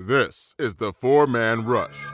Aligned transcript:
This 0.00 0.54
is 0.60 0.76
the 0.76 0.92
Four 0.92 1.26
Man 1.26 1.64
Rush. 1.64 2.04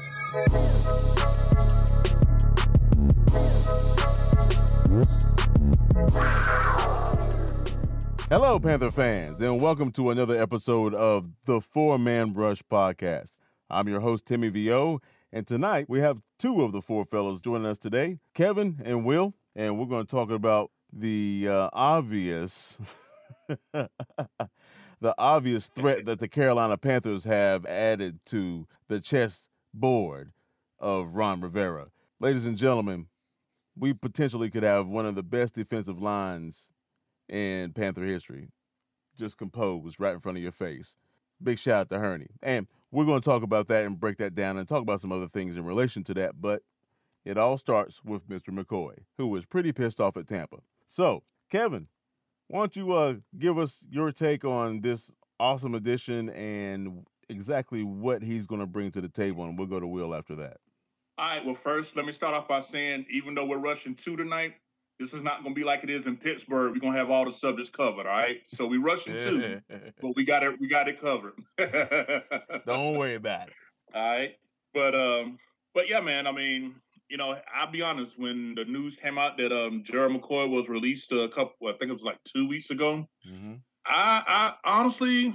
Hello, 8.30 8.58
Panther 8.58 8.90
fans, 8.90 9.38
and 9.38 9.60
welcome 9.60 9.92
to 9.92 10.08
another 10.08 10.40
episode 10.40 10.94
of 10.94 11.28
the 11.44 11.60
Four 11.60 11.98
Man 11.98 12.32
Rush 12.32 12.62
podcast. 12.72 13.32
I'm 13.68 13.86
your 13.86 14.00
host, 14.00 14.24
Timmy 14.24 14.48
VO, 14.48 15.02
and 15.30 15.46
tonight 15.46 15.84
we 15.86 16.00
have 16.00 16.22
two 16.38 16.62
of 16.62 16.72
the 16.72 16.80
four 16.80 17.04
fellows 17.04 17.42
joining 17.42 17.66
us 17.66 17.76
today, 17.76 18.16
Kevin 18.32 18.80
and 18.82 19.04
Will, 19.04 19.34
and 19.54 19.78
we're 19.78 19.84
going 19.84 20.06
to 20.06 20.10
talk 20.10 20.30
about 20.30 20.70
the 20.90 21.48
uh, 21.50 21.68
obvious. 21.74 22.78
the 25.04 25.14
obvious 25.18 25.66
threat 25.66 26.06
that 26.06 26.18
the 26.18 26.26
Carolina 26.26 26.78
Panthers 26.78 27.24
have 27.24 27.66
added 27.66 28.18
to 28.24 28.66
the 28.88 28.98
chess 28.98 29.50
board 29.74 30.32
of 30.78 31.14
Ron 31.14 31.42
Rivera. 31.42 31.88
Ladies 32.20 32.46
and 32.46 32.56
gentlemen, 32.56 33.08
we 33.76 33.92
potentially 33.92 34.48
could 34.48 34.62
have 34.62 34.86
one 34.86 35.04
of 35.04 35.14
the 35.14 35.22
best 35.22 35.56
defensive 35.56 36.00
lines 36.00 36.70
in 37.28 37.74
Panther 37.74 38.06
history 38.06 38.48
just 39.18 39.36
composed 39.36 40.00
right 40.00 40.14
in 40.14 40.20
front 40.20 40.38
of 40.38 40.42
your 40.42 40.52
face. 40.52 40.96
Big 41.42 41.58
shout 41.58 41.80
out 41.82 41.90
to 41.90 41.98
Hurney. 41.98 42.30
And 42.42 42.66
we're 42.90 43.04
going 43.04 43.20
to 43.20 43.28
talk 43.28 43.42
about 43.42 43.68
that 43.68 43.84
and 43.84 44.00
break 44.00 44.16
that 44.16 44.34
down 44.34 44.56
and 44.56 44.66
talk 44.66 44.80
about 44.80 45.02
some 45.02 45.12
other 45.12 45.28
things 45.28 45.58
in 45.58 45.66
relation 45.66 46.02
to 46.04 46.14
that. 46.14 46.40
But 46.40 46.62
it 47.26 47.36
all 47.36 47.58
starts 47.58 48.02
with 48.02 48.26
Mr. 48.26 48.48
McCoy, 48.48 49.00
who 49.18 49.26
was 49.26 49.44
pretty 49.44 49.72
pissed 49.72 50.00
off 50.00 50.16
at 50.16 50.28
Tampa. 50.28 50.60
So, 50.86 51.24
Kevin, 51.50 51.88
why 52.48 52.60
don't 52.60 52.76
you 52.76 52.92
uh, 52.92 53.14
give 53.38 53.58
us 53.58 53.84
your 53.88 54.12
take 54.12 54.44
on 54.44 54.80
this 54.80 55.10
awesome 55.40 55.74
addition 55.74 56.30
and 56.30 57.04
exactly 57.28 57.82
what 57.82 58.22
he's 58.22 58.46
going 58.46 58.60
to 58.60 58.66
bring 58.66 58.90
to 58.92 59.00
the 59.00 59.08
table, 59.08 59.44
and 59.44 59.58
we'll 59.58 59.66
go 59.66 59.80
to 59.80 59.86
Will 59.86 60.14
after 60.14 60.34
that. 60.36 60.58
All 61.16 61.28
right. 61.28 61.44
Well, 61.44 61.54
first, 61.54 61.96
let 61.96 62.06
me 62.06 62.12
start 62.12 62.34
off 62.34 62.48
by 62.48 62.60
saying, 62.60 63.06
even 63.10 63.34
though 63.34 63.44
we're 63.44 63.58
rushing 63.58 63.94
two 63.94 64.16
tonight, 64.16 64.54
this 64.98 65.12
is 65.12 65.22
not 65.22 65.42
going 65.42 65.54
to 65.54 65.58
be 65.58 65.64
like 65.64 65.82
it 65.84 65.90
is 65.90 66.06
in 66.06 66.16
Pittsburgh. 66.16 66.72
We're 66.72 66.80
going 66.80 66.92
to 66.92 66.98
have 66.98 67.10
all 67.10 67.24
the 67.24 67.32
subjects 67.32 67.70
covered. 67.70 68.06
All 68.06 68.12
right. 68.12 68.40
So 68.46 68.66
we 68.66 68.78
rushing 68.78 69.16
two, 69.16 69.60
but 70.00 70.16
we 70.16 70.24
got 70.24 70.42
it. 70.42 70.60
We 70.60 70.68
got 70.68 70.88
it 70.88 71.00
covered. 71.00 71.34
Don't 72.66 72.96
worry 72.96 73.14
about 73.14 73.48
it. 73.48 73.54
All 73.94 74.16
right. 74.16 74.36
But 74.72 74.94
um, 74.94 75.38
but 75.72 75.88
yeah, 75.88 76.00
man. 76.00 76.26
I 76.26 76.32
mean, 76.32 76.74
you 77.14 77.18
know, 77.18 77.38
I'll 77.54 77.70
be 77.70 77.80
honest. 77.80 78.18
When 78.18 78.56
the 78.56 78.64
news 78.64 78.96
came 78.96 79.18
out 79.18 79.38
that 79.38 79.52
um 79.52 79.84
Gerald 79.84 80.20
McCoy 80.20 80.50
was 80.50 80.68
released 80.68 81.12
a 81.12 81.28
couple, 81.28 81.68
I 81.68 81.72
think 81.74 81.90
it 81.90 81.92
was 81.92 82.02
like 82.02 82.18
two 82.24 82.48
weeks 82.48 82.70
ago. 82.72 83.06
Mm-hmm. 83.24 83.54
I, 83.86 84.24
I 84.26 84.54
honestly, 84.64 85.32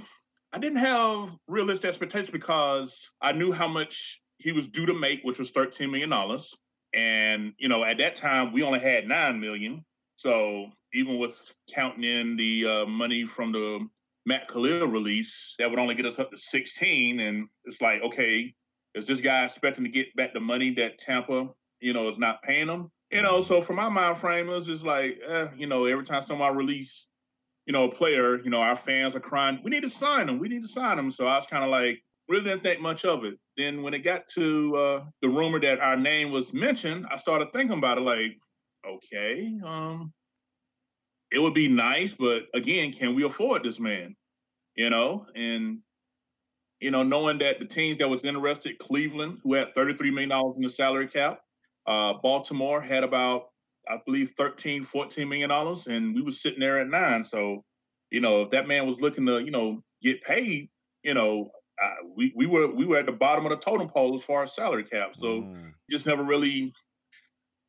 I 0.52 0.58
didn't 0.58 0.80
have 0.80 1.34
realistic 1.48 1.88
expectations 1.88 2.28
because 2.28 3.08
I 3.22 3.32
knew 3.32 3.50
how 3.50 3.66
much 3.66 4.20
he 4.36 4.52
was 4.52 4.68
due 4.68 4.84
to 4.84 4.92
make, 4.92 5.22
which 5.22 5.38
was 5.38 5.52
thirteen 5.52 5.90
million 5.90 6.10
dollars. 6.10 6.54
And 6.92 7.54
you 7.56 7.70
know, 7.70 7.82
at 7.82 7.96
that 7.96 8.14
time, 8.14 8.52
we 8.52 8.62
only 8.62 8.80
had 8.80 9.08
nine 9.08 9.40
million. 9.40 9.82
So 10.16 10.66
even 10.92 11.18
with 11.18 11.40
counting 11.74 12.04
in 12.04 12.36
the 12.36 12.66
uh, 12.66 12.84
money 12.84 13.24
from 13.24 13.52
the 13.52 13.88
Matt 14.26 14.48
Kalil 14.48 14.86
release, 14.86 15.54
that 15.58 15.70
would 15.70 15.78
only 15.78 15.94
get 15.94 16.04
us 16.04 16.18
up 16.18 16.30
to 16.30 16.36
sixteen. 16.36 17.20
And 17.20 17.48
it's 17.64 17.80
like, 17.80 18.02
okay, 18.02 18.54
is 18.94 19.06
this 19.06 19.22
guy 19.22 19.44
expecting 19.44 19.84
to 19.84 19.90
get 19.90 20.14
back 20.14 20.34
the 20.34 20.40
money 20.40 20.74
that 20.74 20.98
Tampa 20.98 21.48
you 21.80 21.92
know, 21.92 22.08
is 22.08 22.18
not 22.18 22.42
paying 22.42 22.66
them. 22.66 22.90
You 23.10 23.22
know, 23.22 23.42
so 23.42 23.60
for 23.60 23.72
my 23.72 23.88
mind 23.88 24.18
frame, 24.18 24.48
it 24.48 24.52
was 24.52 24.66
just 24.66 24.84
like, 24.84 25.20
eh, 25.26 25.48
you 25.56 25.66
know, 25.66 25.84
every 25.84 26.04
time 26.04 26.22
someone 26.22 26.56
release, 26.56 27.08
you 27.66 27.72
know, 27.72 27.84
a 27.84 27.90
player, 27.90 28.40
you 28.40 28.50
know, 28.50 28.60
our 28.60 28.76
fans 28.76 29.16
are 29.16 29.20
crying, 29.20 29.60
we 29.64 29.70
need 29.70 29.82
to 29.82 29.90
sign 29.90 30.26
them, 30.26 30.38
we 30.38 30.48
need 30.48 30.62
to 30.62 30.68
sign 30.68 30.96
them. 30.96 31.10
So 31.10 31.26
I 31.26 31.36
was 31.36 31.46
kind 31.46 31.64
of 31.64 31.70
like, 31.70 32.02
really 32.28 32.44
didn't 32.44 32.62
think 32.62 32.80
much 32.80 33.04
of 33.04 33.24
it. 33.24 33.34
Then 33.56 33.82
when 33.82 33.92
it 33.92 34.00
got 34.00 34.28
to 34.34 34.76
uh, 34.76 35.04
the 35.20 35.28
rumor 35.28 35.60
that 35.60 35.80
our 35.80 35.96
name 35.96 36.30
was 36.30 36.52
mentioned, 36.52 37.06
I 37.10 37.18
started 37.18 37.52
thinking 37.52 37.78
about 37.78 37.98
it, 37.98 38.02
like, 38.02 38.38
okay, 38.86 39.58
um, 39.64 40.12
it 41.32 41.40
would 41.40 41.54
be 41.54 41.68
nice, 41.68 42.14
but 42.14 42.44
again, 42.54 42.92
can 42.92 43.14
we 43.14 43.24
afford 43.24 43.64
this 43.64 43.80
man? 43.80 44.16
You 44.76 44.90
know, 44.90 45.26
and 45.34 45.80
you 46.80 46.90
know, 46.90 47.02
knowing 47.02 47.38
that 47.38 47.58
the 47.58 47.66
teams 47.66 47.98
that 47.98 48.08
was 48.08 48.24
interested, 48.24 48.78
Cleveland, 48.78 49.40
who 49.42 49.54
had 49.54 49.74
$33 49.74 50.12
million 50.12 50.32
in 50.56 50.62
the 50.62 50.70
salary 50.70 51.08
cap, 51.08 51.40
uh, 51.90 52.14
Baltimore 52.22 52.80
had 52.80 53.02
about, 53.02 53.48
I 53.88 53.98
believe, 54.06 54.32
13, 54.36 54.84
14 54.84 55.28
million 55.28 55.48
dollars, 55.50 55.88
and 55.88 56.14
we 56.14 56.22
were 56.22 56.30
sitting 56.30 56.60
there 56.60 56.78
at 56.78 56.86
nine. 56.86 57.24
So, 57.24 57.64
you 58.10 58.20
know, 58.20 58.42
if 58.42 58.50
that 58.50 58.68
man 58.68 58.86
was 58.86 59.00
looking 59.00 59.26
to, 59.26 59.40
you 59.40 59.50
know, 59.50 59.82
get 60.00 60.22
paid, 60.22 60.70
you 61.02 61.14
know, 61.14 61.50
we 62.14 62.32
we 62.36 62.46
were 62.46 62.68
we 62.68 62.86
were 62.86 62.98
at 62.98 63.06
the 63.06 63.12
bottom 63.12 63.44
of 63.44 63.50
the 63.50 63.56
totem 63.56 63.88
pole 63.88 64.16
as 64.16 64.24
far 64.24 64.44
as 64.44 64.54
salary 64.54 64.84
cap. 64.84 65.16
So, 65.16 65.42
mm. 65.42 65.72
just 65.90 66.06
never 66.06 66.22
really 66.22 66.72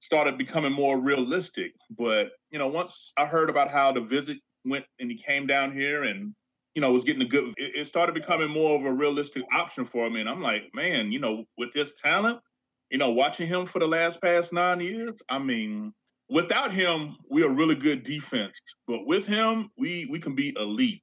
started 0.02 0.38
becoming 0.38 0.72
more 0.72 1.00
realistic. 1.00 1.74
But 1.98 2.34
you 2.52 2.60
know, 2.60 2.68
once 2.68 3.14
I 3.18 3.26
heard 3.26 3.50
about 3.50 3.72
how 3.72 3.92
the 3.92 4.02
visit 4.02 4.38
went 4.66 4.86
and 5.00 5.10
he 5.10 5.18
came 5.18 5.48
down 5.48 5.74
here 5.74 6.04
and 6.04 6.36
you 6.76 6.82
know 6.84 6.92
was 6.92 7.06
getting 7.06 7.24
a 7.24 7.28
good, 7.28 7.56
it, 7.58 7.76
it 7.76 7.88
started 7.88 8.14
becoming 8.14 8.52
more 8.52 8.78
of 8.78 8.86
a 8.86 8.94
realistic 8.94 9.44
option 9.52 9.84
for 9.84 10.08
me. 10.12 10.20
And 10.20 10.30
I'm 10.30 10.44
like, 10.44 10.70
man, 10.76 11.12
you 11.12 11.18
know, 11.18 11.46
with 11.58 11.74
this 11.74 12.00
talent, 12.00 12.40
you 12.92 12.98
know, 12.98 13.10
watching 13.12 13.48
him 13.48 13.66
for 13.66 13.80
the 13.80 13.88
last 13.88 14.22
past 14.22 14.52
nine 14.52 14.82
years, 14.82 15.14
I 15.30 15.40
mean, 15.40 15.94
without 16.30 16.72
him, 16.72 17.18
we're 17.30 17.48
a 17.48 17.54
really 17.54 17.76
good 17.76 18.04
defense. 18.04 18.60
But 18.86 19.08
with 19.08 19.26
him, 19.26 19.70
we 19.78 20.08
we 20.12 20.20
can 20.20 20.36
be 20.36 20.54
elite. 20.58 21.02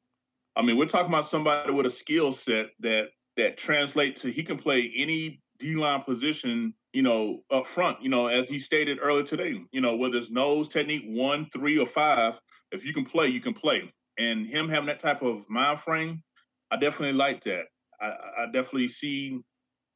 I 0.55 0.63
mean, 0.63 0.77
we're 0.77 0.87
talking 0.87 1.09
about 1.09 1.27
somebody 1.27 1.73
with 1.73 1.87
a 1.87 1.91
skill 1.91 2.31
set 2.33 2.71
that 2.81 3.09
that 3.39 3.57
translates 3.57 4.21
to 4.23 4.31
he 4.31 4.45
can 4.45 4.59
play 4.59 4.93
any 4.97 5.41
D 5.59 5.77
line 5.77 6.03
position, 6.03 6.75
you 6.93 7.03
know, 7.03 7.41
up 7.51 7.67
front. 7.67 8.03
You 8.03 8.11
know, 8.11 8.27
as 8.27 8.51
he 8.51 8.59
stated 8.59 8.99
earlier 9.01 9.25
today, 9.25 9.59
you 9.73 9.81
know, 9.81 9.97
whether 9.97 10.19
it's 10.19 10.31
nose 10.31 10.69
technique, 10.69 11.05
one, 11.07 11.49
three, 11.55 11.79
or 11.79 11.87
five, 11.87 12.39
if 12.71 12.85
you 12.85 12.93
can 12.93 13.07
play, 13.07 13.29
you 13.29 13.41
can 13.41 13.55
play. 13.55 13.91
And 14.19 14.47
him 14.47 14.69
having 14.69 14.89
that 14.89 15.01
type 15.01 15.23
of 15.23 15.49
mind 15.49 15.81
frame, 15.81 16.23
I 16.71 16.77
definitely 16.77 17.17
like 17.17 17.43
that. 17.45 17.65
I, 17.99 18.13
I 18.39 18.47
definitely 18.47 18.89
see 18.89 19.41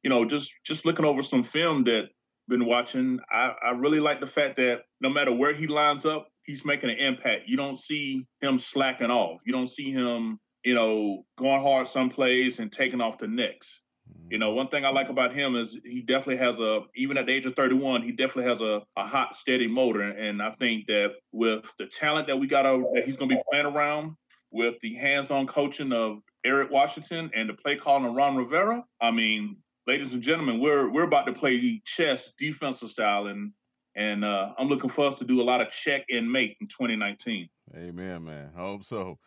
you 0.03 0.09
know, 0.09 0.25
just 0.25 0.51
just 0.63 0.85
looking 0.85 1.05
over 1.05 1.23
some 1.23 1.43
film 1.43 1.85
that 1.85 2.09
been 2.47 2.65
watching, 2.65 3.19
I, 3.31 3.53
I 3.63 3.71
really 3.71 3.99
like 3.99 4.19
the 4.19 4.27
fact 4.27 4.57
that 4.57 4.81
no 4.99 5.09
matter 5.09 5.33
where 5.33 5.53
he 5.53 5.67
lines 5.67 6.05
up, 6.05 6.27
he's 6.43 6.65
making 6.65 6.89
an 6.89 6.97
impact. 6.97 7.47
You 7.47 7.57
don't 7.57 7.79
see 7.79 8.27
him 8.41 8.59
slacking 8.59 9.09
off. 9.09 9.39
You 9.45 9.53
don't 9.53 9.69
see 9.69 9.91
him, 9.91 10.39
you 10.63 10.75
know, 10.75 11.23
going 11.37 11.61
hard 11.61 11.87
some 11.87 12.09
plays 12.09 12.59
and 12.59 12.71
taking 12.71 13.01
off 13.01 13.17
the 13.17 13.27
next. 13.27 13.81
You 14.29 14.37
know, 14.37 14.53
one 14.53 14.67
thing 14.67 14.83
I 14.83 14.89
like 14.89 15.09
about 15.09 15.33
him 15.33 15.55
is 15.55 15.77
he 15.83 16.01
definitely 16.01 16.37
has 16.37 16.59
a, 16.59 16.81
even 16.95 17.17
at 17.17 17.27
the 17.27 17.31
age 17.31 17.45
of 17.45 17.55
31, 17.55 18.01
he 18.01 18.11
definitely 18.11 18.49
has 18.49 18.61
a, 18.61 18.81
a 18.97 19.05
hot, 19.05 19.35
steady 19.35 19.67
motor. 19.67 20.01
And 20.01 20.41
I 20.41 20.51
think 20.59 20.87
that 20.87 21.13
with 21.31 21.71
the 21.77 21.85
talent 21.85 22.27
that 22.27 22.37
we 22.37 22.47
got, 22.47 22.63
that 22.63 23.03
he's 23.05 23.15
going 23.15 23.29
to 23.29 23.35
be 23.35 23.41
playing 23.49 23.65
around, 23.65 24.15
with 24.53 24.75
the 24.81 24.93
hands-on 24.93 25.47
coaching 25.47 25.91
of 25.91 26.19
Eric 26.45 26.69
Washington 26.71 27.31
and 27.33 27.49
the 27.49 27.53
play 27.55 27.75
calling 27.75 28.05
of 28.05 28.13
Ron 28.13 28.37
Rivera, 28.37 28.83
I 29.01 29.11
mean, 29.11 29.57
ladies 29.87 30.13
and 30.13 30.21
gentlemen, 30.21 30.59
we're 30.59 30.89
we're 30.89 31.03
about 31.03 31.25
to 31.27 31.33
play 31.33 31.81
chess 31.85 32.33
defensive 32.37 32.89
style, 32.89 33.27
and 33.27 33.51
and 33.95 34.25
uh, 34.25 34.53
I'm 34.57 34.67
looking 34.67 34.89
for 34.89 35.05
us 35.05 35.19
to 35.19 35.25
do 35.25 35.41
a 35.41 35.43
lot 35.43 35.61
of 35.61 35.71
check 35.71 36.05
and 36.09 36.31
make 36.31 36.57
in 36.61 36.67
2019. 36.67 37.49
Amen, 37.75 38.23
man. 38.23 38.51
I 38.55 38.59
hope 38.59 38.85
so. 38.85 39.19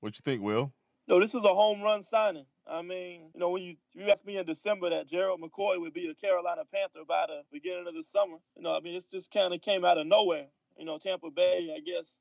What 0.00 0.14
you 0.16 0.22
think, 0.24 0.42
Will? 0.42 0.72
No, 1.06 1.20
this 1.20 1.34
is 1.34 1.44
a 1.44 1.48
home 1.48 1.82
run 1.82 2.02
signing. 2.02 2.46
I 2.66 2.82
mean, 2.82 3.30
you 3.32 3.40
know, 3.40 3.50
when 3.50 3.62
you 3.62 3.76
you 3.94 4.10
asked 4.10 4.26
me 4.26 4.36
in 4.36 4.46
December 4.46 4.90
that 4.90 5.08
Gerald 5.08 5.40
McCoy 5.40 5.80
would 5.80 5.94
be 5.94 6.08
a 6.08 6.14
Carolina 6.14 6.62
Panther 6.72 7.00
by 7.06 7.26
the 7.26 7.42
beginning 7.52 7.86
of 7.86 7.94
the 7.94 8.04
summer, 8.04 8.36
you 8.56 8.62
know, 8.62 8.74
I 8.74 8.80
mean, 8.80 8.94
it 8.94 9.04
just 9.10 9.30
kind 9.30 9.54
of 9.54 9.60
came 9.60 9.84
out 9.84 9.98
of 9.98 10.06
nowhere. 10.06 10.46
You 10.76 10.84
know, 10.84 10.98
Tampa 10.98 11.30
Bay, 11.30 11.74
I 11.76 11.80
guess, 11.80 12.20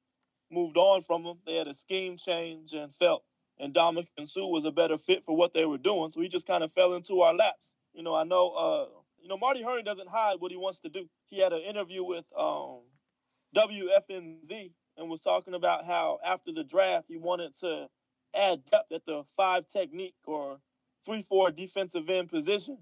moved 0.49 0.77
on 0.77 1.03
from 1.03 1.23
him. 1.23 1.37
They 1.45 1.55
had 1.55 1.67
a 1.67 1.75
scheme 1.75 2.17
change 2.17 2.73
and 2.73 2.93
felt 2.95 3.23
and 3.59 3.73
Ndamukong 3.73 4.27
Suh 4.27 4.45
was 4.47 4.65
a 4.65 4.71
better 4.71 4.97
fit 4.97 5.23
for 5.25 5.35
what 5.35 5.53
they 5.53 5.65
were 5.65 5.77
doing. 5.77 6.11
So 6.11 6.21
he 6.21 6.27
just 6.27 6.47
kind 6.47 6.63
of 6.63 6.71
fell 6.71 6.93
into 6.93 7.21
our 7.21 7.33
laps. 7.33 7.73
You 7.93 8.03
know, 8.03 8.13
I 8.13 8.23
know, 8.23 8.49
uh, 8.51 8.85
you 9.21 9.27
know, 9.27 9.37
Marty 9.37 9.63
Hurney 9.63 9.83
doesn't 9.83 10.09
hide 10.09 10.35
what 10.39 10.51
he 10.51 10.57
wants 10.57 10.79
to 10.81 10.89
do. 10.89 11.07
He 11.29 11.39
had 11.39 11.53
an 11.53 11.61
interview 11.61 12.03
with 12.03 12.25
um, 12.37 12.81
WFNZ 13.55 14.71
and 14.97 15.09
was 15.09 15.21
talking 15.21 15.53
about 15.53 15.85
how 15.85 16.19
after 16.25 16.51
the 16.51 16.63
draft 16.63 17.05
he 17.07 17.17
wanted 17.17 17.57
to 17.59 17.87
add 18.35 18.63
depth 18.71 18.91
at 18.91 19.05
the 19.05 19.23
five 19.35 19.67
technique 19.67 20.15
or 20.25 20.59
three 21.05 21.21
four 21.21 21.51
defensive 21.51 22.09
end 22.09 22.29
position 22.29 22.77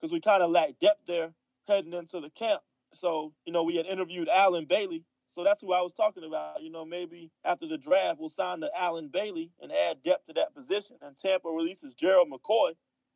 because 0.00 0.12
we 0.12 0.20
kind 0.20 0.42
of 0.42 0.50
lacked 0.50 0.80
depth 0.80 1.06
there 1.06 1.32
heading 1.66 1.92
into 1.92 2.20
the 2.20 2.30
camp. 2.30 2.60
So 2.94 3.32
you 3.44 3.52
know, 3.52 3.62
we 3.62 3.76
had 3.76 3.86
interviewed 3.86 4.28
Allen 4.28 4.66
Bailey. 4.66 5.04
So 5.38 5.44
that's 5.44 5.62
who 5.62 5.72
I 5.72 5.80
was 5.82 5.92
talking 5.92 6.24
about. 6.24 6.64
You 6.64 6.70
know, 6.70 6.84
maybe 6.84 7.30
after 7.44 7.68
the 7.68 7.78
draft, 7.78 8.18
we'll 8.18 8.28
sign 8.28 8.58
the 8.58 8.72
Allen 8.76 9.06
Bailey 9.06 9.52
and 9.62 9.70
add 9.70 10.02
depth 10.02 10.26
to 10.26 10.32
that 10.32 10.52
position. 10.52 10.96
And 11.00 11.16
Tampa 11.16 11.48
releases 11.48 11.94
Gerald 11.94 12.28
McCoy, 12.28 12.72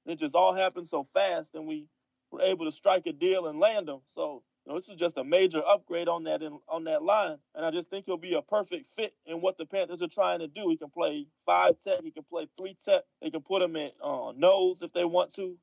it 0.07 0.21
just 0.21 0.37
all 0.37 0.55
happened 0.55 0.87
so 0.87 1.03
fast, 1.03 1.57
and 1.57 1.67
we 1.67 1.89
were 2.31 2.43
able 2.43 2.65
to 2.65 2.71
strike 2.71 3.09
a 3.09 3.13
deal 3.13 3.49
and 3.49 3.59
land 3.59 3.89
him. 3.89 4.03
So 4.07 4.45
You 4.65 4.71
know, 4.71 4.79
this 4.79 4.89
is 4.89 4.95
just 4.95 5.19
a 5.19 5.25
major 5.25 5.65
upgrade 5.67 6.07
on 6.07 6.23
that 6.25 6.43
in, 6.43 6.61
on 6.69 6.85
that 6.85 7.03
line, 7.03 7.39
and 7.57 7.67
I 7.67 7.73
just 7.73 7.91
think 7.91 8.07
he'll 8.07 8.17
be 8.17 8.35
a 8.35 8.43
perfect 8.43 8.87
fit 8.87 9.15
in 9.27 9.41
what 9.41 9.59
the 9.59 9.67
Panthers 9.67 10.01
are 10.01 10.07
trying 10.07 10.39
to 10.39 10.47
do. 10.47 10.69
He 10.69 10.77
can 10.77 10.91
play 10.91 11.27
five 11.45 11.81
tech, 11.81 12.05
he 12.05 12.13
can 12.13 12.23
play 12.23 12.47
three 12.57 12.77
tech. 12.85 13.03
They 13.21 13.31
can 13.31 13.43
put 13.43 13.63
him 13.63 13.75
in 13.75 13.91
uh, 14.01 14.33
nose 14.37 14.83
if 14.83 14.93
they 14.93 15.05
want 15.05 15.35
to, 15.35 15.57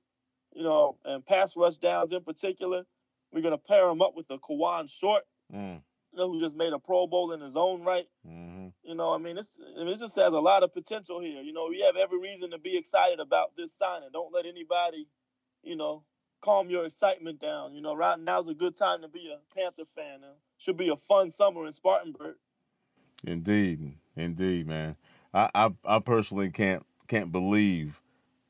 you 0.54 0.64
know, 0.64 0.98
and 1.06 1.26
pass 1.26 1.56
rush 1.56 1.78
downs 1.78 2.12
in 2.12 2.22
particular. 2.22 2.84
We're 3.32 3.44
gonna 3.44 3.58
pair 3.58 3.88
him 3.88 4.02
up 4.02 4.14
with 4.14 4.30
a 4.30 4.38
Kawann 4.38 4.90
Short, 4.90 5.24
mm. 5.54 5.82
Who 6.28 6.40
just 6.40 6.58
made 6.58 6.74
a 6.74 6.80
Pro 6.80 7.08
Bowl 7.08 7.32
in 7.32 7.42
his 7.42 7.56
own 7.56 7.84
right. 7.84 8.08
Mm-hmm. 8.28 8.68
You 8.84 8.96
know, 8.96 9.14
I 9.14 9.18
mean, 9.18 9.36
this 9.36 9.58
I 9.80 9.84
mean, 9.84 9.96
just 9.96 10.16
has 10.16 10.34
a 10.34 10.40
lot 10.40 10.64
of 10.64 10.74
potential 10.74 11.20
here. 11.20 11.42
You 11.42 11.54
know, 11.54 11.68
we 11.70 11.82
have 11.82 11.96
every 11.96 12.20
reason 12.20 12.52
to 12.52 12.58
be 12.58 12.78
excited 12.78 13.20
about 13.20 13.56
this 13.56 13.74
signing. 13.74 14.10
Don't 14.12 14.34
let 14.34 14.46
anybody, 14.46 15.08
you 15.64 15.76
know, 15.76 16.04
calm 16.42 16.70
your 16.70 16.86
excitement 16.86 17.40
down. 17.40 17.74
You 17.74 17.82
know, 17.82 17.96
right 17.96 18.20
now's 18.20 18.48
a 18.48 18.54
good 18.54 18.76
time 18.76 19.02
to 19.02 19.08
be 19.08 19.32
a 19.32 19.56
Panther 19.56 19.86
fan. 19.86 20.22
It 20.24 20.38
should 20.58 20.78
be 20.78 20.90
a 20.90 20.96
fun 20.96 21.30
summer 21.30 21.66
in 21.66 21.74
Spartanburg. 21.74 22.36
Indeed, 23.26 23.94
indeed, 24.16 24.68
man. 24.68 24.96
I 25.34 25.50
I, 25.54 25.70
I 25.86 26.00
personally 26.00 26.50
can't 26.50 26.86
can't 27.08 27.32
believe 27.32 28.00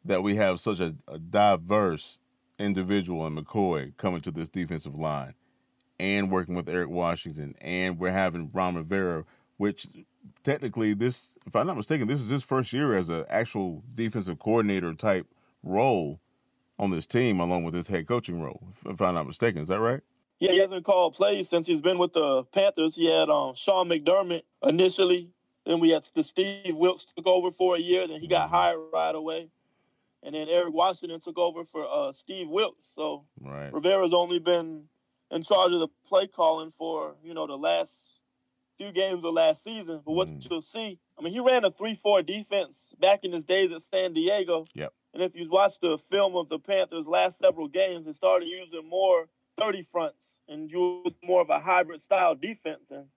that 0.05 0.23
we 0.23 0.35
have 0.35 0.59
such 0.59 0.79
a, 0.79 0.95
a 1.07 1.19
diverse 1.19 2.17
individual 2.57 3.25
in 3.27 3.35
McCoy 3.35 3.95
coming 3.97 4.21
to 4.21 4.31
this 4.31 4.49
defensive 4.49 4.95
line 4.95 5.33
and 5.99 6.31
working 6.31 6.55
with 6.55 6.69
Eric 6.69 6.89
Washington, 6.89 7.55
and 7.59 7.99
we're 7.99 8.11
having 8.11 8.49
Ron 8.53 8.75
Rivera, 8.75 9.25
which 9.57 9.87
technically 10.43 10.93
this, 10.93 11.29
if 11.45 11.55
I'm 11.55 11.67
not 11.67 11.77
mistaken, 11.77 12.07
this 12.07 12.21
is 12.21 12.29
his 12.29 12.43
first 12.43 12.71
year 12.71 12.95
as 12.95 13.09
an 13.09 13.25
actual 13.29 13.83
defensive 13.95 14.39
coordinator 14.39 14.93
type 14.93 15.27
role 15.63 16.19
on 16.77 16.91
this 16.91 17.05
team, 17.05 17.39
along 17.39 17.63
with 17.63 17.73
his 17.73 17.87
head 17.87 18.07
coaching 18.07 18.41
role. 18.41 18.61
If 18.85 19.01
I'm 19.01 19.15
not 19.15 19.27
mistaken, 19.27 19.61
is 19.61 19.67
that 19.67 19.79
right? 19.79 20.01
Yeah, 20.39 20.51
he 20.51 20.59
hasn't 20.59 20.85
called 20.85 21.15
plays 21.15 21.49
since 21.49 21.67
he's 21.67 21.81
been 21.81 21.97
with 21.97 22.13
the 22.13 22.43
Panthers. 22.53 22.95
He 22.95 23.11
had 23.11 23.29
um, 23.29 23.55
Sean 23.55 23.89
McDermott 23.89 24.43
initially, 24.63 25.29
then 25.65 25.81
we 25.81 25.89
had 25.89 26.05
Steve 26.05 26.75
Wilks 26.75 27.05
took 27.15 27.27
over 27.27 27.51
for 27.51 27.75
a 27.75 27.79
year, 27.79 28.07
then 28.07 28.21
he 28.21 28.27
got 28.27 28.45
mm-hmm. 28.45 28.55
hired 28.55 28.79
right 28.93 29.13
away 29.15 29.49
and 30.23 30.35
then 30.35 30.47
Eric 30.49 30.73
Washington 30.73 31.19
took 31.19 31.37
over 31.37 31.63
for 31.63 31.85
uh, 31.89 32.11
Steve 32.11 32.49
Wilks. 32.49 32.85
So 32.85 33.25
right. 33.39 33.73
Rivera's 33.73 34.13
only 34.13 34.39
been 34.39 34.83
in 35.31 35.43
charge 35.43 35.71
of 35.73 35.79
the 35.79 35.87
play 36.05 36.27
calling 36.27 36.71
for 36.71 37.15
you 37.23 37.33
know 37.33 37.47
the 37.47 37.57
last 37.57 38.19
few 38.77 38.91
games 38.91 39.23
of 39.23 39.33
last 39.33 39.63
season. 39.63 40.01
But 40.05 40.13
what 40.13 40.27
mm. 40.29 40.49
you'll 40.49 40.61
see, 40.61 40.97
I 41.17 41.21
mean, 41.21 41.33
he 41.33 41.39
ran 41.41 41.65
a 41.65 41.71
three-four 41.71 42.23
defense 42.23 42.93
back 42.99 43.23
in 43.23 43.33
his 43.33 43.43
days 43.43 43.71
at 43.71 43.81
San 43.81 44.13
Diego. 44.13 44.65
Yep. 44.73 44.93
And 45.13 45.23
if 45.23 45.35
you 45.35 45.49
watch 45.49 45.79
the 45.81 45.97
film 45.97 46.35
of 46.35 46.49
the 46.49 46.59
Panthers' 46.59 47.07
last 47.07 47.39
several 47.39 47.67
games, 47.67 48.05
they 48.05 48.13
started 48.13 48.47
using 48.47 48.87
more 48.87 49.27
30 49.59 49.83
fronts 49.83 50.39
and 50.47 50.71
used 50.71 51.17
more 51.23 51.41
of 51.41 51.49
a 51.49 51.59
hybrid 51.59 52.01
style 52.01 52.35
defense. 52.35 52.91
And 52.91 53.07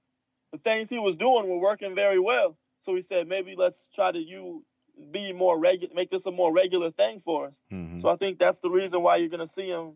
the 0.53 0.59
things 0.59 0.91
he 0.91 0.99
was 0.99 1.17
doing 1.17 1.49
were 1.49 1.59
working 1.59 1.95
very 1.95 2.19
well. 2.19 2.57
So 2.81 2.95
he 2.95 3.03
said, 3.03 3.29
maybe 3.29 3.55
let's 3.57 3.89
try 3.95 4.11
to 4.11 4.19
you 4.19 4.65
be 5.11 5.33
more 5.33 5.59
regular, 5.59 5.95
make 5.95 6.11
this 6.11 6.27
a 6.27 6.31
more 6.31 6.53
regular 6.53 6.91
thing 6.91 7.21
for 7.21 7.47
us. 7.47 7.55
Mm-hmm. 7.73 8.01
So 8.01 8.09
I 8.09 8.17
think 8.17 8.39
that's 8.39 8.61
the 8.61 8.71
reason 8.71 9.03
why 9.03 9.17
you're 9.17 9.29
going 9.29 9.47
to 9.47 9.53
see 9.53 9.69
him 9.69 9.95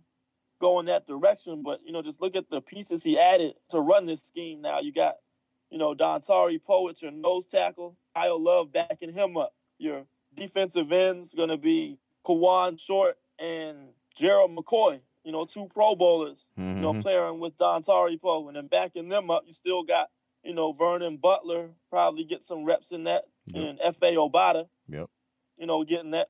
go 0.60 0.80
in 0.80 0.86
that 0.86 1.06
direction. 1.06 1.62
But 1.62 1.80
you 1.84 1.92
know, 1.92 2.02
just 2.02 2.20
look 2.20 2.36
at 2.36 2.50
the 2.50 2.60
pieces 2.60 3.02
he 3.02 3.18
added 3.18 3.54
to 3.70 3.80
run 3.80 4.06
this 4.06 4.20
scheme. 4.20 4.62
Now 4.62 4.80
you 4.80 4.92
got, 4.92 5.16
you 5.70 5.78
know, 5.78 5.94
Dontari 5.94 6.62
Poet, 6.62 7.02
your 7.02 7.10
nose 7.10 7.46
tackle, 7.46 7.96
Kyle 8.14 8.42
Love 8.42 8.72
backing 8.72 9.12
him 9.12 9.36
up. 9.36 9.54
Your 9.78 10.04
defensive 10.36 10.92
ends 10.92 11.34
going 11.34 11.48
to 11.48 11.56
be 11.56 11.98
Kawann 12.24 12.78
Short 12.78 13.18
and 13.38 13.76
Gerald 14.14 14.56
McCoy. 14.56 15.00
You 15.24 15.32
know, 15.32 15.44
two 15.44 15.68
Pro 15.74 15.96
Bowlers. 15.96 16.48
Mm-hmm. 16.58 16.76
You 16.76 16.82
know, 16.82 16.92
mm-hmm. 16.92 17.02
playing 17.02 17.40
with 17.40 17.58
Dontari 17.58 18.20
Poe, 18.20 18.46
and 18.46 18.56
then 18.56 18.68
backing 18.68 19.08
them 19.08 19.30
up, 19.30 19.42
you 19.46 19.52
still 19.52 19.82
got 19.82 20.08
you 20.44 20.54
know 20.54 20.72
Vernon 20.72 21.16
Butler 21.16 21.70
probably 21.90 22.24
get 22.24 22.44
some 22.44 22.64
reps 22.64 22.92
in 22.92 23.04
that, 23.04 23.24
yep. 23.46 23.64
and 23.64 23.78
Efe 23.80 24.14
Obada. 24.14 24.68
Yep. 24.88 25.10
You 25.58 25.66
know, 25.66 25.84
getting 25.84 26.12
that. 26.12 26.28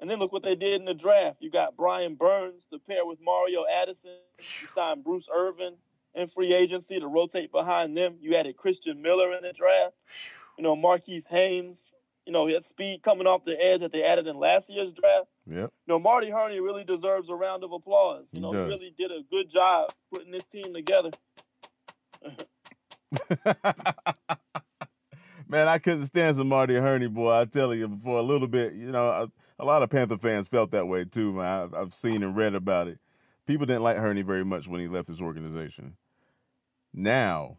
And 0.00 0.10
then 0.10 0.18
look 0.18 0.32
what 0.32 0.42
they 0.42 0.56
did 0.56 0.80
in 0.80 0.84
the 0.84 0.94
draft. 0.94 1.38
You 1.40 1.50
got 1.50 1.76
Brian 1.76 2.14
Burns 2.14 2.66
to 2.72 2.78
pair 2.78 3.06
with 3.06 3.18
Mario 3.22 3.64
Addison. 3.72 4.18
You 4.38 4.68
signed 4.68 5.04
Bruce 5.04 5.28
Irvin 5.32 5.76
in 6.14 6.28
free 6.28 6.52
agency 6.52 6.98
to 6.98 7.06
rotate 7.06 7.52
behind 7.52 7.96
them. 7.96 8.16
You 8.20 8.34
added 8.36 8.56
Christian 8.56 9.02
Miller 9.02 9.32
in 9.32 9.42
the 9.42 9.52
draft. 9.52 9.94
You 10.58 10.64
know, 10.64 10.76
Marquis 10.76 11.22
Haynes. 11.30 11.94
You 12.26 12.32
know, 12.32 12.46
his 12.46 12.64
speed 12.64 13.02
coming 13.02 13.26
off 13.26 13.44
the 13.44 13.62
edge 13.62 13.80
that 13.80 13.92
they 13.92 14.02
added 14.02 14.26
in 14.26 14.38
last 14.38 14.70
year's 14.70 14.94
draft. 14.94 15.26
Yeah. 15.46 15.62
You 15.62 15.70
know, 15.86 15.98
Marty 15.98 16.30
Hurney 16.30 16.58
really 16.58 16.84
deserves 16.84 17.28
a 17.28 17.34
round 17.34 17.64
of 17.64 17.72
applause. 17.72 18.28
You 18.32 18.40
know, 18.40 18.52
he, 18.52 18.58
he 18.58 18.64
really 18.64 18.94
did 18.96 19.10
a 19.10 19.20
good 19.30 19.50
job 19.50 19.92
putting 20.12 20.30
this 20.30 20.46
team 20.46 20.72
together. 20.72 21.10
Man, 25.48 25.68
I 25.68 25.78
couldn't 25.78 26.06
stand 26.06 26.36
some 26.36 26.48
Marty 26.48 26.76
Hurney, 26.76 27.08
boy. 27.08 27.32
I 27.32 27.44
tell 27.44 27.74
you, 27.74 28.00
for 28.02 28.18
a 28.18 28.22
little 28.22 28.48
bit, 28.48 28.72
you 28.72 28.90
know, 28.90 29.08
a, 29.08 29.30
a 29.58 29.64
lot 29.64 29.82
of 29.82 29.90
Panther 29.90 30.18
fans 30.18 30.48
felt 30.48 30.70
that 30.72 30.86
way 30.86 31.04
too, 31.04 31.32
man. 31.32 31.70
I, 31.74 31.80
I've 31.80 31.94
seen 31.94 32.22
and 32.22 32.36
read 32.36 32.54
about 32.54 32.88
it. 32.88 32.98
People 33.46 33.66
didn't 33.66 33.82
like 33.82 33.96
Hurney 33.96 34.22
very 34.22 34.44
much 34.44 34.66
when 34.66 34.80
he 34.80 34.88
left 34.88 35.08
his 35.08 35.20
organization. 35.20 35.96
Now, 36.92 37.58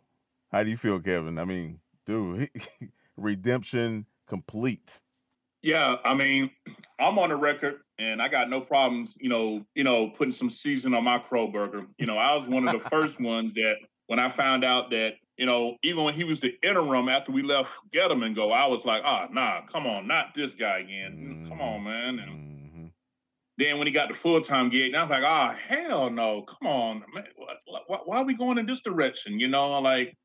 how 0.52 0.64
do 0.64 0.70
you 0.70 0.78
feel, 0.78 1.00
Kevin? 1.00 1.38
I 1.38 1.46
mean, 1.46 1.80
dude, 2.06 2.50
he, 2.54 2.90
redemption 3.18 4.06
complete. 4.28 5.00
Yeah, 5.62 5.98
I 6.04 6.14
mean, 6.14 6.52
I'm 7.00 7.18
on 7.18 7.30
the 7.30 7.36
record 7.36 7.82
and 7.98 8.22
I 8.22 8.28
got 8.28 8.50
no 8.50 8.62
problems, 8.62 9.18
you 9.20 9.30
know, 9.30 9.66
you 9.74 9.84
know, 9.84 10.10
putting 10.10 10.32
some 10.32 10.50
season 10.50 10.94
on 10.94 11.04
my 11.04 11.18
crow 11.18 11.48
burger. 11.48 11.88
You 11.98 12.06
know, 12.06 12.18
I 12.18 12.36
was 12.36 12.48
one 12.48 12.68
of 12.68 12.82
the 12.82 12.90
first 12.90 13.20
ones 13.20 13.54
that 13.56 13.78
when 14.08 14.20
I 14.20 14.30
found 14.30 14.64
out 14.64 14.92
that 14.92 15.16
you 15.38 15.46
know, 15.46 15.78
even 15.84 16.04
when 16.04 16.14
he 16.14 16.24
was 16.24 16.40
the 16.40 16.56
interim 16.64 17.10
after 17.10 17.32
we 17.32 17.42
left 17.42 17.70
Gettleman 17.94 18.36
go, 18.36 18.52
I 18.52 18.68
was 18.68 18.86
like, 18.86 19.02
ah, 19.06 19.28
oh, 19.30 19.34
nah, 19.34 19.62
come 19.66 19.86
on, 19.86 20.08
not 20.08 20.34
this 20.34 20.54
guy 20.54 20.80
again. 20.80 21.18
Mm-hmm. 21.18 21.50
Come 21.50 21.62
on, 21.62 21.84
man. 21.84 22.20
And 22.20 22.32
mm-hmm. 22.32 22.86
then 23.58 23.78
when 23.78 23.88
he 23.88 23.92
got 23.92 24.08
the 24.08 24.16
full 24.16 24.42
time 24.42 24.70
gig, 24.70 24.96
I 24.96 25.04
was 25.04 25.12
like, 25.12 25.24
oh, 25.26 25.56
hell 25.68 26.10
no, 26.10 26.44
come 26.44 26.68
on, 26.68 27.04
man. 27.14 27.26
Why, 27.36 28.00
why, 28.06 28.18
are 28.18 28.26
we 28.26 28.34
going 28.34 28.58
in 28.58 28.66
this 28.66 28.82
direction? 28.82 29.40
You 29.40 29.50
know, 29.50 29.80
like, 29.82 30.16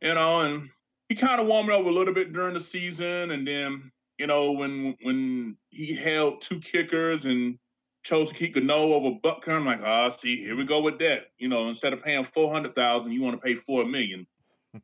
you 0.00 0.14
know, 0.14 0.42
and 0.42 0.70
he 1.08 1.16
kind 1.16 1.40
of 1.40 1.48
warmed 1.48 1.70
up 1.70 1.84
a 1.84 1.88
little 1.88 2.14
bit 2.14 2.32
during 2.32 2.54
the 2.54 2.60
season, 2.60 3.32
and 3.32 3.46
then 3.46 3.90
you 4.18 4.28
know 4.28 4.52
when 4.52 4.96
when 5.02 5.56
he 5.70 5.92
held 5.92 6.40
two 6.40 6.60
kickers 6.60 7.24
and 7.24 7.58
chose 8.04 8.28
to 8.28 8.34
keep 8.34 8.54
Gano 8.54 8.94
over 8.94 9.18
Butker, 9.22 9.48
I'm 9.48 9.66
like, 9.66 9.80
ah, 9.84 10.06
oh, 10.06 10.16
see, 10.16 10.36
here 10.36 10.56
we 10.56 10.64
go 10.64 10.80
with 10.80 10.98
that. 11.00 11.24
You 11.38 11.48
know, 11.48 11.68
instead 11.68 11.92
of 11.92 12.02
paying 12.02 12.24
four 12.24 12.52
hundred 12.52 12.76
thousand, 12.76 13.12
you 13.12 13.20
want 13.20 13.34
to 13.34 13.44
pay 13.44 13.56
four 13.56 13.84
million 13.84 14.26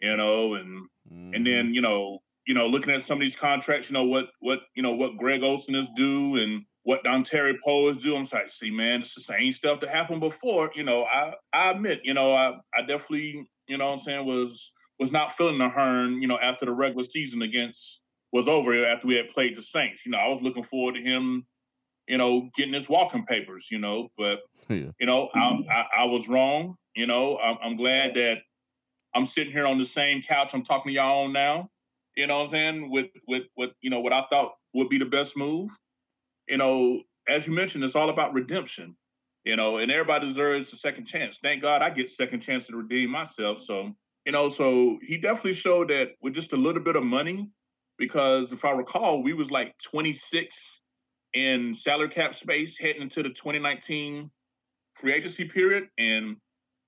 you 0.00 0.16
know, 0.16 0.54
and 0.54 0.88
mm-hmm. 1.10 1.34
and 1.34 1.46
then 1.46 1.74
you 1.74 1.80
know, 1.80 2.20
you 2.46 2.54
know, 2.54 2.66
looking 2.66 2.92
at 2.92 3.02
some 3.02 3.18
of 3.18 3.22
these 3.22 3.36
contracts, 3.36 3.88
you 3.88 3.94
know 3.94 4.04
what 4.04 4.28
what 4.40 4.60
you 4.74 4.82
know 4.82 4.94
what 4.94 5.16
Greg 5.16 5.42
Olsen 5.42 5.74
is 5.74 5.88
due 5.96 6.36
and 6.36 6.64
what 6.82 7.04
Dontari 7.04 7.56
Poe 7.64 7.88
is 7.88 7.96
due. 7.96 8.14
I'm 8.14 8.28
like, 8.32 8.48
see, 8.48 8.70
man, 8.70 9.00
it's 9.00 9.14
the 9.14 9.20
same 9.20 9.52
stuff 9.52 9.80
that 9.80 9.90
happened 9.90 10.20
before. 10.20 10.70
You 10.74 10.84
know, 10.84 11.04
I 11.04 11.34
I 11.52 11.70
admit, 11.70 12.00
you 12.04 12.14
know, 12.14 12.32
I 12.32 12.56
I 12.74 12.82
definitely, 12.86 13.46
you 13.66 13.76
know, 13.76 13.86
what 13.86 13.94
I'm 13.94 13.98
saying 14.00 14.26
was 14.26 14.72
was 14.98 15.12
not 15.12 15.36
feeling 15.36 15.58
the 15.58 15.68
Hearn, 15.68 16.22
you 16.22 16.28
know, 16.28 16.38
after 16.38 16.64
the 16.64 16.72
regular 16.72 17.04
season 17.04 17.42
against 17.42 18.00
was 18.32 18.48
over 18.48 18.86
after 18.86 19.06
we 19.06 19.16
had 19.16 19.30
played 19.30 19.56
the 19.56 19.62
Saints. 19.62 20.06
You 20.06 20.12
know, 20.12 20.18
I 20.18 20.28
was 20.28 20.42
looking 20.42 20.64
forward 20.64 20.94
to 20.94 21.02
him, 21.02 21.46
you 22.08 22.18
know, 22.18 22.48
getting 22.56 22.74
his 22.74 22.88
walking 22.88 23.26
papers. 23.26 23.66
You 23.70 23.78
know, 23.78 24.08
but 24.16 24.40
yeah. 24.68 24.90
you 25.00 25.06
know, 25.06 25.28
I, 25.34 25.64
I, 25.70 25.86
I 25.98 26.04
was 26.04 26.28
wrong. 26.28 26.76
You 26.94 27.06
know, 27.06 27.38
I'm, 27.38 27.58
I'm 27.62 27.76
glad 27.76 28.14
that 28.14 28.38
I'm 29.16 29.26
sitting 29.26 29.52
here 29.52 29.66
on 29.66 29.78
the 29.78 29.86
same 29.86 30.20
couch 30.20 30.50
I'm 30.52 30.62
talking 30.62 30.90
to 30.90 30.94
y'all 30.94 31.24
on 31.24 31.32
now. 31.32 31.70
You 32.16 32.26
know 32.26 32.38
what 32.38 32.44
I'm 32.44 32.50
saying? 32.50 32.90
With 32.90 33.06
with 33.26 33.44
with 33.56 33.70
you 33.80 33.88
know 33.88 34.00
what 34.00 34.12
I 34.12 34.24
thought 34.30 34.56
would 34.74 34.90
be 34.90 34.98
the 34.98 35.06
best 35.06 35.36
move. 35.36 35.70
You 36.48 36.58
know, 36.58 37.02
as 37.26 37.46
you 37.46 37.54
mentioned, 37.54 37.82
it's 37.82 37.96
all 37.96 38.10
about 38.10 38.34
redemption. 38.34 38.94
You 39.44 39.56
know, 39.56 39.78
and 39.78 39.90
everybody 39.90 40.26
deserves 40.26 40.72
a 40.72 40.76
second 40.76 41.06
chance. 41.06 41.38
Thank 41.42 41.62
God 41.62 41.80
I 41.80 41.90
get 41.90 42.10
second 42.10 42.40
chance 42.40 42.66
to 42.66 42.76
redeem 42.76 43.10
myself. 43.10 43.62
So, 43.62 43.94
you 44.26 44.32
know, 44.32 44.48
so 44.48 44.98
he 45.02 45.16
definitely 45.16 45.54
showed 45.54 45.88
that 45.88 46.10
with 46.20 46.34
just 46.34 46.52
a 46.52 46.56
little 46.56 46.82
bit 46.82 46.96
of 46.96 47.04
money, 47.04 47.48
because 47.96 48.52
if 48.52 48.64
I 48.64 48.72
recall, 48.72 49.22
we 49.22 49.32
was 49.32 49.50
like 49.50 49.74
26 49.84 50.82
in 51.32 51.74
salary 51.74 52.08
cap 52.08 52.34
space 52.34 52.76
heading 52.76 53.02
into 53.02 53.22
the 53.22 53.30
2019 53.30 54.30
free 54.94 55.12
agency 55.12 55.44
period. 55.44 55.88
And 55.96 56.36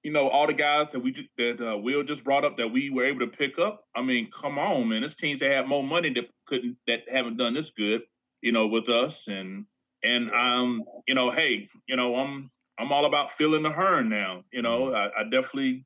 you 0.02 0.12
know, 0.12 0.28
all 0.28 0.46
the 0.46 0.54
guys 0.54 0.88
that 0.92 1.00
we 1.00 1.28
that 1.36 1.60
uh, 1.60 1.76
Will 1.76 2.04
just 2.04 2.24
brought 2.24 2.44
up 2.44 2.56
that 2.58 2.70
we 2.70 2.90
were 2.90 3.04
able 3.04 3.20
to 3.20 3.26
pick 3.26 3.58
up. 3.58 3.84
I 3.94 4.02
mean, 4.02 4.30
come 4.30 4.58
on, 4.58 4.88
man. 4.88 5.02
This 5.02 5.14
teams 5.14 5.40
that 5.40 5.50
have 5.50 5.66
more 5.66 5.82
money 5.82 6.12
that 6.14 6.28
couldn't 6.46 6.76
that 6.86 7.02
haven't 7.08 7.36
done 7.36 7.54
this 7.54 7.70
good, 7.70 8.02
you 8.40 8.52
know, 8.52 8.68
with 8.68 8.88
us. 8.88 9.26
And 9.26 9.66
and 10.04 10.30
um, 10.32 10.84
you 11.06 11.14
know, 11.14 11.30
hey, 11.30 11.68
you 11.88 11.96
know, 11.96 12.16
I'm 12.16 12.50
I'm 12.78 12.92
all 12.92 13.06
about 13.06 13.32
feeling 13.32 13.62
the 13.62 13.70
Hearn 13.70 14.08
now. 14.08 14.44
You 14.52 14.62
know, 14.62 14.82
mm-hmm. 14.82 14.94
I, 14.94 15.20
I 15.20 15.24
definitely 15.24 15.84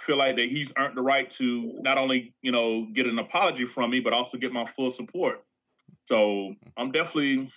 feel 0.00 0.16
like 0.16 0.36
that 0.36 0.48
he's 0.48 0.72
earned 0.76 0.96
the 0.96 1.02
right 1.02 1.30
to 1.30 1.78
not 1.82 1.96
only 1.96 2.34
you 2.42 2.50
know 2.50 2.86
get 2.92 3.06
an 3.06 3.18
apology 3.18 3.66
from 3.66 3.90
me, 3.90 4.00
but 4.00 4.12
also 4.12 4.36
get 4.36 4.52
my 4.52 4.64
full 4.64 4.90
support. 4.90 5.44
So 6.06 6.54
I'm 6.76 6.90
definitely, 6.90 7.50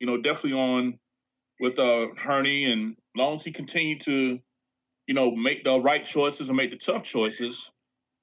you 0.00 0.06
know, 0.06 0.18
definitely 0.18 0.60
on 0.60 0.98
with 1.60 1.78
uh 1.78 2.08
Hurney, 2.18 2.70
and 2.70 2.92
as 2.92 2.96
long 3.16 3.36
as 3.36 3.42
he 3.42 3.52
continue 3.52 3.98
to 4.00 4.38
you 5.10 5.14
know, 5.14 5.32
make 5.32 5.64
the 5.64 5.80
right 5.80 6.06
choices 6.06 6.46
and 6.46 6.56
make 6.56 6.70
the 6.70 6.76
tough 6.76 7.02
choices, 7.02 7.68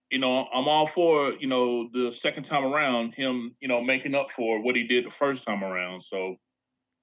you 0.10 0.20
know, 0.20 0.48
I'm 0.54 0.70
all 0.70 0.88
for, 0.88 1.34
you 1.34 1.48
know, 1.48 1.90
the 1.92 2.14
second 2.14 2.46
time 2.46 2.64
around, 2.64 3.14
him, 3.14 3.54
you 3.60 3.68
know, 3.68 3.82
making 3.82 4.16
up 4.16 4.32
for 4.32 4.64
what 4.64 4.78
he 4.78 4.88
did 4.88 5.06
the 5.06 5.12
first 5.12 5.44
time 5.44 5.66
around. 5.66 6.02
So, 6.02 6.38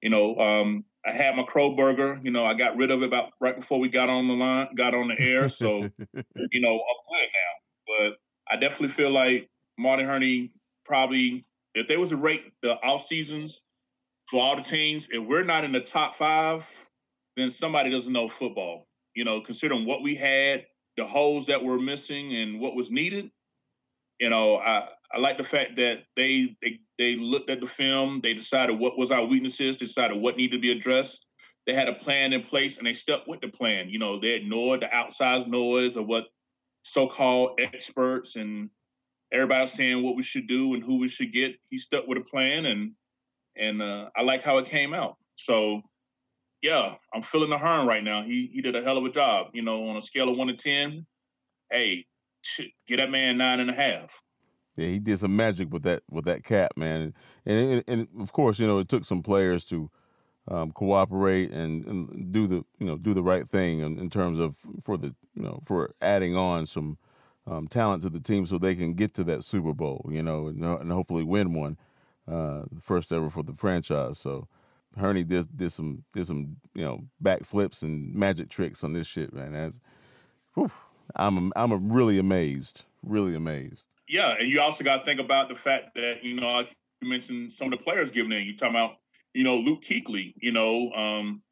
you 0.00 0.08
know, 0.08 0.38
um, 0.38 0.86
I 1.04 1.10
had 1.12 1.36
my 1.36 1.42
crow 1.42 1.76
burger, 1.76 2.18
you 2.24 2.30
know, 2.30 2.46
I 2.46 2.54
got 2.54 2.78
rid 2.78 2.90
of 2.90 3.02
it 3.02 3.08
about 3.08 3.32
right 3.42 3.54
before 3.54 3.78
we 3.78 3.90
got 3.90 4.08
on 4.08 4.26
the 4.26 4.32
line, 4.32 4.68
got 4.74 4.94
on 4.94 5.08
the 5.08 5.20
air. 5.20 5.50
So, 5.50 5.80
you 6.50 6.60
know, 6.62 6.72
I'm 6.72 7.18
good 7.18 7.28
now. 7.28 7.84
But 7.86 8.16
I 8.50 8.58
definitely 8.58 8.88
feel 8.88 9.10
like 9.10 9.50
Martin 9.78 10.06
Hurney 10.06 10.50
probably, 10.86 11.44
if 11.74 11.88
they 11.88 11.98
was 11.98 12.08
to 12.08 12.16
rate 12.16 12.54
the 12.62 12.80
off 12.82 13.06
seasons 13.06 13.60
for 14.30 14.40
all 14.40 14.56
the 14.56 14.62
teams, 14.62 15.08
if 15.10 15.22
we're 15.22 15.44
not 15.44 15.62
in 15.62 15.72
the 15.72 15.80
top 15.80 16.14
five, 16.14 16.64
then 17.36 17.50
somebody 17.50 17.90
doesn't 17.90 18.14
know 18.14 18.30
football. 18.30 18.86
You 19.14 19.24
know, 19.24 19.40
considering 19.40 19.86
what 19.86 20.02
we 20.02 20.14
had, 20.14 20.66
the 20.96 21.06
holes 21.06 21.46
that 21.46 21.62
were 21.62 21.78
missing, 21.78 22.34
and 22.36 22.60
what 22.60 22.74
was 22.74 22.90
needed. 22.90 23.30
You 24.20 24.30
know, 24.30 24.56
I, 24.56 24.88
I 25.12 25.18
like 25.18 25.38
the 25.38 25.44
fact 25.44 25.76
that 25.76 26.04
they, 26.16 26.56
they 26.62 26.80
they 26.98 27.16
looked 27.16 27.50
at 27.50 27.60
the 27.60 27.66
film, 27.66 28.20
they 28.22 28.34
decided 28.34 28.78
what 28.78 28.96
was 28.96 29.10
our 29.10 29.24
weaknesses, 29.24 29.76
decided 29.76 30.20
what 30.20 30.36
needed 30.36 30.56
to 30.56 30.60
be 30.60 30.72
addressed. 30.72 31.26
They 31.66 31.74
had 31.74 31.88
a 31.88 31.94
plan 31.94 32.32
in 32.32 32.42
place 32.42 32.78
and 32.78 32.86
they 32.86 32.94
stuck 32.94 33.26
with 33.26 33.40
the 33.40 33.48
plan. 33.48 33.88
You 33.88 33.98
know, 33.98 34.20
they 34.20 34.30
ignored 34.30 34.82
the 34.82 34.94
outside 34.94 35.48
noise 35.48 35.96
of 35.96 36.06
what 36.06 36.24
so-called 36.82 37.58
experts 37.58 38.36
and 38.36 38.70
everybody 39.32 39.66
saying 39.68 40.02
what 40.02 40.16
we 40.16 40.22
should 40.22 40.46
do 40.46 40.74
and 40.74 40.82
who 40.82 40.98
we 40.98 41.08
should 41.08 41.32
get. 41.32 41.56
He 41.70 41.78
stuck 41.78 42.06
with 42.06 42.18
a 42.18 42.24
plan 42.24 42.66
and 42.66 42.92
and 43.56 43.80
uh, 43.80 44.10
I 44.16 44.22
like 44.22 44.42
how 44.42 44.58
it 44.58 44.66
came 44.66 44.92
out. 44.92 45.16
So 45.36 45.82
yeah, 46.64 46.94
I'm 47.12 47.20
feeling 47.20 47.50
the 47.50 47.58
Hearn 47.58 47.86
right 47.86 48.02
now. 48.02 48.22
He 48.22 48.50
he 48.50 48.62
did 48.62 48.74
a 48.74 48.82
hell 48.82 48.96
of 48.96 49.04
a 49.04 49.10
job. 49.10 49.48
You 49.52 49.60
know, 49.60 49.86
on 49.86 49.98
a 49.98 50.02
scale 50.02 50.30
of 50.30 50.38
one 50.38 50.46
to 50.46 50.56
ten, 50.56 51.04
hey, 51.70 52.06
get 52.88 52.96
that 52.96 53.10
man 53.10 53.36
nine 53.36 53.60
and 53.60 53.68
a 53.68 53.74
half. 53.74 54.18
Yeah, 54.74 54.88
he 54.88 54.98
did 54.98 55.18
some 55.18 55.36
magic 55.36 55.70
with 55.70 55.82
that 55.82 56.02
with 56.10 56.24
that 56.24 56.42
cap, 56.42 56.72
man. 56.74 57.12
And 57.44 57.58
and, 57.58 57.84
and 57.86 58.08
of 58.18 58.32
course, 58.32 58.58
you 58.58 58.66
know, 58.66 58.78
it 58.78 58.88
took 58.88 59.04
some 59.04 59.22
players 59.22 59.64
to 59.64 59.90
um, 60.48 60.72
cooperate 60.72 61.50
and, 61.50 61.84
and, 61.84 62.32
do 62.32 62.46
the 62.46 62.64
you 62.78 62.86
know 62.86 62.96
do 62.96 63.12
the 63.12 63.22
right 63.22 63.46
thing 63.46 63.80
in, 63.80 63.98
in, 63.98 64.08
terms 64.08 64.38
of 64.38 64.56
for 64.82 64.96
the 64.96 65.14
you 65.34 65.42
know 65.42 65.62
for 65.66 65.94
adding 66.00 66.34
on 66.34 66.64
some 66.64 66.96
um, 67.46 67.68
talent 67.68 68.02
to 68.04 68.08
the 68.08 68.20
team 68.20 68.46
so 68.46 68.56
they 68.56 68.74
can 68.74 68.94
get 68.94 69.12
to 69.14 69.24
that 69.24 69.44
Super 69.44 69.74
Bowl, 69.74 70.08
you 70.10 70.22
know, 70.22 70.48
and, 70.48 70.64
and 70.64 70.90
hopefully 70.90 71.24
win 71.24 71.52
one, 71.52 71.76
uh, 72.26 72.62
the 72.72 72.80
first 72.80 73.12
ever 73.12 73.28
for 73.28 73.42
the 73.42 73.52
franchise. 73.52 74.18
So 74.18 74.48
Hurney 74.96 75.24
did 75.24 75.56
did 75.56 75.72
some 75.72 76.04
did 76.12 76.26
some 76.26 76.56
you 76.74 76.84
know 76.84 77.00
backflips 77.22 77.82
and 77.82 78.14
magic 78.14 78.48
tricks 78.48 78.84
on 78.84 78.92
this 78.92 79.06
shit, 79.06 79.32
man. 79.32 79.52
That's, 79.52 79.80
whew, 80.54 80.70
I'm 81.16 81.52
I'm 81.56 81.92
really 81.92 82.18
amazed, 82.18 82.84
really 83.02 83.34
amazed. 83.34 83.86
Yeah, 84.08 84.36
and 84.38 84.48
you 84.48 84.60
also 84.60 84.84
got 84.84 84.98
to 84.98 85.04
think 85.04 85.20
about 85.20 85.48
the 85.48 85.54
fact 85.54 85.94
that 85.94 86.22
you 86.22 86.34
know 86.34 86.64
you 87.00 87.08
mentioned 87.08 87.52
some 87.52 87.72
of 87.72 87.78
the 87.78 87.84
players 87.84 88.10
giving 88.10 88.32
in. 88.32 88.44
You 88.44 88.56
talking 88.56 88.74
about 88.74 88.96
you 89.32 89.44
know 89.44 89.56
Luke 89.56 89.82
Kuechly, 89.82 90.34
you 90.36 90.52
know, 90.52 90.90
um, 90.92 91.42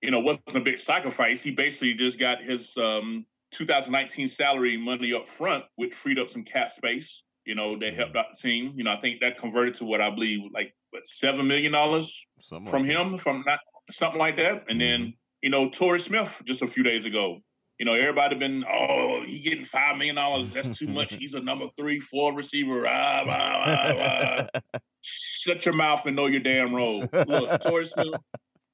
you 0.00 0.10
know 0.10 0.20
wasn't 0.20 0.54
a 0.54 0.60
big 0.60 0.80
sacrifice. 0.80 1.42
He 1.42 1.50
basically 1.50 1.94
just 1.94 2.18
got 2.18 2.42
his 2.42 2.76
um, 2.76 3.26
2019 3.52 4.28
salary 4.28 4.76
money 4.76 5.12
up 5.12 5.28
front, 5.28 5.64
which 5.76 5.94
freed 5.94 6.18
up 6.18 6.30
some 6.30 6.44
cap 6.44 6.72
space. 6.72 7.22
You 7.44 7.56
know, 7.56 7.76
that 7.78 7.94
helped 7.94 8.16
out 8.16 8.26
the 8.36 8.40
team. 8.40 8.72
You 8.74 8.84
know, 8.84 8.92
I 8.92 9.00
think 9.00 9.20
that 9.20 9.38
converted 9.38 9.74
to 9.74 9.84
what 9.84 10.00
I 10.00 10.10
believe 10.10 10.40
like 10.52 10.74
what 10.92 11.08
seven 11.08 11.46
million 11.46 11.72
dollars 11.72 12.26
from 12.68 12.84
him, 12.84 13.18
from 13.18 13.42
not 13.46 13.58
something 13.90 14.18
like 14.18 14.36
that. 14.36 14.64
And 14.68 14.80
then 14.80 15.00
mm-hmm. 15.00 15.10
you 15.42 15.50
know, 15.50 15.68
Torrey 15.68 16.00
Smith 16.00 16.42
just 16.44 16.62
a 16.62 16.66
few 16.66 16.82
days 16.82 17.04
ago. 17.04 17.38
You 17.78 17.86
know, 17.86 17.94
everybody 17.94 18.36
been, 18.36 18.64
oh, 18.70 19.22
he 19.26 19.40
getting 19.40 19.64
five 19.64 19.96
million 19.96 20.14
dollars. 20.14 20.48
That's 20.54 20.78
too 20.78 20.86
much. 20.86 21.14
He's 21.18 21.34
a 21.34 21.40
number 21.40 21.66
three, 21.76 21.98
four 21.98 22.32
receiver. 22.32 22.86
Ah, 22.86 23.24
ah, 23.26 24.48
ah, 24.74 24.78
Shut 25.00 25.64
your 25.66 25.74
mouth 25.74 26.06
and 26.06 26.14
know 26.14 26.26
your 26.26 26.42
damn 26.42 26.74
role. 26.74 27.08
Look, 27.12 27.62
Torrey 27.62 27.86
Smith 27.86 28.14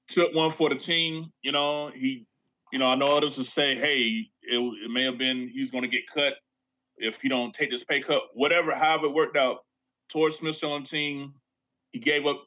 took 0.09 0.35
one 0.35 0.51
for 0.51 0.69
the 0.69 0.75
team. 0.75 1.33
You 1.43 1.53
know, 1.53 1.89
he, 1.89 2.27
you 2.73 2.79
know, 2.79 2.87
I 2.87 2.97
know 2.97 3.17
others 3.17 3.39
will 3.39 3.45
say, 3.45 3.77
hey, 3.77 4.29
it, 4.43 4.59
it 4.59 4.91
may 4.91 5.05
have 5.05 5.17
been 5.17 5.49
he's 5.49 5.71
going 5.71 5.85
to 5.85 5.89
get 5.89 6.07
cut 6.13 6.35
if 6.99 7.19
he 7.23 7.29
don't 7.29 7.55
take 7.55 7.71
this 7.71 7.85
pay 7.85 8.01
cut. 8.01 8.23
Whatever, 8.35 8.75
however 8.75 9.07
it 9.07 9.15
worked 9.15 9.37
out. 9.37 9.59
Torrey 10.11 10.33
Smith 10.33 10.57
still 10.57 10.73
on 10.73 10.83
the 10.83 10.89
team. 10.89 11.35
He 11.93 11.99
gave 11.99 12.27
up 12.27 12.43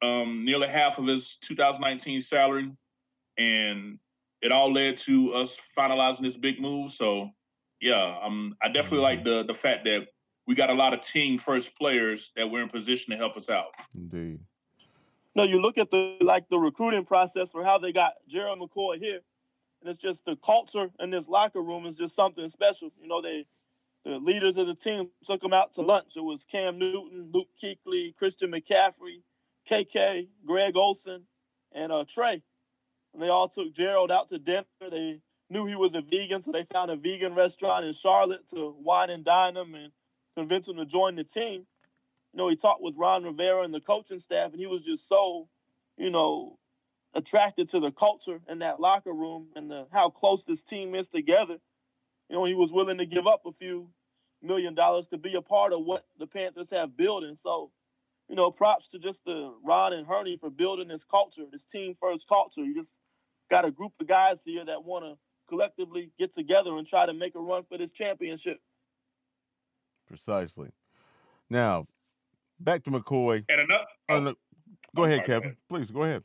um, 0.00 0.44
nearly 0.44 0.68
half 0.68 0.98
of 0.98 1.06
his 1.06 1.36
2019 1.42 2.22
salary, 2.22 2.70
and 3.38 3.98
it 4.40 4.52
all 4.52 4.72
led 4.72 4.96
to 4.98 5.34
us 5.34 5.56
finalizing 5.76 6.22
this 6.22 6.36
big 6.36 6.60
move. 6.60 6.92
So, 6.92 7.30
yeah, 7.80 8.18
um, 8.22 8.56
I 8.62 8.68
definitely 8.68 8.98
mm-hmm. 8.98 9.04
like 9.04 9.24
the 9.24 9.44
the 9.44 9.54
fact 9.54 9.84
that 9.84 10.08
we 10.46 10.54
got 10.54 10.70
a 10.70 10.74
lot 10.74 10.92
of 10.92 11.02
team 11.02 11.38
first 11.38 11.76
players 11.76 12.32
that 12.36 12.50
were 12.50 12.62
in 12.62 12.68
position 12.68 13.12
to 13.12 13.16
help 13.16 13.36
us 13.36 13.48
out. 13.48 13.74
Indeed. 13.94 14.40
No, 15.34 15.44
you 15.44 15.60
look 15.60 15.78
at 15.78 15.90
the 15.90 16.16
like 16.20 16.48
the 16.48 16.58
recruiting 16.58 17.04
process 17.04 17.52
for 17.52 17.64
how 17.64 17.78
they 17.78 17.92
got 17.92 18.14
Gerald 18.28 18.58
McCoy 18.58 18.98
here, 18.98 19.20
and 19.80 19.90
it's 19.90 20.02
just 20.02 20.24
the 20.24 20.36
culture 20.36 20.90
in 21.00 21.10
this 21.10 21.28
locker 21.28 21.62
room 21.62 21.86
is 21.86 21.96
just 21.96 22.14
something 22.14 22.48
special. 22.48 22.90
You 23.00 23.08
know, 23.08 23.22
they 23.22 23.46
the 24.04 24.18
leaders 24.18 24.56
of 24.56 24.66
the 24.66 24.74
team 24.74 25.10
took 25.24 25.42
him 25.42 25.52
out 25.52 25.74
to 25.74 25.82
lunch. 25.82 26.16
It 26.16 26.24
was 26.24 26.44
Cam 26.44 26.78
Newton, 26.78 27.30
Luke 27.32 27.48
Kuechly, 27.62 28.16
Christian 28.16 28.50
McCaffrey, 28.50 29.22
KK, 29.70 30.28
Greg 30.44 30.76
Olsen, 30.76 31.22
and 31.72 31.92
uh, 31.92 32.04
Trey. 32.08 32.42
And 33.14 33.22
they 33.22 33.28
all 33.28 33.48
took 33.48 33.72
Gerald 33.74 34.10
out 34.10 34.28
to 34.30 34.38
dinner. 34.38 34.64
They 34.80 35.20
knew 35.50 35.66
he 35.66 35.76
was 35.76 35.94
a 35.94 36.00
vegan, 36.00 36.42
so 36.42 36.50
they 36.50 36.64
found 36.64 36.90
a 36.90 36.96
vegan 36.96 37.34
restaurant 37.34 37.84
in 37.84 37.92
Charlotte 37.92 38.48
to 38.50 38.74
wine 38.78 39.10
and 39.10 39.24
dine 39.24 39.56
him 39.56 39.74
and 39.74 39.92
convince 40.36 40.66
him 40.66 40.76
to 40.76 40.86
join 40.86 41.14
the 41.14 41.24
team. 41.24 41.66
You 42.32 42.38
know, 42.38 42.48
he 42.48 42.56
talked 42.56 42.82
with 42.82 42.96
Ron 42.96 43.24
Rivera 43.24 43.62
and 43.62 43.74
the 43.74 43.80
coaching 43.80 44.18
staff, 44.18 44.50
and 44.50 44.60
he 44.60 44.66
was 44.66 44.82
just 44.82 45.06
so, 45.08 45.48
you 45.96 46.10
know, 46.10 46.58
attracted 47.14 47.68
to 47.68 47.78
the 47.78 47.92
culture 47.92 48.40
in 48.48 48.60
that 48.60 48.80
locker 48.80 49.12
room 49.12 49.48
and 49.54 49.70
the, 49.70 49.86
how 49.92 50.08
close 50.08 50.44
this 50.44 50.62
team 50.62 50.94
is 50.94 51.08
together 51.08 51.58
you 52.28 52.36
know, 52.36 52.44
he 52.44 52.54
was 52.54 52.72
willing 52.72 52.98
to 52.98 53.06
give 53.06 53.26
up 53.26 53.42
a 53.46 53.52
few 53.52 53.88
million 54.42 54.74
dollars 54.74 55.06
to 55.08 55.18
be 55.18 55.34
a 55.34 55.42
part 55.42 55.72
of 55.72 55.84
what 55.84 56.04
the 56.18 56.26
Panthers 56.26 56.70
have 56.70 56.96
built. 56.96 57.24
And 57.24 57.38
so, 57.38 57.70
you 58.28 58.36
know, 58.36 58.50
props 58.50 58.88
to 58.88 58.98
just 58.98 59.24
the 59.24 59.52
Ron 59.64 59.92
and 59.92 60.06
Hurney 60.06 60.36
for 60.36 60.50
building 60.50 60.88
this 60.88 61.04
culture, 61.04 61.44
this 61.50 61.64
team 61.64 61.96
first 62.00 62.28
culture. 62.28 62.62
You 62.62 62.74
just 62.74 62.98
got 63.50 63.64
a 63.64 63.70
group 63.70 63.92
of 64.00 64.06
guys 64.06 64.42
here 64.44 64.64
that 64.64 64.84
want 64.84 65.04
to 65.04 65.18
collectively 65.48 66.10
get 66.18 66.32
together 66.34 66.76
and 66.76 66.86
try 66.86 67.06
to 67.06 67.12
make 67.12 67.34
a 67.34 67.40
run 67.40 67.64
for 67.68 67.78
this 67.78 67.92
championship. 67.92 68.58
Precisely. 70.08 70.70
Now, 71.50 71.86
back 72.58 72.84
to 72.84 72.90
McCoy. 72.90 73.44
And 73.48 73.60
another. 73.60 73.84
Oh, 74.08 74.20
no, 74.20 74.34
go 74.96 75.04
ahead, 75.04 75.18
sorry, 75.18 75.26
Kevin. 75.26 75.50
Go. 75.50 75.76
Please 75.76 75.90
go 75.90 76.02
ahead. 76.04 76.22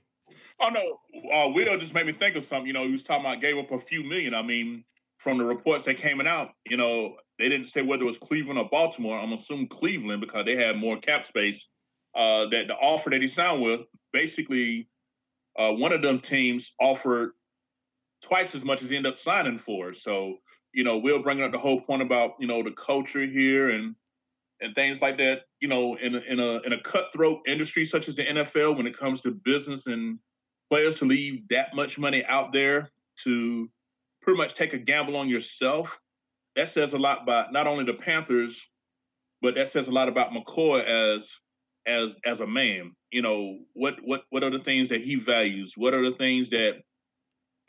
Oh 0.59 0.69
no, 0.69 1.31
uh, 1.31 1.49
Will 1.49 1.77
just 1.77 1.93
made 1.93 2.05
me 2.05 2.13
think 2.13 2.35
of 2.35 2.43
something. 2.43 2.67
You 2.67 2.73
know, 2.73 2.85
he 2.85 2.91
was 2.91 3.03
talking 3.03 3.25
about 3.25 3.41
gave 3.41 3.57
up 3.57 3.71
a 3.71 3.79
few 3.79 4.03
million. 4.03 4.33
I 4.33 4.41
mean, 4.41 4.83
from 5.27 5.37
the 5.37 5.43
reports 5.43 5.83
that 5.83 5.97
came 5.97 6.21
out, 6.21 6.51
you 6.69 6.77
know, 6.77 7.17
they 7.37 7.49
didn't 7.49 7.67
say 7.67 7.81
whether 7.81 8.03
it 8.03 8.05
was 8.05 8.17
Cleveland 8.17 8.57
or 8.57 8.69
Baltimore. 8.69 9.19
I'm 9.19 9.33
assuming 9.33 9.67
Cleveland 9.67 10.21
because 10.21 10.45
they 10.45 10.55
had 10.55 10.77
more 10.77 10.97
cap 10.97 11.25
space. 11.25 11.67
Uh, 12.15 12.47
that 12.47 12.67
the 12.67 12.75
offer 12.75 13.09
that 13.09 13.21
he 13.21 13.27
signed 13.27 13.61
with, 13.61 13.81
basically, 14.13 14.87
uh, 15.59 15.73
one 15.73 15.91
of 15.91 16.01
them 16.01 16.21
teams 16.21 16.71
offered 16.79 17.31
twice 18.21 18.55
as 18.55 18.63
much 18.63 18.81
as 18.81 18.89
he 18.89 18.95
ended 18.95 19.11
up 19.11 19.19
signing 19.19 19.57
for. 19.57 19.91
So, 19.91 20.37
you 20.73 20.85
know, 20.85 20.95
we'll 20.95 21.21
bring 21.21 21.43
up 21.43 21.51
the 21.51 21.57
whole 21.57 21.81
point 21.81 22.01
about 22.01 22.35
you 22.39 22.47
know 22.47 22.63
the 22.63 22.71
culture 22.71 23.25
here 23.25 23.71
and 23.71 23.95
and 24.61 24.73
things 24.75 25.01
like 25.01 25.17
that. 25.17 25.41
You 25.59 25.67
know, 25.67 25.97
in 25.97 26.15
a, 26.15 26.19
in 26.19 26.39
a 26.39 26.61
in 26.61 26.71
a 26.71 26.81
cutthroat 26.81 27.41
industry 27.45 27.83
such 27.83 28.07
as 28.07 28.15
the 28.15 28.23
NFL, 28.23 28.77
when 28.77 28.87
it 28.87 28.97
comes 28.97 29.19
to 29.21 29.31
business 29.31 29.87
and 29.87 30.19
players 30.71 30.99
to 30.99 31.05
leave 31.05 31.45
that 31.49 31.75
much 31.75 31.99
money 31.99 32.23
out 32.23 32.53
there 32.53 32.91
to 33.25 33.69
pretty 34.27 34.37
much 34.37 34.55
take 34.55 34.73
a 34.73 34.77
gamble 34.77 35.15
on 35.15 35.29
yourself. 35.29 35.97
That 36.57 36.67
says 36.67 36.91
a 36.91 36.97
lot 36.97 37.23
about 37.23 37.53
not 37.53 37.65
only 37.65 37.85
the 37.85 37.93
Panthers, 37.93 38.61
but 39.41 39.55
that 39.55 39.71
says 39.71 39.87
a 39.87 39.91
lot 39.91 40.09
about 40.09 40.31
McCoy 40.31 40.83
as 40.83 41.31
as 41.85 42.17
as 42.25 42.41
a 42.41 42.47
man. 42.47 42.91
You 43.09 43.21
know, 43.21 43.59
what 43.71 43.95
what 44.03 44.23
what 44.29 44.43
are 44.43 44.49
the 44.49 44.59
things 44.59 44.89
that 44.89 44.99
he 44.99 45.15
values? 45.15 45.75
What 45.77 45.93
are 45.93 46.03
the 46.03 46.17
things 46.17 46.49
that 46.49 46.81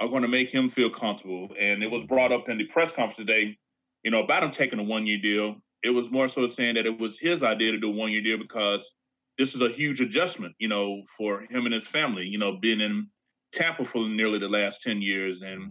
are 0.01 0.09
going 0.09 0.23
to 0.23 0.29
make 0.29 0.51
him 0.51 0.69
feel 0.69 0.91
comfortable? 0.91 1.51
And 1.61 1.85
it 1.85 1.91
was 1.93 2.03
brought 2.07 2.33
up 2.33 2.49
in 2.49 2.59
the 2.59 2.65
press 2.65 2.91
conference 2.91 3.19
today, 3.19 3.57
you 4.03 4.11
know, 4.11 4.25
about 4.25 4.43
him 4.43 4.51
taking 4.51 4.81
a 4.81 4.83
one 4.83 5.07
year 5.07 5.19
deal. 5.19 5.63
It 5.85 5.91
was 5.91 6.11
more 6.11 6.27
so 6.27 6.49
saying 6.49 6.75
that 6.75 6.87
it 6.87 6.99
was 6.99 7.21
his 7.21 7.45
idea 7.45 7.71
to 7.71 7.79
do 7.79 7.91
a 7.91 7.95
one 7.95 8.11
year 8.11 8.23
deal 8.23 8.39
because 8.39 8.91
this 9.39 9.55
is 9.55 9.61
a 9.61 9.69
huge 9.69 10.01
adjustment, 10.01 10.57
you 10.59 10.67
know, 10.67 11.03
for 11.17 11.43
him 11.43 11.67
and 11.67 11.75
his 11.75 11.87
family. 11.87 12.27
You 12.27 12.39
know, 12.39 12.57
being 12.57 12.81
in 12.81 13.07
Tampa 13.53 13.85
for 13.85 14.09
nearly 14.09 14.41
the 14.41 14.49
last 14.49 14.83
ten 14.83 15.01
years 15.01 15.43
and 15.43 15.71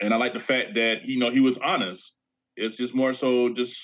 and 0.00 0.14
I 0.14 0.16
like 0.16 0.32
the 0.32 0.40
fact 0.40 0.74
that 0.74 1.04
you 1.04 1.18
know 1.18 1.30
he 1.30 1.40
was 1.40 1.58
honest. 1.58 2.12
It's 2.56 2.76
just 2.76 2.94
more 2.94 3.12
so 3.14 3.50
just 3.50 3.78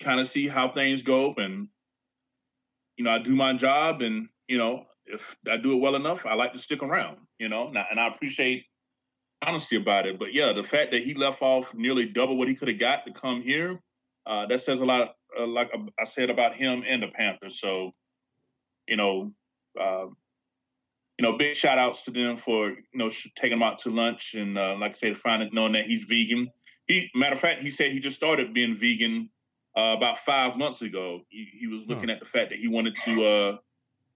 kind 0.00 0.20
of 0.20 0.28
see 0.28 0.48
how 0.48 0.70
things 0.70 1.02
go, 1.02 1.34
and 1.36 1.68
you 2.96 3.04
know 3.04 3.10
I 3.10 3.18
do 3.18 3.34
my 3.34 3.54
job, 3.54 4.02
and 4.02 4.28
you 4.48 4.58
know 4.58 4.84
if 5.06 5.36
I 5.48 5.56
do 5.56 5.72
it 5.72 5.80
well 5.80 5.96
enough, 5.96 6.26
I 6.26 6.34
like 6.34 6.52
to 6.52 6.58
stick 6.58 6.82
around. 6.82 7.18
You 7.38 7.48
know, 7.48 7.68
and 7.68 7.78
I, 7.78 7.86
and 7.90 8.00
I 8.00 8.08
appreciate 8.08 8.64
honesty 9.42 9.76
about 9.76 10.06
it. 10.06 10.18
But 10.18 10.34
yeah, 10.34 10.52
the 10.52 10.62
fact 10.62 10.92
that 10.92 11.02
he 11.02 11.14
left 11.14 11.42
off 11.42 11.74
nearly 11.74 12.06
double 12.06 12.36
what 12.36 12.48
he 12.48 12.54
could 12.54 12.68
have 12.68 12.78
got 12.80 13.06
to 13.06 13.12
come 13.12 13.42
here, 13.42 13.80
uh, 14.26 14.46
that 14.46 14.62
says 14.62 14.80
a 14.80 14.84
lot. 14.84 15.14
Uh, 15.38 15.46
like 15.46 15.70
I 15.98 16.04
said 16.04 16.30
about 16.30 16.54
him 16.54 16.84
and 16.88 17.02
the 17.02 17.08
Panthers. 17.08 17.60
So, 17.60 17.92
you 18.88 18.96
know, 18.96 19.32
uh, 19.78 20.06
you 21.18 21.22
know, 21.22 21.36
big 21.36 21.56
shout 21.56 21.78
outs 21.78 22.02
to 22.02 22.10
them 22.10 22.36
for 22.36 22.70
you 22.70 22.76
know 22.94 23.10
taking 23.36 23.52
him 23.52 23.62
out 23.62 23.78
to 23.80 23.90
lunch 23.90 24.34
and 24.34 24.58
uh, 24.58 24.76
like 24.78 24.92
I 24.92 24.94
said, 24.94 25.16
finding 25.16 25.50
knowing 25.52 25.72
that 25.72 25.86
he's 25.86 26.04
vegan. 26.04 26.50
He 26.86 27.10
matter 27.14 27.34
of 27.34 27.40
fact, 27.40 27.62
he 27.62 27.70
said 27.70 27.92
he 27.92 28.00
just 28.00 28.16
started 28.16 28.52
being 28.52 28.76
vegan 28.76 29.30
uh, 29.76 29.94
about 29.96 30.18
five 30.20 30.56
months 30.56 30.82
ago. 30.82 31.22
He, 31.28 31.48
he 31.52 31.66
was 31.66 31.82
looking 31.86 32.08
huh. 32.08 32.14
at 32.14 32.20
the 32.20 32.26
fact 32.26 32.50
that 32.50 32.58
he 32.58 32.68
wanted 32.68 32.96
to, 33.04 33.24
uh, 33.24 33.56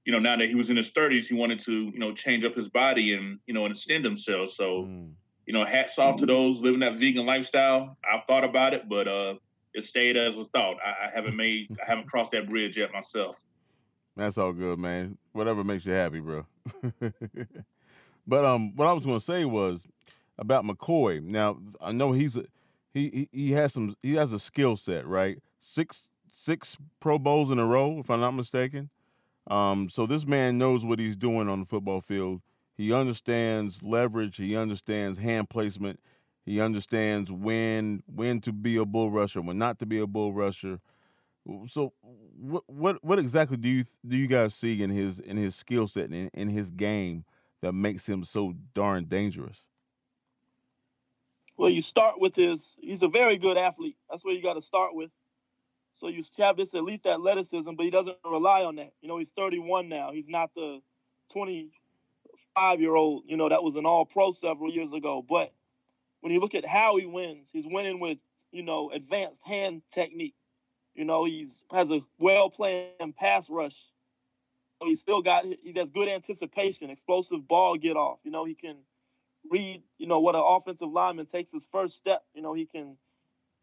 you 0.04 0.12
know, 0.12 0.18
now 0.18 0.36
that 0.36 0.48
he 0.48 0.54
was 0.54 0.70
in 0.70 0.76
his 0.76 0.90
thirties, 0.90 1.26
he 1.26 1.34
wanted 1.34 1.58
to, 1.60 1.72
you 1.72 1.98
know, 1.98 2.12
change 2.12 2.44
up 2.44 2.54
his 2.54 2.68
body 2.68 3.14
and 3.14 3.38
you 3.46 3.54
know 3.54 3.64
and 3.64 3.74
extend 3.74 4.04
himself. 4.04 4.50
So, 4.50 4.82
mm. 4.82 5.10
you 5.46 5.54
know, 5.54 5.64
hats 5.64 5.98
off 5.98 6.18
to 6.18 6.26
those 6.26 6.58
living 6.60 6.80
that 6.80 6.98
vegan 6.98 7.24
lifestyle. 7.24 7.96
I've 8.10 8.24
thought 8.26 8.44
about 8.44 8.74
it, 8.74 8.88
but 8.90 9.08
uh, 9.08 9.34
it 9.72 9.84
stayed 9.84 10.18
as 10.18 10.36
a 10.36 10.44
thought. 10.44 10.76
I, 10.84 11.06
I 11.06 11.10
haven't 11.14 11.36
made, 11.36 11.74
I 11.82 11.86
haven't 11.86 12.08
crossed 12.10 12.32
that 12.32 12.48
bridge 12.48 12.76
yet 12.76 12.92
myself. 12.92 13.40
That's 14.16 14.36
all 14.36 14.52
good, 14.52 14.78
man. 14.78 15.16
Whatever 15.32 15.64
makes 15.64 15.86
you 15.86 15.92
happy, 15.92 16.20
bro. 16.20 16.44
but 18.26 18.44
um, 18.44 18.74
what 18.76 18.86
I 18.88 18.92
was 18.92 19.04
gonna 19.04 19.20
say 19.20 19.44
was 19.44 19.86
about 20.38 20.64
McCoy. 20.64 21.22
Now 21.22 21.58
I 21.80 21.92
know 21.92 22.12
he's 22.12 22.36
a, 22.36 22.44
he 22.92 23.28
he 23.32 23.52
has 23.52 23.72
some 23.74 23.96
he 24.02 24.14
has 24.14 24.32
a 24.32 24.38
skill 24.38 24.76
set, 24.76 25.06
right? 25.06 25.38
Six 25.58 26.04
six 26.32 26.76
Pro 27.00 27.18
Bowls 27.18 27.50
in 27.50 27.58
a 27.58 27.66
row, 27.66 27.98
if 28.00 28.10
I'm 28.10 28.20
not 28.20 28.32
mistaken. 28.32 28.90
Um, 29.50 29.88
so 29.90 30.06
this 30.06 30.26
man 30.26 30.58
knows 30.58 30.84
what 30.84 30.98
he's 30.98 31.16
doing 31.16 31.48
on 31.48 31.60
the 31.60 31.66
football 31.66 32.00
field. 32.00 32.40
He 32.76 32.92
understands 32.92 33.82
leverage. 33.82 34.36
He 34.36 34.56
understands 34.56 35.18
hand 35.18 35.50
placement. 35.50 36.00
He 36.46 36.60
understands 36.60 37.30
when 37.30 38.02
when 38.06 38.40
to 38.42 38.52
be 38.52 38.76
a 38.76 38.84
bull 38.84 39.10
rusher, 39.10 39.42
when 39.42 39.58
not 39.58 39.78
to 39.80 39.86
be 39.86 39.98
a 39.98 40.06
bull 40.06 40.32
rusher. 40.32 40.80
So 41.68 41.92
what 42.38 42.64
what 42.68 43.04
what 43.04 43.18
exactly 43.18 43.56
do 43.56 43.68
you 43.68 43.84
do 44.06 44.16
you 44.16 44.26
guys 44.26 44.54
see 44.54 44.82
in 44.82 44.90
his 44.90 45.18
in 45.18 45.36
his 45.36 45.54
skill 45.54 45.86
set 45.88 46.04
and 46.04 46.14
in, 46.14 46.30
in 46.34 46.48
his 46.48 46.70
game 46.70 47.24
that 47.62 47.72
makes 47.72 48.06
him 48.06 48.24
so 48.24 48.54
darn 48.74 49.06
dangerous? 49.06 49.66
Well, 51.56 51.70
you 51.70 51.82
start 51.82 52.20
with 52.20 52.34
his 52.34 52.76
he's 52.80 53.02
a 53.02 53.08
very 53.08 53.36
good 53.36 53.56
athlete. 53.56 53.96
That's 54.08 54.24
where 54.24 54.34
you 54.34 54.42
got 54.42 54.54
to 54.54 54.62
start 54.62 54.94
with. 54.94 55.10
So 55.94 56.08
you 56.08 56.24
have 56.38 56.56
this 56.56 56.72
elite 56.72 57.04
athleticism, 57.04 57.72
but 57.74 57.84
he 57.84 57.90
doesn't 57.90 58.16
rely 58.24 58.64
on 58.64 58.76
that. 58.76 58.92
You 59.02 59.08
know, 59.08 59.18
he's 59.18 59.28
31 59.36 59.90
now. 59.90 60.12
He's 60.12 60.30
not 60.30 60.50
the 60.54 60.80
25 61.30 62.80
year 62.80 62.94
old, 62.94 63.24
you 63.26 63.36
know, 63.36 63.50
that 63.50 63.62
was 63.62 63.74
an 63.74 63.84
all 63.84 64.06
pro 64.06 64.32
several 64.32 64.72
years 64.72 64.94
ago. 64.94 65.22
But 65.28 65.52
when 66.20 66.32
you 66.32 66.40
look 66.40 66.54
at 66.54 66.64
how 66.64 66.96
he 66.96 67.04
wins, 67.04 67.48
he's 67.52 67.66
winning 67.66 68.00
with, 68.00 68.16
you 68.50 68.62
know, 68.62 68.90
advanced 68.90 69.42
hand 69.44 69.82
technique. 69.92 70.34
You 71.00 71.06
know, 71.06 71.24
he's 71.24 71.64
has 71.72 71.90
a 71.90 72.02
well 72.18 72.50
planned 72.50 73.16
pass 73.16 73.48
rush. 73.48 73.86
He's 74.82 75.00
still 75.00 75.22
got 75.22 75.46
he 75.46 75.72
has 75.76 75.88
good 75.88 76.10
anticipation, 76.10 76.90
explosive 76.90 77.48
ball 77.48 77.78
get 77.78 77.96
off. 77.96 78.18
You 78.22 78.30
know, 78.30 78.44
he 78.44 78.52
can 78.54 78.76
read, 79.50 79.82
you 79.96 80.06
know, 80.06 80.20
what 80.20 80.34
an 80.34 80.42
offensive 80.44 80.90
lineman 80.90 81.24
takes 81.24 81.52
his 81.52 81.66
first 81.72 81.96
step. 81.96 82.22
You 82.34 82.42
know, 82.42 82.52
he 82.52 82.66
can 82.66 82.98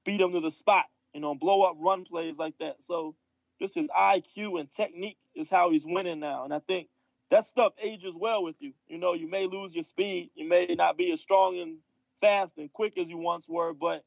beat 0.03 0.19
him 0.19 0.31
to 0.31 0.39
the 0.39 0.49
spot, 0.49 0.85
you 1.13 1.19
know, 1.19 1.35
blow 1.35 1.61
up 1.61 1.75
run 1.77 2.05
plays 2.05 2.39
like 2.39 2.57
that. 2.57 2.83
So 2.83 3.13
just 3.61 3.75
his 3.75 3.87
IQ 3.89 4.59
and 4.59 4.71
technique 4.71 5.19
is 5.35 5.47
how 5.47 5.69
he's 5.69 5.85
winning 5.85 6.19
now. 6.19 6.43
And 6.43 6.51
I 6.51 6.57
think 6.57 6.87
that 7.29 7.45
stuff 7.45 7.73
ages 7.79 8.15
well 8.17 8.41
with 8.43 8.55
you. 8.57 8.73
You 8.87 8.97
know, 8.97 9.13
you 9.13 9.29
may 9.29 9.45
lose 9.45 9.75
your 9.75 9.83
speed, 9.83 10.31
you 10.33 10.49
may 10.49 10.73
not 10.75 10.97
be 10.97 11.11
as 11.11 11.21
strong 11.21 11.59
and 11.59 11.77
fast 12.19 12.57
and 12.57 12.73
quick 12.73 12.97
as 12.97 13.07
you 13.07 13.19
once 13.19 13.47
were, 13.47 13.75
but 13.75 14.03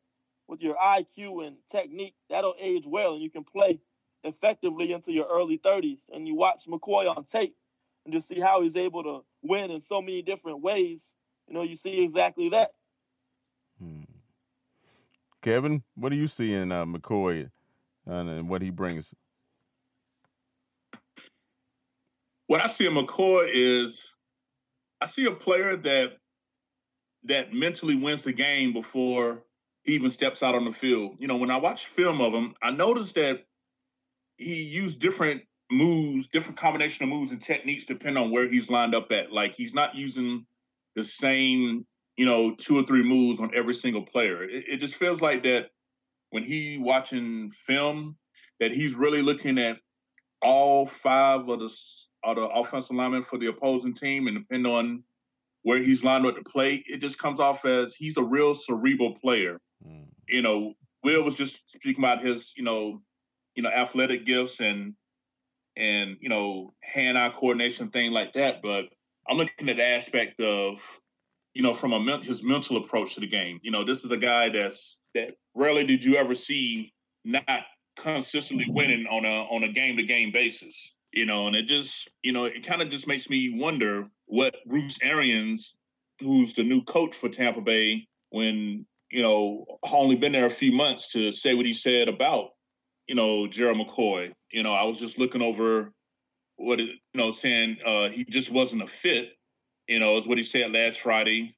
with 0.50 0.61
your 0.61 0.75
IQ 0.75 1.47
and 1.47 1.57
technique, 1.71 2.14
that'll 2.28 2.57
age 2.61 2.85
well 2.87 3.14
and 3.14 3.23
you 3.23 3.30
can 3.30 3.45
play 3.45 3.80
effectively 4.25 4.92
into 4.92 5.12
your 5.12 5.26
early 5.30 5.59
30s. 5.59 6.00
And 6.12 6.26
you 6.26 6.35
watch 6.35 6.66
McCoy 6.66 7.09
on 7.09 7.25
tape 7.25 7.57
and 8.04 8.12
just 8.12 8.28
see 8.28 8.40
how 8.40 8.61
he's 8.62 8.76
able 8.76 9.02
to 9.04 9.21
win 9.42 9.71
in 9.71 9.80
so 9.80 10.02
many 10.02 10.23
different 10.23 10.61
ways. 10.61 11.14
You 11.47 11.54
know, 11.54 11.62
you 11.62 11.76
see 11.76 12.02
exactly 12.02 12.49
that. 12.50 12.73
Hmm. 13.80 14.02
Kevin, 15.43 15.82
what 15.95 16.10
do 16.10 16.17
you 16.17 16.28
see 16.28 16.52
in 16.52 16.73
uh, 16.73 16.84
McCoy 16.84 17.49
and, 18.06 18.28
and 18.28 18.49
what 18.49 18.60
he 18.60 18.71
brings? 18.71 19.15
What 22.49 22.63
I 22.63 22.67
see 22.67 22.86
in 22.86 22.93
McCoy 22.93 23.49
is 23.54 24.13
I 25.00 25.06
see 25.06 25.26
a 25.26 25.30
player 25.30 25.76
that 25.76 26.15
that 27.25 27.52
mentally 27.52 27.95
wins 27.95 28.23
the 28.23 28.32
game 28.32 28.73
before 28.73 29.34
he 29.34 29.50
even 29.86 30.10
steps 30.10 30.43
out 30.43 30.54
on 30.54 30.64
the 30.64 30.73
field. 30.73 31.16
You 31.19 31.26
know, 31.28 31.36
when 31.36 31.50
I 31.50 31.56
watch 31.56 31.86
film 31.86 32.21
of 32.21 32.32
him, 32.32 32.54
I 32.62 32.71
noticed 32.71 33.14
that 33.14 33.47
he 34.36 34.62
used 34.62 35.00
different 35.00 35.43
moves, 35.71 36.28
different 36.28 36.58
combination 36.58 37.04
of 37.04 37.10
moves 37.10 37.32
and 37.32 37.43
techniques 37.43 37.86
depending 37.86 38.23
on 38.23 38.30
where 38.30 38.49
he's 38.49 38.69
lined 38.69 38.95
up 38.95 39.12
at. 39.12 39.32
Like 39.32 39.54
he's 39.54 39.75
not 39.75 39.95
using 39.95 40.47
the 40.97 41.04
same, 41.04 41.86
you 42.16 42.26
know, 42.26 42.54
two 42.54 42.78
or 42.78 42.82
three 42.84 43.02
moves 43.02 43.40
on 43.40 43.52
every 43.54 43.75
single 43.75 44.04
player. 44.04 44.43
It, 44.43 44.64
it 44.69 44.76
just 44.78 44.97
feels 44.97 45.21
like 45.21 45.43
that 45.45 45.71
when 46.30 46.43
he 46.43 46.78
watching 46.78 47.50
film, 47.50 48.16
that 48.58 48.73
he's 48.73 48.95
really 48.95 49.23
looking 49.23 49.58
at 49.58 49.78
all 50.43 50.86
five 50.86 51.49
of 51.49 51.60
the 51.60 51.71
of 52.23 52.36
the 52.36 52.43
offensive 52.43 52.97
linemen 52.97 53.23
for 53.23 53.38
the 53.38 53.47
opposing 53.47 53.95
team, 53.95 54.26
and 54.26 54.36
depending 54.36 54.73
on 54.73 55.02
where 55.62 55.78
he's 55.78 56.04
lined 56.04 56.26
up 56.26 56.36
to 56.36 56.43
play, 56.45 56.82
it 56.86 56.99
just 56.99 57.19
comes 57.19 57.40
off 57.40 57.64
as 57.64 57.95
he's 57.95 58.16
a 58.16 58.23
real 58.23 58.54
cerebral 58.54 59.19
player. 59.19 59.60
Mm. 59.86 60.06
You 60.28 60.43
know, 60.43 60.75
Will 61.02 61.23
was 61.23 61.34
just 61.34 61.71
speaking 61.71 62.02
about 62.02 62.25
his, 62.25 62.52
you 62.56 62.64
know, 62.64 63.02
you 63.54 63.62
know, 63.62 63.71
athletic 63.71 64.26
gifts 64.26 64.60
and 64.60 64.95
and 65.76 66.16
you 66.21 66.28
know, 66.28 66.75
hand-eye 66.82 67.32
coordination, 67.36 67.90
thing 67.90 68.12
like 68.12 68.34
that. 68.34 68.62
But 68.62 68.86
I'm 69.28 69.36
looking 69.36 69.69
at 69.69 69.76
the 69.76 69.86
aspect 69.86 70.40
of, 70.40 70.80
you 71.54 71.62
know, 71.62 71.75
from 71.75 71.93
a 71.93 72.19
his 72.19 72.43
mental 72.43 72.76
approach 72.76 73.14
to 73.14 73.21
the 73.21 73.26
game. 73.26 73.58
You 73.62 73.71
know, 73.71 73.84
this 73.84 74.04
is 74.04 74.10
a 74.10 74.16
guy 74.16 74.49
that's 74.50 74.99
that 75.14 75.36
rarely 75.54 75.84
did 75.84 76.04
you 76.04 76.16
ever 76.16 76.34
see 76.34 76.93
not 77.25 77.62
consistently 77.97 78.66
winning 78.69 79.06
on 79.06 79.25
a 79.25 79.45
on 79.45 79.64
a 79.64 79.73
game 79.73 79.97
to 79.97 80.02
game 80.02 80.32
basis. 80.32 80.76
You 81.12 81.26
know, 81.26 81.49
and 81.49 81.56
it 81.56 81.66
just, 81.66 82.08
you 82.23 82.32
know, 82.32 82.45
it 82.45 82.64
kind 82.64 82.82
of 82.82 82.88
just 82.88 83.08
makes 83.08 83.28
me 83.28 83.58
wonder 83.58 84.08
what 84.26 84.54
Bruce 84.64 84.97
Arians, 85.02 85.75
who's 86.21 86.54
the 86.54 86.62
new 86.62 86.82
coach 86.84 87.16
for 87.16 87.28
Tampa 87.28 87.60
Bay, 87.60 88.06
when 88.30 88.86
you 89.10 89.23
know, 89.23 89.64
only 89.82 90.16
been 90.16 90.32
there 90.32 90.46
a 90.46 90.50
few 90.50 90.73
months 90.73 91.08
to 91.12 91.32
say 91.32 91.54
what 91.54 91.66
he 91.66 91.75
said 91.75 92.08
about, 92.08 92.50
you 93.06 93.14
know, 93.14 93.46
Gerald 93.46 93.78
McCoy. 93.78 94.32
You 94.52 94.62
know, 94.62 94.73
I 94.73 94.84
was 94.84 94.99
just 94.99 95.18
looking 95.18 95.42
over 95.42 95.92
what 96.56 96.80
it, 96.80 96.88
you 96.88 97.20
know, 97.20 97.32
saying 97.32 97.78
uh, 97.84 98.08
he 98.08 98.25
just 98.25 98.50
wasn't 98.50 98.82
a 98.82 98.86
fit. 98.86 99.30
You 99.88 99.99
know, 99.99 100.18
is 100.18 100.26
what 100.26 100.38
he 100.38 100.44
said 100.44 100.73
last 100.73 101.00
Friday, 101.00 101.56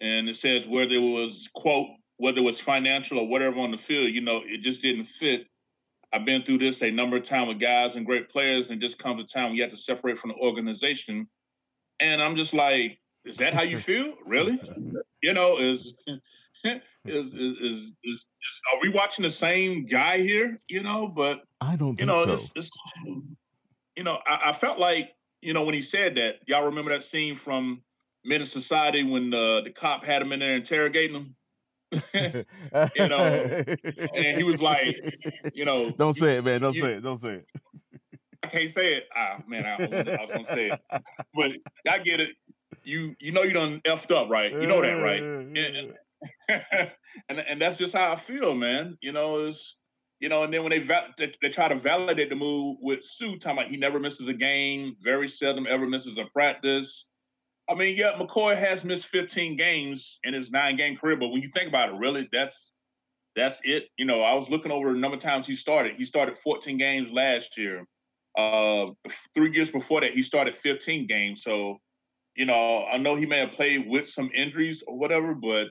and 0.00 0.28
it 0.28 0.36
says 0.36 0.66
whether 0.66 0.94
it 0.94 0.98
was 0.98 1.48
quote 1.54 1.86
whether 2.16 2.38
it 2.38 2.42
was 2.42 2.60
financial 2.60 3.18
or 3.18 3.26
whatever 3.26 3.60
on 3.60 3.70
the 3.70 3.78
field, 3.78 4.12
you 4.12 4.20
know, 4.20 4.42
it 4.44 4.60
just 4.60 4.82
didn't 4.82 5.06
fit. 5.06 5.46
I've 6.12 6.26
been 6.26 6.42
through 6.42 6.58
this 6.58 6.82
a 6.82 6.90
number 6.90 7.16
of 7.16 7.24
times 7.24 7.48
with 7.48 7.60
guys 7.60 7.96
and 7.96 8.04
great 8.04 8.28
players, 8.28 8.68
and 8.68 8.80
just 8.80 8.98
comes 8.98 9.22
a 9.22 9.26
time 9.26 9.46
when 9.46 9.54
you 9.54 9.62
have 9.62 9.70
to 9.70 9.78
separate 9.78 10.18
from 10.18 10.30
the 10.30 10.36
organization. 10.36 11.28
And 11.98 12.20
I'm 12.20 12.36
just 12.36 12.52
like, 12.52 12.98
is 13.24 13.36
that 13.38 13.54
how 13.54 13.62
you 13.62 13.78
feel? 13.78 14.14
Really? 14.26 14.60
You 15.22 15.34
know, 15.34 15.58
is 15.58 15.92
is, 17.04 17.26
is, 17.34 17.56
is, 17.58 17.92
is, 18.04 18.24
are 18.72 18.80
we 18.82 18.88
watching 18.88 19.22
the 19.22 19.30
same 19.30 19.86
guy 19.86 20.18
here? 20.18 20.60
You 20.68 20.82
know, 20.82 21.08
but 21.08 21.42
I 21.60 21.76
don't 21.76 21.98
you 21.98 22.06
know, 22.06 22.24
so. 22.24 22.32
It's, 22.34 22.50
it's, 22.54 22.70
you 23.96 24.04
know, 24.04 24.18
I, 24.26 24.50
I, 24.50 24.52
felt 24.52 24.78
like 24.78 25.10
you 25.42 25.52
know 25.54 25.64
when 25.64 25.74
he 25.74 25.82
said 25.82 26.14
that. 26.16 26.36
Y'all 26.46 26.66
remember 26.66 26.90
that 26.90 27.04
scene 27.04 27.34
from 27.34 27.82
Menace 28.24 28.54
II 28.54 28.62
Society 28.62 29.02
when 29.02 29.30
the 29.30 29.62
the 29.64 29.70
cop 29.70 30.04
had 30.04 30.22
him 30.22 30.32
in 30.32 30.40
there 30.40 30.54
interrogating 30.54 31.16
him. 31.16 31.36
you 32.14 33.08
know, 33.08 33.64
and 34.14 34.36
he 34.36 34.44
was 34.44 34.62
like, 34.62 34.96
you 35.52 35.64
know, 35.64 35.90
don't 35.98 36.14
say 36.14 36.36
it, 36.38 36.44
man. 36.44 36.60
Don't 36.60 36.74
you, 36.74 36.82
say 36.82 36.92
it. 36.92 37.00
Don't 37.00 37.20
say 37.20 37.28
it. 37.30 37.46
I 38.42 38.46
can't 38.46 38.72
say 38.72 38.94
it. 38.94 39.08
Ah, 39.14 39.42
man, 39.46 39.66
I, 39.66 39.74
I 39.74 40.20
was 40.22 40.30
gonna 40.30 40.44
say 40.44 40.70
it, 40.70 40.80
but 41.34 41.52
I 41.90 41.98
get 41.98 42.20
it. 42.20 42.30
You 42.84 43.16
you 43.18 43.32
know 43.32 43.42
you 43.42 43.52
done 43.52 43.80
effed 43.84 44.14
up, 44.14 44.30
right? 44.30 44.52
You 44.52 44.66
know 44.66 44.80
that, 44.80 44.92
right? 44.92 45.20
And, 45.22 45.56
and 45.56 45.94
and 47.28 47.40
and 47.40 47.60
that's 47.60 47.76
just 47.76 47.94
how 47.94 48.12
I 48.12 48.16
feel, 48.16 48.54
man. 48.54 48.96
You 49.00 49.12
know, 49.12 49.46
it's 49.46 49.76
you 50.20 50.28
know, 50.28 50.42
and 50.42 50.52
then 50.52 50.62
when 50.62 50.70
they 50.70 50.80
va- 50.80 51.14
they, 51.18 51.34
they, 51.40 51.48
try 51.48 51.68
to 51.68 51.78
validate 51.78 52.28
the 52.28 52.36
move 52.36 52.76
with 52.80 53.02
Suh, 53.02 53.36
talking 53.40 53.58
about 53.58 53.70
he 53.70 53.76
never 53.76 53.98
misses 53.98 54.28
a 54.28 54.34
game, 54.34 54.96
very 55.00 55.28
seldom 55.28 55.66
ever 55.66 55.86
misses 55.86 56.18
a 56.18 56.26
practice. 56.26 57.06
I 57.70 57.74
mean, 57.74 57.96
yeah, 57.96 58.12
McCoy 58.18 58.56
has 58.58 58.84
missed 58.84 59.06
15 59.06 59.56
games 59.56 60.18
in 60.24 60.34
his 60.34 60.50
nine 60.50 60.76
game 60.76 60.96
career, 60.96 61.16
but 61.16 61.28
when 61.28 61.40
you 61.40 61.48
think 61.54 61.68
about 61.68 61.88
it, 61.88 61.94
really, 61.94 62.28
that's 62.32 62.72
that's 63.34 63.60
it. 63.64 63.88
You 63.96 64.04
know, 64.04 64.20
I 64.20 64.34
was 64.34 64.50
looking 64.50 64.72
over 64.72 64.92
the 64.92 64.98
number 64.98 65.16
of 65.16 65.22
times 65.22 65.46
he 65.46 65.56
started. 65.56 65.96
He 65.96 66.04
started 66.04 66.36
14 66.36 66.76
games 66.76 67.10
last 67.12 67.56
year. 67.56 67.86
Uh, 68.36 68.88
three 69.34 69.52
years 69.52 69.70
before 69.70 70.02
that, 70.02 70.12
he 70.12 70.22
started 70.22 70.54
15 70.54 71.06
games. 71.06 71.42
So 71.42 71.78
you 72.36 72.46
know, 72.46 72.86
I 72.90 72.96
know 72.96 73.16
he 73.16 73.26
may 73.26 73.38
have 73.40 73.52
played 73.52 73.88
with 73.88 74.08
some 74.08 74.30
injuries 74.34 74.82
or 74.86 74.96
whatever, 74.96 75.34
but 75.34 75.68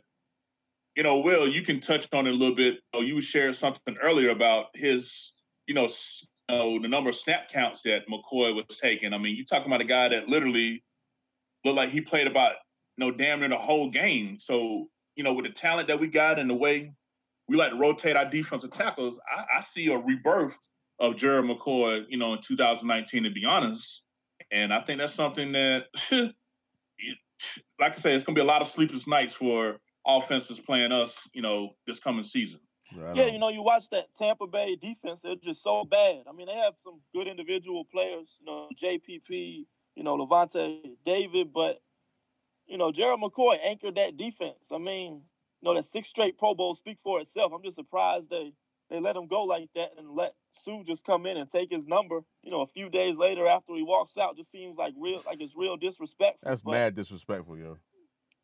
you 1.00 1.04
know, 1.04 1.20
Will, 1.20 1.48
you 1.48 1.62
can 1.62 1.80
touch 1.80 2.10
on 2.12 2.28
it 2.28 2.32
a 2.32 2.36
little 2.36 2.54
bit. 2.54 2.82
Oh, 2.94 3.00
you 3.00 3.22
shared 3.22 3.56
something 3.56 3.96
earlier 4.04 4.32
about 4.32 4.66
his, 4.76 5.32
you 5.66 5.74
know, 5.74 5.84
you 5.84 6.28
uh, 6.50 6.58
know, 6.58 6.82
the 6.82 6.90
number 6.90 7.10
of 7.10 7.16
snap 7.16 7.48
counts 7.50 7.84
that 7.84 8.02
McCoy 8.10 8.54
was 8.54 8.78
taking. 8.82 9.14
I 9.14 9.18
mean, 9.18 9.38
you're 9.38 9.46
talking 9.46 9.68
about 9.68 9.80
a 9.80 9.86
guy 9.86 10.10
that 10.10 10.28
literally 10.28 10.84
looked 11.64 11.78
like 11.78 11.92
he 11.92 12.02
played 12.02 12.28
about, 12.28 12.56
you 12.98 13.06
know, 13.06 13.12
damn 13.12 13.40
near 13.40 13.48
the 13.48 13.56
whole 13.56 13.90
game. 13.90 14.40
So, 14.42 14.90
you 15.16 15.24
know, 15.24 15.32
with 15.32 15.46
the 15.46 15.54
talent 15.54 15.88
that 15.88 16.02
we 16.02 16.08
got 16.08 16.38
and 16.38 16.50
the 16.50 16.54
way 16.54 16.92
we 17.48 17.56
like 17.56 17.70
to 17.72 17.78
rotate 17.78 18.18
our 18.18 18.30
defensive 18.30 18.72
tackles, 18.72 19.22
I, 19.26 19.60
I 19.60 19.62
see 19.62 19.88
a 19.88 19.98
rebirth 19.98 20.58
of 21.00 21.16
Jared 21.16 21.46
McCoy, 21.46 22.08
you 22.10 22.18
know, 22.18 22.34
in 22.34 22.42
2019, 22.42 23.24
to 23.24 23.30
be 23.30 23.46
honest. 23.46 24.02
And 24.52 24.74
I 24.74 24.82
think 24.82 25.00
that's 25.00 25.14
something 25.14 25.54
that, 25.54 25.84
like 26.12 27.94
I 27.94 27.96
said, 27.96 28.16
it's 28.16 28.26
going 28.26 28.36
to 28.36 28.42
be 28.42 28.42
a 28.42 28.44
lot 28.44 28.62
of 28.62 28.68
sleepless 28.68 29.08
nights 29.08 29.36
for 29.36 29.80
offenses 30.06 30.60
playing 30.60 30.92
us, 30.92 31.28
you 31.34 31.42
know, 31.42 31.76
this 31.88 32.00
coming 32.00 32.24
season. 32.24 32.60
Right 32.96 33.16
yeah, 33.16 33.24
on. 33.26 33.34
you 33.34 33.40
know, 33.40 33.50
you 33.50 33.62
watch 33.62 33.90
that 33.92 34.14
Tampa 34.16 34.48
Bay 34.48 34.76
defense; 34.76 35.22
they're 35.22 35.36
just 35.36 35.62
so 35.62 35.84
bad. 35.84 36.24
I 36.28 36.32
mean, 36.34 36.48
they 36.48 36.56
have 36.56 36.74
some 36.84 37.02
good 37.14 37.28
individual 37.28 37.86
players, 37.86 38.38
you 38.40 38.46
know, 38.46 38.68
JPP, 38.82 39.66
you 39.96 40.04
know, 40.04 40.18
Lavonte 40.18 40.82
David, 41.06 41.54
but 41.54 41.82
you 42.68 42.78
know, 42.78 42.92
Gerald 42.92 43.22
McCoy 43.22 43.58
anchored 43.64 43.96
that 43.96 44.18
defense. 44.18 44.72
I 44.72 44.78
mean, 44.78 45.22
you 45.62 45.64
know, 45.64 45.76
that 45.76 45.86
six 45.86 46.08
straight 46.08 46.38
Pro 46.38 46.54
Bowl 46.54 46.76
speak 46.76 46.98
for 47.04 47.20
itself. 47.20 47.52
I'm 47.54 47.64
just 47.64 47.76
surprised 47.76 48.30
they 48.30 48.54
they 48.90 49.00
let 49.00 49.16
him 49.16 49.28
go 49.28 49.44
like 49.44 49.70
that 49.76 49.92
and 49.98 50.16
let 50.16 50.34
Suh 50.64 50.84
just 50.86 51.06
come 51.06 51.26
in 51.26 51.38
and 51.38 51.50
take 51.50 51.72
his 51.72 51.86
number. 51.86 52.22
You 52.44 52.52
know, 52.52 52.62
a 52.62 52.68
few 52.68 52.90
days 52.90 53.18
later 53.18 53.48
after 53.48 53.76
he 53.76 53.84
walks 53.84 54.18
out, 54.18 54.36
just 54.38 54.52
seems 54.52 54.78
like 54.78 54.94
real 54.98 55.22
like 55.26 55.42
it's 55.42 55.56
real 55.56 55.78
disrespectful. 55.78 56.50
That's 56.50 56.62
but, 56.62 56.72
mad 56.72 56.96
disrespectful, 56.96 57.58
yo. 57.58 57.78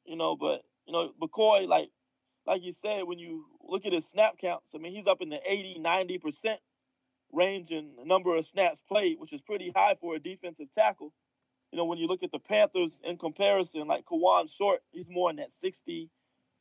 You 0.06 0.18
know, 0.18 0.36
but 0.36 0.62
you 0.86 0.94
know, 0.94 1.12
McCoy, 1.22 1.68
like 1.68 1.90
like 2.46 2.64
you 2.64 2.74
said, 2.74 3.04
when 3.06 3.20
you 3.20 3.46
look 3.62 3.86
at 3.86 3.94
his 3.94 4.08
snap 4.08 4.38
counts, 4.38 4.76
I 4.76 4.78
mean, 4.78 4.94
he's 4.94 5.08
up 5.08 5.22
in 5.22 5.30
the 5.30 5.40
80, 5.46 5.80
90% 5.80 6.58
range 7.32 7.72
in 7.72 7.94
the 7.98 8.06
number 8.06 8.36
of 8.36 8.46
snaps 8.46 8.80
played, 8.88 9.20
which 9.20 9.34
is 9.34 9.42
pretty 9.42 9.72
high 9.76 9.96
for 10.00 10.16
a 10.16 10.20
defensive 10.20 10.72
tackle. 10.72 11.14
You 11.72 11.78
know, 11.78 11.86
when 11.86 11.98
you 11.98 12.08
look 12.08 12.24
at 12.24 12.32
the 12.32 12.40
Panthers 12.40 13.00
in 13.04 13.18
comparison, 13.18 13.88
like 13.88 14.06
Kawann 14.06 14.48
Short, 14.48 14.82
he's 14.92 15.10
more 15.10 15.30
in 15.30 15.38
that 15.38 15.52
60%, 15.52 16.08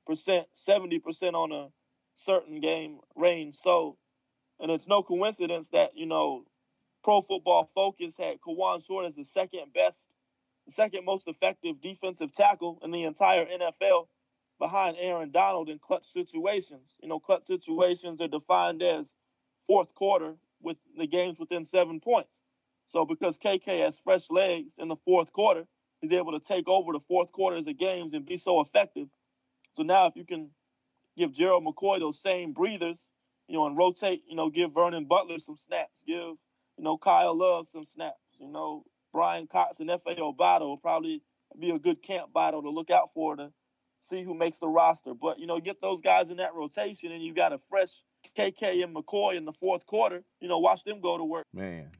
70% 0.09 1.35
on 1.35 1.53
a 1.53 1.69
certain 2.15 2.61
game 2.61 3.01
range. 3.15 3.55
So, 3.55 3.99
and 4.59 4.71
it's 4.71 4.89
no 4.89 5.03
coincidence 5.03 5.69
that, 5.69 5.91
you 5.95 6.07
know, 6.07 6.45
Pro 7.05 7.21
Football 7.21 7.71
Focus 7.75 8.17
had 8.17 8.41
Kawann 8.41 8.85
Short 8.85 9.05
as 9.05 9.15
the 9.15 9.25
second 9.25 9.75
best, 9.75 10.07
second 10.69 11.05
most 11.05 11.29
effective 11.29 11.83
defensive 11.83 12.33
tackle 12.35 12.79
in 12.83 12.91
the 12.91 13.05
entire 13.05 13.45
NFL 13.45 14.07
behind 14.59 14.97
Aaron 14.99 15.31
Donald 15.31 15.69
in 15.69 15.79
clutch 15.79 16.07
situations. 16.07 16.95
You 17.01 17.09
know, 17.09 17.19
clutch 17.19 17.45
situations 17.45 18.21
are 18.21 18.29
defined 18.29 18.83
as 18.83 19.15
fourth 19.67 19.95
quarter 19.95 20.35
with 20.63 20.77
the 20.97 21.07
games 21.07 21.39
within 21.39 21.65
seven 21.65 22.01
points. 22.01 22.43
So 22.87 23.05
because 23.05 23.39
KK 23.39 23.85
has 23.85 24.01
fresh 24.01 24.31
legs 24.31 24.75
in 24.79 24.89
the 24.89 24.97
fourth 25.05 25.33
quarter, 25.33 25.65
he's 26.01 26.13
able 26.13 26.33
to 26.33 26.41
take 26.41 26.69
over 26.69 26.93
the 26.93 27.01
fourth 27.01 27.33
quarters 27.33 27.67
of 27.67 27.79
games 27.79 28.15
and 28.15 28.27
be 28.27 28.37
so 28.37 28.61
effective. 28.61 29.09
So 29.73 29.83
now 29.83 30.07
if 30.07 30.17
you 30.17 30.25
can 30.25 30.51
give 31.17 31.33
Gerald 31.33 31.65
McCoy 31.65 31.99
those 31.99 32.21
same 32.21 32.53
breathers, 32.53 33.11
you 33.49 33.55
know, 33.55 33.67
and 33.67 33.77
rotate, 33.77 34.23
you 34.29 34.37
know, 34.37 34.51
give 34.51 34.73
Vernon 34.73 35.05
Butler 35.07 35.39
some 35.39 35.57
snaps, 35.57 36.03
give, 36.07 36.17
you 36.17 36.85
know, 36.85 36.97
Kyle 36.97 37.37
Love 37.37 37.69
some 37.69 37.85
snaps, 37.85 38.37
you 38.39 38.49
know, 38.49 38.85
Brian 39.13 39.47
Cox 39.47 39.81
and 39.81 39.91
Efe 39.91 40.19
Obada 40.19 40.61
will 40.61 40.77
probably 40.77 41.23
be 41.59 41.71
a 41.71 41.79
good 41.79 42.03
camp 42.03 42.33
battle 42.33 42.63
to 42.63 42.71
look 42.71 42.91
out 42.91 43.11
for 43.15 43.37
to 43.37 43.53
see 44.05 44.23
who 44.23 44.35
makes 44.35 44.59
the 44.59 44.69
roster. 44.69 45.15
But 45.15 45.39
you 45.39 45.47
know, 45.47 45.59
get 45.61 45.81
those 45.81 46.01
guys 46.01 46.31
in 46.31 46.37
that 46.39 46.55
rotation, 46.55 47.13
and 47.13 47.23
you 47.23 47.35
got 47.35 47.53
a 47.53 47.59
fresh 47.59 47.91
KK 48.37 48.85
and 48.85 48.95
McCoy 48.95 49.37
in 49.37 49.45
the 49.45 49.53
fourth 49.53 49.87
quarter. 49.87 50.23
You 50.41 50.49
know, 50.49 50.59
watch 50.59 50.85
them 50.85 51.01
go 51.01 51.19
to 51.19 51.25
work. 51.25 51.47
Man, 51.53 51.91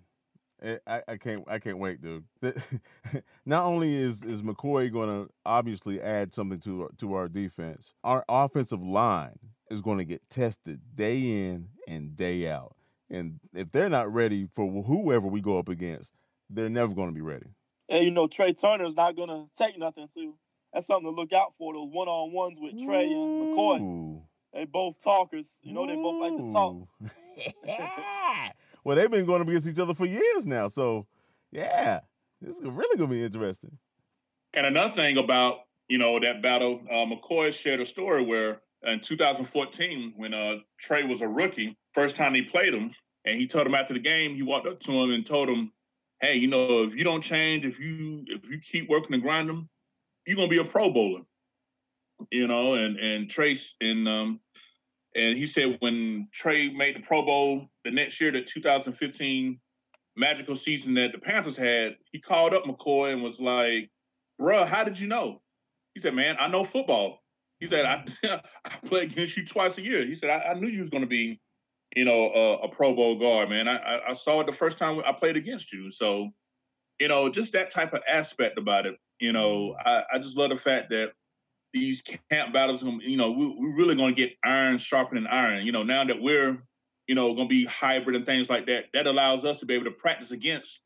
eh, 0.63 0.79
I, 0.87 1.03
I 1.09 1.17
can't 1.17 1.45
I 1.49 1.59
can't 1.59 1.79
wait, 1.79 2.01
dude. 2.03 2.25
Not 3.47 3.65
only 3.65 3.95
is 3.95 4.23
is 4.23 4.43
McCoy 4.43 4.93
going 4.93 5.09
to 5.09 5.31
obviously 5.45 6.01
add 6.01 6.33
something 6.33 6.61
to 6.61 6.91
to 6.99 7.15
our 7.15 7.29
defense, 7.29 7.95
our 8.05 8.25
offensive 8.29 8.83
line 8.83 9.39
is 9.71 9.81
going 9.81 9.99
to 9.99 10.05
get 10.05 10.29
tested 10.31 10.81
day 10.95 11.19
in 11.19 11.69
and 11.89 12.17
day 12.17 12.49
out. 12.49 12.77
And 13.11 13.39
if 13.55 13.71
they're 13.71 13.89
not 13.89 14.13
ready 14.13 14.49
for 14.55 14.83
whoever 14.83 15.27
we 15.27 15.41
go 15.41 15.59
up 15.59 15.69
against, 15.69 16.13
they're 16.51 16.69
never 16.69 16.95
going 16.95 17.09
to 17.09 17.15
be 17.15 17.21
ready. 17.21 17.47
And 17.89 18.05
you 18.05 18.11
know, 18.11 18.27
Trai 18.27 18.59
Turner's 18.59 18.97
not 18.97 19.17
going 19.17 19.29
to 19.29 19.47
take 19.57 19.79
nothing 19.79 20.09
to 20.15 20.35
that's 20.75 20.89
something 20.89 21.07
to 21.07 21.15
look 21.15 21.33
out 21.33 21.55
for. 21.57 21.73
Those 21.73 21.89
one 21.91 22.09
on 22.09 22.33
ones 22.33 22.59
with 22.61 22.73
Trey 22.85 23.05
and 23.05 23.57
McCoy. 23.57 24.21
They 24.53 24.65
both 24.65 25.03
talkers. 25.03 25.59
You 25.63 25.73
know, 25.73 25.87
they 25.87 25.95
both 25.95 26.21
like 26.21 26.37
to 26.37 26.53
talk. 26.53 26.89
well, 28.85 28.97
they've 28.97 29.11
been 29.11 29.25
going 29.25 29.43
against 29.43 29.69
each 29.69 29.79
other 29.79 29.95
for 29.95 30.07
years 30.07 30.47
now. 30.47 30.69
So, 30.69 31.07
yeah, 31.53 32.01
this 32.41 32.57
is 32.57 32.65
really 32.65 32.97
going 32.99 33.11
to 33.11 33.17
be 33.17 33.25
interesting. 33.25 33.79
And 34.53 34.67
another 34.67 34.95
thing 34.95 35.17
about 35.17 35.61
you 35.89 35.99
know 35.99 36.19
that 36.19 36.43
battle, 36.43 36.81
uh, 36.91 37.07
McCoy 37.07 37.53
shared 37.53 37.81
a 37.81 37.87
story 37.87 38.25
where 38.25 38.61
in 38.83 39.01
2014, 39.01 40.15
when 40.17 40.35
uh, 40.35 40.57
Trey 40.79 41.05
was 41.05 41.23
a 41.23 41.29
rookie, 41.29 41.77
first 41.93 42.17
time 42.17 42.35
he 42.35 42.43
played 42.43 42.75
him, 42.75 42.93
and 43.25 43.39
he 43.39 43.47
told 43.47 43.67
him 43.67 43.75
after 43.75 43.95
the 43.95 44.01
game, 44.01 44.35
he 44.35 44.43
walked 44.43 44.67
up 44.67 44.81
to 44.81 44.93
him 44.93 45.13
and 45.13 45.25
told 45.25 45.49
him, 45.49 45.73
"Hey, 46.21 46.35
you 46.37 46.49
know, 46.49 46.83
if 46.83 46.95
you 46.95 47.05
don't 47.05 47.23
change, 47.23 47.65
if 47.65 47.79
you 47.79 48.25
if 48.27 48.45
you 48.49 48.59
keep 48.59 48.89
working 48.89 49.15
and 49.15 49.23
grinding, 49.23 49.69
you're 50.27 50.37
gonna 50.37 50.49
be 50.49 50.59
a 50.59 50.65
Pro 50.65 50.91
Bowler, 50.91 51.23
you 52.31 52.47
know. 52.47 52.75
And 52.75 52.99
and 52.99 53.31
Trace 53.31 53.75
and 53.81 54.09
um 54.09 54.41
and 55.15 55.39
he 55.39 55.47
said 55.47 55.77
when 55.81 56.29
Trey 56.33 56.71
made 56.71 56.97
the 56.97 57.01
Pro 57.01 57.23
Bowl 57.23 57.69
the 57.85 57.91
next 57.91 58.21
year, 58.21 58.33
the 58.33 58.43
2015 58.43 59.61
magical 60.17 60.57
season 60.57 60.95
that 60.95 61.13
the 61.13 61.19
Panthers 61.19 61.57
had, 61.57 61.97
he 62.13 62.21
called 62.21 62.55
up 62.55 62.65
McCoy 62.65 63.13
and 63.13 63.23
was 63.23 63.41
like, 63.41 63.91
"Bruh, 64.41 64.67
how 64.67 64.85
did 64.85 64.99
you 64.99 65.07
know?" 65.07 65.43
He 65.95 66.01
said, 66.01 66.15
"Man, 66.15 66.37
I 66.39 66.49
know 66.49 66.65
football." 66.65 67.23
He 67.61 67.69
said, 67.69 67.85
"I, 67.85 68.05
I 68.65 68.77
play 68.87 69.03
against 69.03 69.37
you 69.37 69.47
twice 69.47 69.79
a 69.79 69.83
year." 69.83 70.05
He 70.05 70.15
said, 70.15 70.31
"I, 70.31 70.51
I 70.51 70.55
knew 70.55 70.69
you 70.69 70.81
was 70.81 70.91
to 70.91 71.07
be, 71.07 71.41
you 71.95 72.05
know, 72.05 72.31
a, 72.31 72.69
Pro 72.69 72.95
Bowl 72.95 73.19
guard, 73.19 73.51
man. 73.51 73.69
I, 73.69 74.01
I 74.09 74.15
saw 74.15 74.41
it 74.41 74.47
the 74.47 74.53
first 74.53 74.79
time 74.79 75.01
I 75.07 75.13
played 75.13 75.37
against 75.37 75.73
you. 75.73 75.91
So, 75.91 76.31
you 76.99 77.09
know, 77.09 77.29
just 77.29 77.53
that 77.53 77.71
type 77.71 77.95
of 77.95 78.03
aspect 78.09 78.59
about 78.59 78.87
it. 78.87 78.97
You 79.21 79.33
know, 79.33 79.77
I, 79.85 80.03
I 80.15 80.19
just 80.19 80.37
love 80.37 80.51
the 80.51 80.57
fact 80.57 80.91
that 80.91 81.13
these 81.73 82.03
camp 82.31 82.53
battles, 82.53 82.83
um, 82.83 83.01
you 83.03 83.17
know, 83.17 83.33
we, 83.33 83.47
we're 83.47 83.75
really 83.75 83.97
going 83.97 84.15
to 84.15 84.21
get 84.21 84.37
iron 84.45 84.79
sharpening 84.79 85.27
iron. 85.27 85.65
You 85.67 85.73
know, 85.73 85.83
now 85.83 86.05
that 86.05 86.21
we're, 86.21 86.59
you 87.07 87.15
know, 87.15 87.35
going 87.35 87.49
to 87.49 87.53
be 87.53 87.65
hybrid 87.65 88.17
and 88.17 88.27
things 88.27 88.49
like 88.49 88.67
that, 88.67 88.87
that 88.93 89.07
allows 89.07 89.45
us 89.45 89.59
to 89.61 89.67
be 89.67 89.75
able 89.75 89.87
to 89.87 89.91
practice 89.91 90.31
against 90.31 90.81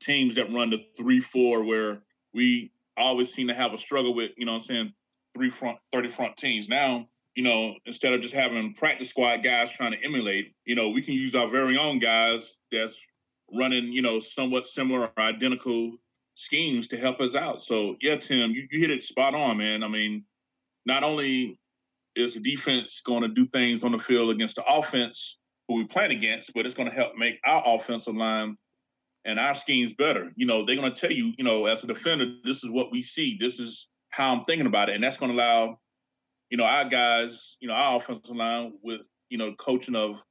teams 0.00 0.34
that 0.34 0.52
run 0.52 0.70
the 0.70 0.84
three 0.96 1.20
four, 1.20 1.64
where 1.64 2.02
we 2.32 2.72
always 2.96 3.32
seem 3.32 3.48
to 3.48 3.54
have 3.54 3.72
a 3.72 3.78
struggle 3.78 4.14
with, 4.14 4.32
you 4.36 4.46
know, 4.46 4.54
I'm 4.54 4.60
saying 4.60 4.92
three 5.36 5.50
front, 5.50 5.78
thirty 5.92 6.08
front 6.08 6.36
teams. 6.36 6.68
Now, 6.68 7.08
you 7.34 7.42
know, 7.42 7.74
instead 7.86 8.12
of 8.12 8.20
just 8.20 8.34
having 8.34 8.74
practice 8.74 9.10
squad 9.10 9.38
guys 9.38 9.72
trying 9.72 9.92
to 9.92 10.04
emulate, 10.04 10.54
you 10.64 10.74
know, 10.74 10.90
we 10.90 11.02
can 11.02 11.14
use 11.14 11.34
our 11.34 11.48
very 11.48 11.76
own 11.76 11.98
guys 11.98 12.56
that's 12.70 12.96
running, 13.52 13.92
you 13.92 14.02
know, 14.02 14.20
somewhat 14.20 14.66
similar 14.66 15.10
or 15.16 15.22
identical 15.22 15.96
schemes 16.34 16.88
to 16.88 16.96
help 16.96 17.20
us 17.20 17.34
out. 17.34 17.62
So 17.62 17.96
yeah, 18.00 18.16
Tim, 18.16 18.50
you, 18.50 18.66
you 18.70 18.80
hit 18.80 18.90
it 18.90 19.02
spot 19.02 19.34
on, 19.34 19.58
man. 19.58 19.82
I 19.82 19.88
mean, 19.88 20.24
not 20.86 21.02
only 21.02 21.58
is 22.16 22.34
the 22.34 22.40
defense 22.40 23.00
going 23.04 23.22
to 23.22 23.28
do 23.28 23.46
things 23.46 23.82
on 23.82 23.92
the 23.92 23.98
field 23.98 24.30
against 24.30 24.56
the 24.56 24.64
offense 24.64 25.38
who 25.68 25.74
we 25.74 25.84
plan 25.84 26.10
against, 26.10 26.52
but 26.54 26.66
it's 26.66 26.74
going 26.74 26.88
to 26.88 26.94
help 26.94 27.16
make 27.16 27.40
our 27.44 27.62
offensive 27.66 28.14
line 28.14 28.56
and 29.24 29.40
our 29.40 29.54
schemes 29.54 29.92
better. 29.92 30.32
You 30.36 30.46
know, 30.46 30.64
they're 30.64 30.76
going 30.76 30.92
to 30.92 31.00
tell 31.00 31.10
you, 31.10 31.32
you 31.38 31.44
know, 31.44 31.66
as 31.66 31.82
a 31.82 31.86
defender, 31.86 32.26
this 32.44 32.62
is 32.62 32.70
what 32.70 32.92
we 32.92 33.02
see. 33.02 33.36
This 33.40 33.58
is 33.58 33.88
how 34.10 34.32
I'm 34.32 34.44
thinking 34.44 34.66
about 34.66 34.88
it, 34.88 34.94
and 34.94 35.02
that's 35.02 35.16
going 35.16 35.32
to 35.32 35.36
allow, 35.36 35.78
you 36.50 36.56
know, 36.56 36.64
our 36.64 36.88
guys, 36.88 37.56
you 37.60 37.68
know, 37.68 37.74
our 37.74 37.96
offensive 37.96 38.36
line 38.36 38.74
with 38.82 39.00
you 39.30 39.38
know 39.38 39.54
coaching 39.54 39.96
of, 39.96 40.22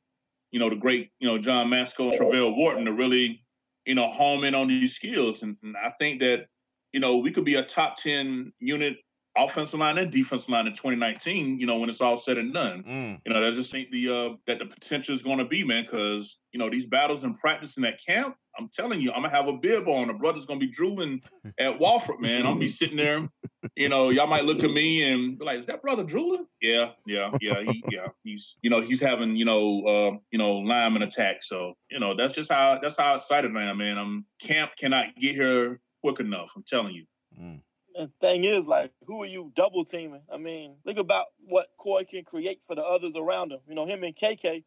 you 0.52 0.60
know, 0.60 0.70
the 0.70 0.76
great, 0.76 1.10
you 1.20 1.28
know, 1.28 1.38
John 1.38 1.68
Matsko 1.68 2.12
and 2.12 2.20
Travelle 2.20 2.56
Wharton 2.56 2.86
to 2.86 2.94
really 2.94 3.43
you 3.86 3.96
know, 3.96 4.10
home 4.10 4.44
in 4.44 4.56
on 4.56 4.68
these 4.68 4.96
skills. 4.96 5.44
And, 5.44 5.58
and, 5.64 5.76
I 5.78 5.92
think 6.00 6.20
that, 6.22 6.46
you 6.92 7.00
know, 7.00 7.18
we 7.18 7.32
could 7.32 7.46
be 7.46 7.56
a 7.56 7.64
top 7.64 7.98
10 7.98 8.54
unit 8.60 8.98
offensive 9.36 9.80
line 9.80 9.98
and 9.98 10.12
defensive 10.12 10.50
line 10.50 10.68
in 10.68 10.74
2019, 10.74 11.60
you 11.60 11.66
know, 11.66 11.78
when 11.78 11.90
it's 11.90 12.02
all 12.02 12.18
said 12.18 12.38
and 12.38 12.54
done. 12.54 12.84
Mm. 12.84 13.20
You 13.26 13.34
know, 13.34 13.48
I 13.48 13.52
just 13.52 13.72
think 13.72 13.90
the 13.92 14.10
uh 14.10 14.30
that 14.48 14.60
the 14.60 14.66
potential 14.66 15.16
is 15.16 15.22
gonna 15.22 15.46
be, 15.46 15.64
man, 15.64 15.84
because 15.84 16.38
you 16.52 16.60
know, 16.60 16.70
these 16.70 16.86
battles 16.86 17.24
and 17.24 17.38
practice 17.38 17.78
in 17.78 17.84
that 17.84 18.00
camp, 18.06 18.36
I'm 18.58 18.70
telling 18.70 19.02
you, 19.02 19.12
I'm 19.12 19.24
gonna 19.24 19.36
have 19.36 19.48
a 19.48 19.54
bib 19.54 19.88
on. 19.88 20.08
The 20.08 20.14
brother's 20.14 20.46
gonna 20.46 20.60
be 20.60 20.68
drooling 20.68 21.22
at 21.60 21.80
Wofford, 21.80 22.20
man. 22.20 22.40
I'm 22.40 22.54
gonna 22.54 22.60
be 22.60 22.70
sitting 22.70 22.98
there, 22.98 23.28
you 23.76 23.90
know, 23.90 24.10
y'all 24.10 24.28
might 24.28 24.46
look 24.46 24.64
at 24.64 24.70
me 24.70 25.04
and 25.04 25.38
be 25.38 25.46
like, 25.46 25.60
is 25.60 25.66
that 25.68 25.82
brother 25.82 26.04
drooling? 26.04 26.46
Yeah, 26.62 26.92
yeah, 27.06 27.32
yeah, 27.42 27.62
he, 27.62 27.84
yeah. 27.90 28.08
He's, 28.24 28.56
you 28.62 28.70
know, 28.70 28.82
he's 28.82 29.00
having, 29.00 29.36
you 29.36 29.46
know, 29.46 29.86
uh, 29.86 30.18
you 30.32 30.38
know, 30.38 30.58
lineman 30.58 31.02
attack. 31.02 31.44
So, 31.44 31.74
you 31.90 32.00
know, 32.00 32.16
that's 32.16 32.34
just 32.34 32.52
how 32.52 32.80
that's 32.82 32.98
how 32.98 33.16
excited 33.16 33.56
I 33.56 33.64
am, 33.64 33.78
man. 33.78 33.98
I'm 33.98 34.26
camp 34.42 34.72
cannot 34.78 35.16
get 35.20 35.36
here 35.36 35.80
quick 36.02 36.20
enough. 36.20 36.52
I'm 36.56 36.64
telling 36.64 36.94
you. 36.94 37.06
Mm. 37.40 37.62
And 37.96 38.10
thing 38.20 38.44
is, 38.44 38.68
like, 38.68 38.92
who 39.06 39.22
are 39.22 39.28
you 39.28 39.52
double 39.56 39.86
teaming? 39.86 40.24
I 40.32 40.38
mean, 40.38 40.76
think 40.86 40.98
about 40.98 41.28
what 41.46 41.68
Koy 41.80 42.04
can 42.06 42.24
create 42.24 42.62
for 42.68 42.76
the 42.76 42.82
others 42.82 43.14
around 43.16 43.52
him. 43.52 43.60
You 43.68 43.76
know, 43.76 43.86
him 43.86 44.04
and 44.04 44.16
KK 44.16 44.64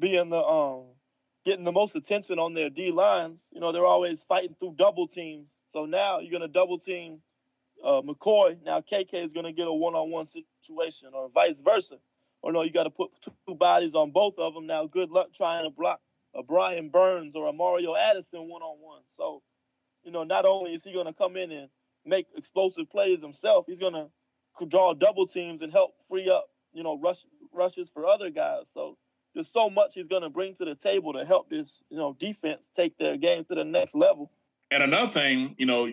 being 0.00 0.30
the 0.30 0.42
um 0.42 0.86
getting 1.44 1.64
the 1.64 1.72
most 1.72 1.94
attention 1.94 2.38
on 2.38 2.54
their 2.54 2.70
D 2.70 2.90
lines. 2.90 3.48
You 3.52 3.60
know, 3.60 3.72
they're 3.72 3.86
always 3.86 4.22
fighting 4.22 4.56
through 4.58 4.74
double 4.78 5.06
teams. 5.06 5.62
So 5.66 5.84
now 5.84 6.20
you're 6.20 6.32
gonna 6.32 6.48
double 6.48 6.78
team 6.78 7.20
uh, 7.84 8.02
McCoy. 8.02 8.62
Now 8.64 8.80
KK 8.80 9.24
is 9.24 9.32
gonna 9.32 9.52
get 9.52 9.66
a 9.66 9.72
one-on-one 9.72 10.26
situation, 10.26 11.10
or 11.14 11.28
vice 11.30 11.60
versa. 11.60 11.96
Or 12.42 12.52
no, 12.52 12.62
you 12.62 12.70
got 12.70 12.82
to 12.82 12.90
put 12.90 13.08
two 13.22 13.54
bodies 13.54 13.94
on 13.94 14.10
both 14.10 14.38
of 14.38 14.52
them. 14.52 14.66
Now, 14.66 14.86
good 14.86 15.10
luck 15.10 15.28
trying 15.34 15.64
to 15.64 15.70
block 15.70 16.00
a 16.34 16.42
Brian 16.42 16.90
Burns 16.90 17.36
or 17.36 17.48
a 17.48 17.54
Mario 17.54 17.96
Addison 17.96 18.48
one-on-one. 18.48 19.00
So, 19.08 19.42
you 20.02 20.12
know, 20.12 20.24
not 20.24 20.44
only 20.44 20.74
is 20.74 20.84
he 20.84 20.92
gonna 20.92 21.14
come 21.14 21.38
in 21.38 21.50
and 21.50 21.70
make 22.04 22.26
explosive 22.36 22.90
plays 22.90 23.22
himself, 23.22 23.64
he's 23.66 23.80
gonna 23.80 24.08
draw 24.68 24.92
double 24.92 25.26
teams 25.26 25.62
and 25.62 25.72
help 25.72 25.94
free 26.06 26.28
up, 26.28 26.46
you 26.74 26.82
know, 26.82 26.98
rush 26.98 27.24
rushes 27.50 27.90
for 27.90 28.06
other 28.06 28.28
guys. 28.28 28.64
So 28.70 28.98
there's 29.34 29.50
so 29.50 29.68
much 29.68 29.94
he's 29.94 30.06
going 30.06 30.22
to 30.22 30.30
bring 30.30 30.54
to 30.54 30.64
the 30.64 30.74
table 30.74 31.12
to 31.12 31.24
help 31.24 31.50
this, 31.50 31.82
you 31.90 31.98
know, 31.98 32.16
defense 32.18 32.70
take 32.74 32.96
their 32.98 33.16
game 33.16 33.44
to 33.44 33.54
the 33.54 33.64
next 33.64 33.94
level. 33.94 34.30
And 34.70 34.82
another 34.82 35.12
thing, 35.12 35.54
you 35.58 35.66
know, 35.66 35.88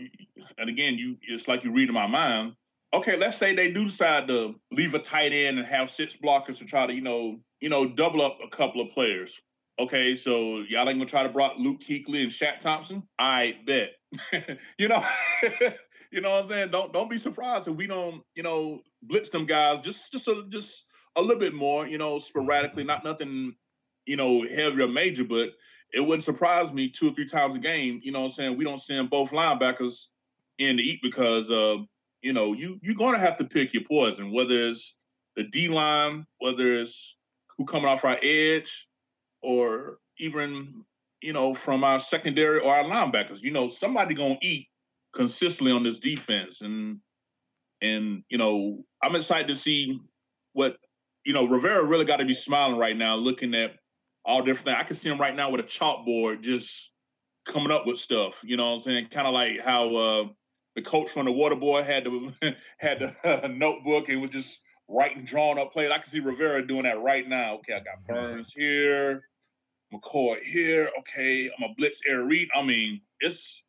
and 0.57 0.69
again, 0.69 0.95
you 0.95 1.17
it's 1.27 1.47
like 1.47 1.63
you 1.63 1.71
read 1.71 1.89
in 1.89 1.93
my 1.93 2.07
mind. 2.07 2.53
Okay, 2.93 3.15
let's 3.15 3.37
say 3.37 3.55
they 3.55 3.71
do 3.71 3.85
decide 3.85 4.27
to 4.27 4.55
leave 4.71 4.93
a 4.93 4.99
tight 4.99 5.31
end 5.31 5.57
and 5.57 5.67
have 5.67 5.89
six 5.89 6.15
blockers 6.15 6.57
to 6.57 6.65
try 6.65 6.85
to, 6.85 6.93
you 6.93 7.01
know, 7.01 7.39
you 7.59 7.69
know, 7.69 7.87
double 7.87 8.21
up 8.21 8.39
a 8.43 8.49
couple 8.49 8.81
of 8.81 8.91
players. 8.91 9.39
Okay, 9.79 10.15
so 10.15 10.59
y'all 10.69 10.87
ain't 10.89 10.99
gonna 10.99 11.05
try 11.05 11.23
to 11.23 11.29
block 11.29 11.53
Luke 11.57 11.81
Kuechly 11.81 12.23
and 12.23 12.31
Shaq 12.31 12.59
Thompson? 12.59 13.03
I 13.17 13.55
bet. 13.65 13.91
you 14.77 14.87
know, 14.87 15.03
you 16.11 16.21
know 16.21 16.31
what 16.31 16.43
I'm 16.43 16.49
saying? 16.49 16.71
Don't 16.71 16.91
don't 16.91 17.09
be 17.09 17.17
surprised 17.17 17.67
if 17.67 17.75
we 17.75 17.87
don't, 17.87 18.21
you 18.35 18.43
know, 18.43 18.81
blitz 19.01 19.29
them 19.29 19.45
guys 19.45 19.81
just 19.81 20.11
just 20.11 20.29
just 20.49 20.85
a 21.15 21.21
little 21.21 21.39
bit 21.39 21.53
more, 21.53 21.87
you 21.87 21.97
know, 21.97 22.19
sporadically, 22.19 22.83
not 22.83 23.03
nothing, 23.03 23.55
you 24.05 24.15
know, 24.15 24.43
heavy 24.43 24.81
or 24.81 24.87
major, 24.87 25.23
but 25.23 25.49
it 25.93 25.99
wouldn't 25.99 26.23
surprise 26.23 26.71
me 26.71 26.89
two 26.89 27.09
or 27.09 27.13
three 27.13 27.27
times 27.27 27.55
a 27.55 27.59
game, 27.59 27.99
you 28.03 28.11
know 28.11 28.21
what 28.21 28.25
I'm 28.25 28.31
saying? 28.31 28.57
We 28.57 28.63
don't 28.63 28.81
send 28.81 29.09
both 29.09 29.31
linebackers 29.31 30.07
in 30.57 30.77
to 30.77 30.83
eat 30.83 31.01
because 31.01 31.51
uh, 31.51 31.77
you 32.21 32.33
know, 32.33 32.53
you 32.53 32.79
you're 32.81 32.95
gonna 32.95 33.19
have 33.19 33.37
to 33.37 33.45
pick 33.45 33.73
your 33.73 33.83
poison, 33.83 34.31
whether 34.31 34.69
it's 34.69 34.95
the 35.35 35.43
D 35.43 35.67
line, 35.67 36.25
whether 36.39 36.73
it's 36.73 37.15
who 37.57 37.65
coming 37.65 37.87
off 37.87 38.05
our 38.05 38.17
edge, 38.21 38.87
or 39.41 39.97
even, 40.19 40.85
you 41.21 41.33
know, 41.33 41.53
from 41.53 41.83
our 41.83 41.99
secondary 41.99 42.59
or 42.59 42.73
our 42.73 42.83
linebackers. 42.83 43.41
You 43.41 43.51
know, 43.51 43.69
somebody 43.69 44.13
gonna 44.15 44.37
eat 44.41 44.67
consistently 45.13 45.71
on 45.71 45.83
this 45.83 45.99
defense. 45.99 46.61
And 46.61 46.99
and 47.81 48.23
you 48.29 48.37
know, 48.37 48.83
I'm 49.03 49.15
excited 49.15 49.47
to 49.47 49.55
see 49.55 49.99
what 50.53 50.77
you 51.25 51.33
know, 51.33 51.45
Rivera 51.45 51.83
really 51.83 52.05
got 52.05 52.17
to 52.17 52.25
be 52.25 52.33
smiling 52.33 52.77
right 52.77 52.95
now, 52.95 53.15
looking 53.15 53.53
at 53.53 53.75
all 54.25 54.41
different 54.41 54.65
things. 54.65 54.77
I 54.79 54.83
can 54.83 54.95
see 54.95 55.09
him 55.09 55.19
right 55.19 55.35
now 55.35 55.49
with 55.49 55.61
a 55.61 55.63
chalkboard 55.63 56.41
just 56.41 56.91
coming 57.45 57.71
up 57.71 57.85
with 57.85 57.99
stuff. 57.99 58.35
You 58.43 58.57
know 58.57 58.67
what 58.67 58.75
I'm 58.75 58.79
saying? 58.81 59.07
Kind 59.11 59.27
of 59.27 59.33
like 59.33 59.59
how 59.59 59.95
uh, 59.95 60.23
the 60.75 60.81
coach 60.81 61.09
from 61.09 61.25
the 61.25 61.31
Water 61.31 61.55
Boy 61.55 61.83
had 61.83 62.05
the 62.05 62.55
had 62.77 62.99
the 62.99 63.15
uh, 63.23 63.47
notebook 63.51 64.09
and 64.09 64.21
was 64.21 64.31
just 64.31 64.59
writing, 64.87 65.23
drawing 65.23 65.59
up 65.59 65.73
plays. 65.73 65.91
I 65.91 65.97
can 65.97 66.09
see 66.09 66.19
Rivera 66.19 66.65
doing 66.65 66.83
that 66.83 67.01
right 67.01 67.27
now. 67.27 67.55
Okay, 67.55 67.73
I 67.73 67.79
got 67.79 68.05
Burns 68.07 68.51
here, 68.51 69.23
McCoy 69.93 70.41
here. 70.41 70.89
Okay, 70.99 71.49
I'm 71.57 71.69
a 71.69 71.73
blitz 71.77 72.01
air 72.07 72.23
read. 72.23 72.49
I 72.55 72.63
mean, 72.63 73.01
it's 73.19 73.63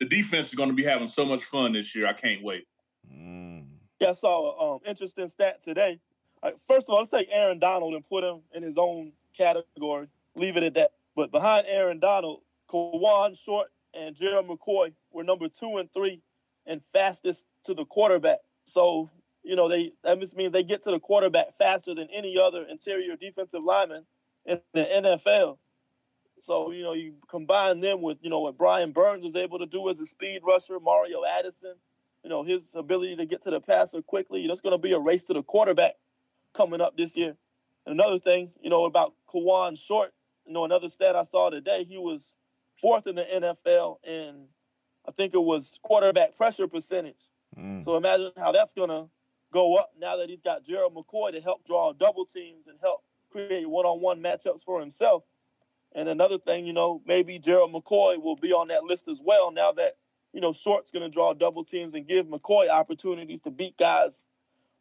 the 0.00 0.06
defense 0.06 0.48
is 0.48 0.54
going 0.54 0.68
to 0.68 0.74
be 0.74 0.84
having 0.84 1.08
so 1.08 1.24
much 1.24 1.44
fun 1.44 1.72
this 1.72 1.94
year. 1.94 2.06
I 2.06 2.12
can't 2.12 2.42
wait. 2.42 2.66
Mm. 3.10 3.64
Yeah, 4.00 4.10
I 4.10 4.12
saw 4.12 4.52
an 4.52 4.74
um, 4.74 4.80
interesting 4.88 5.26
stat 5.26 5.62
today 5.62 5.98
first 6.42 6.88
of 6.88 6.90
all, 6.90 6.98
let's 6.98 7.10
take 7.10 7.28
Aaron 7.30 7.58
Donald 7.58 7.94
and 7.94 8.04
put 8.04 8.24
him 8.24 8.40
in 8.54 8.62
his 8.62 8.76
own 8.78 9.12
category. 9.36 10.08
Leave 10.34 10.56
it 10.56 10.62
at 10.62 10.74
that. 10.74 10.92
But 11.16 11.30
behind 11.30 11.66
Aaron 11.66 11.98
Donald, 11.98 12.42
Kawann 12.70 13.36
Short 13.36 13.68
and 13.94 14.14
Gerald 14.14 14.48
McCoy 14.48 14.92
were 15.10 15.24
number 15.24 15.48
two 15.48 15.78
and 15.78 15.92
three 15.92 16.20
and 16.66 16.80
fastest 16.92 17.46
to 17.64 17.74
the 17.74 17.84
quarterback. 17.84 18.38
So, 18.64 19.10
you 19.42 19.56
know, 19.56 19.68
they 19.68 19.92
that 20.04 20.20
just 20.20 20.36
means 20.36 20.52
they 20.52 20.62
get 20.62 20.82
to 20.84 20.90
the 20.90 21.00
quarterback 21.00 21.56
faster 21.56 21.94
than 21.94 22.08
any 22.12 22.38
other 22.38 22.64
interior 22.68 23.16
defensive 23.16 23.64
lineman 23.64 24.04
in 24.44 24.60
the 24.74 24.84
NFL. 24.84 25.58
So, 26.40 26.70
you 26.70 26.82
know, 26.82 26.92
you 26.92 27.14
combine 27.28 27.80
them 27.80 28.00
with, 28.00 28.18
you 28.20 28.30
know, 28.30 28.40
what 28.40 28.56
Brian 28.56 28.92
Burns 28.92 29.24
was 29.24 29.34
able 29.34 29.58
to 29.58 29.66
do 29.66 29.88
as 29.88 29.98
a 29.98 30.06
speed 30.06 30.42
rusher, 30.44 30.78
Mario 30.78 31.22
Addison, 31.24 31.74
you 32.22 32.30
know, 32.30 32.44
his 32.44 32.74
ability 32.74 33.16
to 33.16 33.26
get 33.26 33.42
to 33.42 33.50
the 33.50 33.60
passer 33.60 34.02
quickly. 34.02 34.46
That's 34.46 34.60
going 34.60 34.72
to 34.72 34.78
be 34.78 34.92
a 34.92 34.98
race 34.98 35.24
to 35.24 35.32
the 35.32 35.42
quarterback 35.42 35.94
coming 36.54 36.80
up 36.80 36.96
this 36.96 37.16
year. 37.16 37.36
And 37.86 38.00
another 38.00 38.18
thing, 38.18 38.50
you 38.60 38.70
know, 38.70 38.84
about 38.84 39.14
Kawann 39.32 39.78
Short, 39.78 40.12
you 40.46 40.52
know, 40.52 40.64
another 40.64 40.88
stat 40.88 41.16
I 41.16 41.24
saw 41.24 41.50
today, 41.50 41.84
he 41.84 41.98
was 41.98 42.34
fourth 42.80 43.06
in 43.06 43.16
the 43.16 43.24
NFL 43.24 43.96
in, 44.04 44.46
I 45.06 45.12
think 45.12 45.34
it 45.34 45.42
was 45.42 45.78
quarterback 45.82 46.36
pressure 46.36 46.68
percentage. 46.68 47.22
Mm. 47.56 47.82
So 47.82 47.96
imagine 47.96 48.32
how 48.36 48.52
that's 48.52 48.74
going 48.74 48.90
to 48.90 49.06
go 49.52 49.76
up 49.76 49.90
now 49.98 50.16
that 50.16 50.28
he's 50.28 50.42
got 50.42 50.64
Gerald 50.64 50.94
McCoy 50.94 51.32
to 51.32 51.40
help 51.40 51.66
draw 51.66 51.92
double 51.92 52.26
teams 52.26 52.68
and 52.68 52.78
help 52.80 53.02
create 53.30 53.68
one-on-one 53.68 54.20
matchups 54.20 54.64
for 54.64 54.80
himself. 54.80 55.24
And 55.94 56.08
another 56.08 56.38
thing, 56.38 56.66
you 56.66 56.72
know, 56.72 57.00
maybe 57.06 57.38
Gerald 57.38 57.72
McCoy 57.72 58.20
will 58.20 58.36
be 58.36 58.52
on 58.52 58.68
that 58.68 58.84
list 58.84 59.08
as 59.08 59.22
well 59.24 59.50
now 59.50 59.72
that, 59.72 59.96
you 60.32 60.40
know, 60.40 60.52
Short's 60.52 60.90
going 60.90 61.02
to 61.02 61.08
draw 61.08 61.32
double 61.32 61.64
teams 61.64 61.94
and 61.94 62.06
give 62.06 62.26
McCoy 62.26 62.68
opportunities 62.68 63.40
to 63.42 63.50
beat 63.50 63.78
guys 63.78 64.24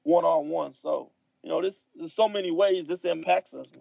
one-on-one. 0.04 0.74
So 0.74 1.12
you 1.48 1.54
know, 1.54 1.62
this 1.62 1.86
there's 1.96 2.14
so 2.14 2.28
many 2.28 2.52
ways 2.52 2.88
this 2.88 3.06
impacts 3.06 3.54
us. 3.54 3.72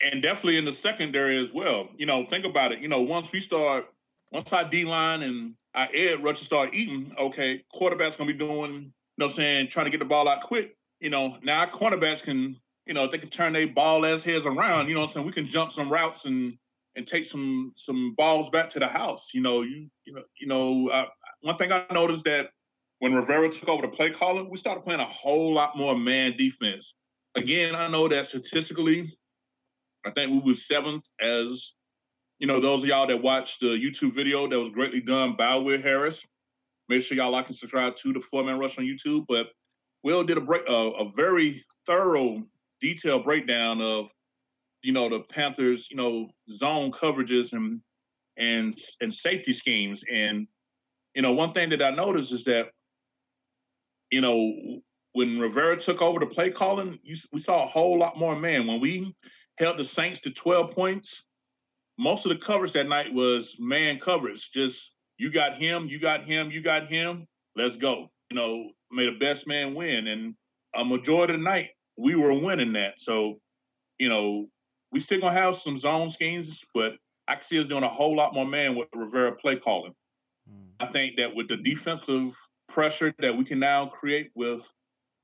And 0.00 0.22
definitely 0.22 0.56
in 0.56 0.64
the 0.64 0.72
secondary 0.72 1.36
as 1.36 1.52
well. 1.52 1.90
You 1.98 2.06
know, 2.06 2.24
think 2.24 2.46
about 2.46 2.72
it. 2.72 2.78
You 2.78 2.88
know, 2.88 3.02
once 3.02 3.26
we 3.30 3.40
start, 3.40 3.84
once 4.32 4.50
our 4.54 4.64
D 4.64 4.86
line 4.86 5.22
and 5.22 5.52
our 5.74 5.88
edge 5.92 6.18
rushers 6.20 6.46
start 6.46 6.70
eating, 6.72 7.12
okay, 7.18 7.62
quarterback's 7.74 8.16
gonna 8.16 8.32
be 8.32 8.38
doing, 8.38 8.72
you 8.72 8.90
know, 9.18 9.26
I'm 9.26 9.32
saying 9.32 9.68
trying 9.68 9.84
to 9.84 9.90
get 9.90 9.98
the 9.98 10.06
ball 10.06 10.28
out 10.28 10.44
quick. 10.44 10.78
You 10.98 11.10
know, 11.10 11.36
now 11.42 11.60
our 11.60 11.70
cornerbacks 11.70 12.22
can, 12.22 12.56
you 12.86 12.94
know, 12.94 13.06
they 13.06 13.18
can 13.18 13.28
turn 13.28 13.52
their 13.52 13.66
ball 13.66 14.06
ass 14.06 14.22
heads 14.22 14.46
around. 14.46 14.88
You 14.88 14.94
know, 14.94 15.02
I'm 15.02 15.08
saying 15.08 15.26
we 15.26 15.32
can 15.32 15.46
jump 15.46 15.72
some 15.72 15.92
routes 15.92 16.24
and 16.24 16.56
and 16.96 17.06
take 17.06 17.26
some 17.26 17.74
some 17.76 18.14
balls 18.16 18.48
back 18.48 18.70
to 18.70 18.78
the 18.78 18.88
house. 18.88 19.28
You 19.34 19.42
know, 19.42 19.60
you 19.60 19.90
you 20.06 20.14
know, 20.14 20.22
you 20.40 20.46
know, 20.46 20.88
uh, 20.88 21.06
one 21.42 21.58
thing 21.58 21.70
I 21.70 21.84
noticed 21.92 22.24
that 22.24 22.48
when 23.00 23.14
Rivera 23.14 23.50
took 23.50 23.68
over 23.68 23.82
the 23.82 23.88
play 23.88 24.10
calling, 24.10 24.50
we 24.50 24.56
started 24.58 24.82
playing 24.82 25.00
a 25.00 25.04
whole 25.04 25.52
lot 25.54 25.76
more 25.76 25.96
man 25.96 26.36
defense. 26.36 26.94
Again, 27.36 27.74
I 27.74 27.88
know 27.88 28.08
that 28.08 28.26
statistically, 28.26 29.16
I 30.04 30.10
think 30.10 30.32
we 30.32 30.50
were 30.50 30.56
seventh 30.56 31.04
as, 31.20 31.74
you 32.38 32.46
know, 32.46 32.60
those 32.60 32.82
of 32.82 32.88
y'all 32.88 33.06
that 33.06 33.22
watched 33.22 33.60
the 33.60 33.66
YouTube 33.66 34.14
video 34.14 34.48
that 34.48 34.58
was 34.58 34.72
greatly 34.72 35.00
done 35.00 35.36
by 35.36 35.54
Will 35.56 35.80
Harris. 35.80 36.24
Make 36.88 37.02
sure 37.02 37.16
y'all 37.16 37.30
like 37.30 37.48
and 37.48 37.56
subscribe 37.56 37.96
to 37.96 38.12
the 38.12 38.20
Four 38.20 38.44
Man 38.44 38.58
Rush 38.58 38.78
on 38.78 38.84
YouTube. 38.84 39.26
But 39.28 39.48
Will 40.02 40.24
did 40.24 40.38
a 40.38 40.40
break, 40.40 40.62
uh, 40.68 40.90
a 40.90 41.12
very 41.14 41.64
thorough, 41.86 42.42
detailed 42.80 43.24
breakdown 43.24 43.80
of, 43.80 44.06
you 44.82 44.92
know, 44.92 45.08
the 45.08 45.20
Panthers, 45.20 45.88
you 45.90 45.96
know, 45.96 46.30
zone 46.50 46.90
coverages 46.90 47.52
and 47.52 47.80
and 48.38 48.76
and 49.00 49.12
safety 49.12 49.52
schemes. 49.52 50.02
And 50.10 50.46
you 51.14 51.22
know, 51.22 51.32
one 51.32 51.52
thing 51.52 51.68
that 51.70 51.82
I 51.82 51.90
noticed 51.90 52.32
is 52.32 52.44
that 52.44 52.68
you 54.10 54.20
know, 54.20 54.80
when 55.12 55.38
Rivera 55.38 55.78
took 55.78 56.02
over 56.02 56.20
the 56.20 56.26
play 56.26 56.50
calling, 56.50 56.98
you, 57.02 57.16
we 57.32 57.40
saw 57.40 57.64
a 57.64 57.66
whole 57.66 57.98
lot 57.98 58.18
more 58.18 58.36
man. 58.36 58.66
When 58.66 58.80
we 58.80 59.14
held 59.58 59.78
the 59.78 59.84
Saints 59.84 60.20
to 60.20 60.30
12 60.30 60.70
points, 60.72 61.24
most 61.98 62.24
of 62.24 62.30
the 62.30 62.38
coverage 62.38 62.72
that 62.72 62.88
night 62.88 63.12
was 63.12 63.56
man 63.58 63.98
coverage. 63.98 64.50
Just 64.52 64.92
you 65.18 65.30
got 65.30 65.58
him, 65.58 65.88
you 65.88 65.98
got 65.98 66.24
him, 66.24 66.50
you 66.50 66.62
got 66.62 66.88
him. 66.88 67.26
Let's 67.56 67.76
go. 67.76 68.10
You 68.30 68.36
know, 68.36 68.70
may 68.92 69.06
the 69.06 69.18
best 69.18 69.46
man 69.46 69.74
win. 69.74 70.06
And 70.06 70.34
a 70.74 70.84
majority 70.84 71.34
of 71.34 71.40
the 71.40 71.44
night, 71.44 71.70
we 71.96 72.14
were 72.14 72.32
winning 72.32 72.72
that. 72.74 73.00
So, 73.00 73.40
you 73.98 74.08
know, 74.08 74.46
we 74.92 75.00
still 75.00 75.20
gonna 75.20 75.32
have 75.32 75.56
some 75.56 75.76
zone 75.76 76.10
schemes, 76.10 76.64
but 76.72 76.92
I 77.26 77.34
can 77.34 77.44
see 77.44 77.60
us 77.60 77.66
doing 77.66 77.82
a 77.82 77.88
whole 77.88 78.16
lot 78.16 78.32
more 78.32 78.46
man 78.46 78.76
with 78.76 78.88
Rivera 78.94 79.34
play 79.34 79.56
calling. 79.56 79.92
Mm. 80.48 80.68
I 80.80 80.86
think 80.86 81.16
that 81.16 81.34
with 81.34 81.48
the 81.48 81.56
defensive 81.56 82.34
pressure 82.68 83.14
that 83.18 83.36
we 83.36 83.44
can 83.44 83.58
now 83.58 83.86
create 83.86 84.30
with, 84.34 84.62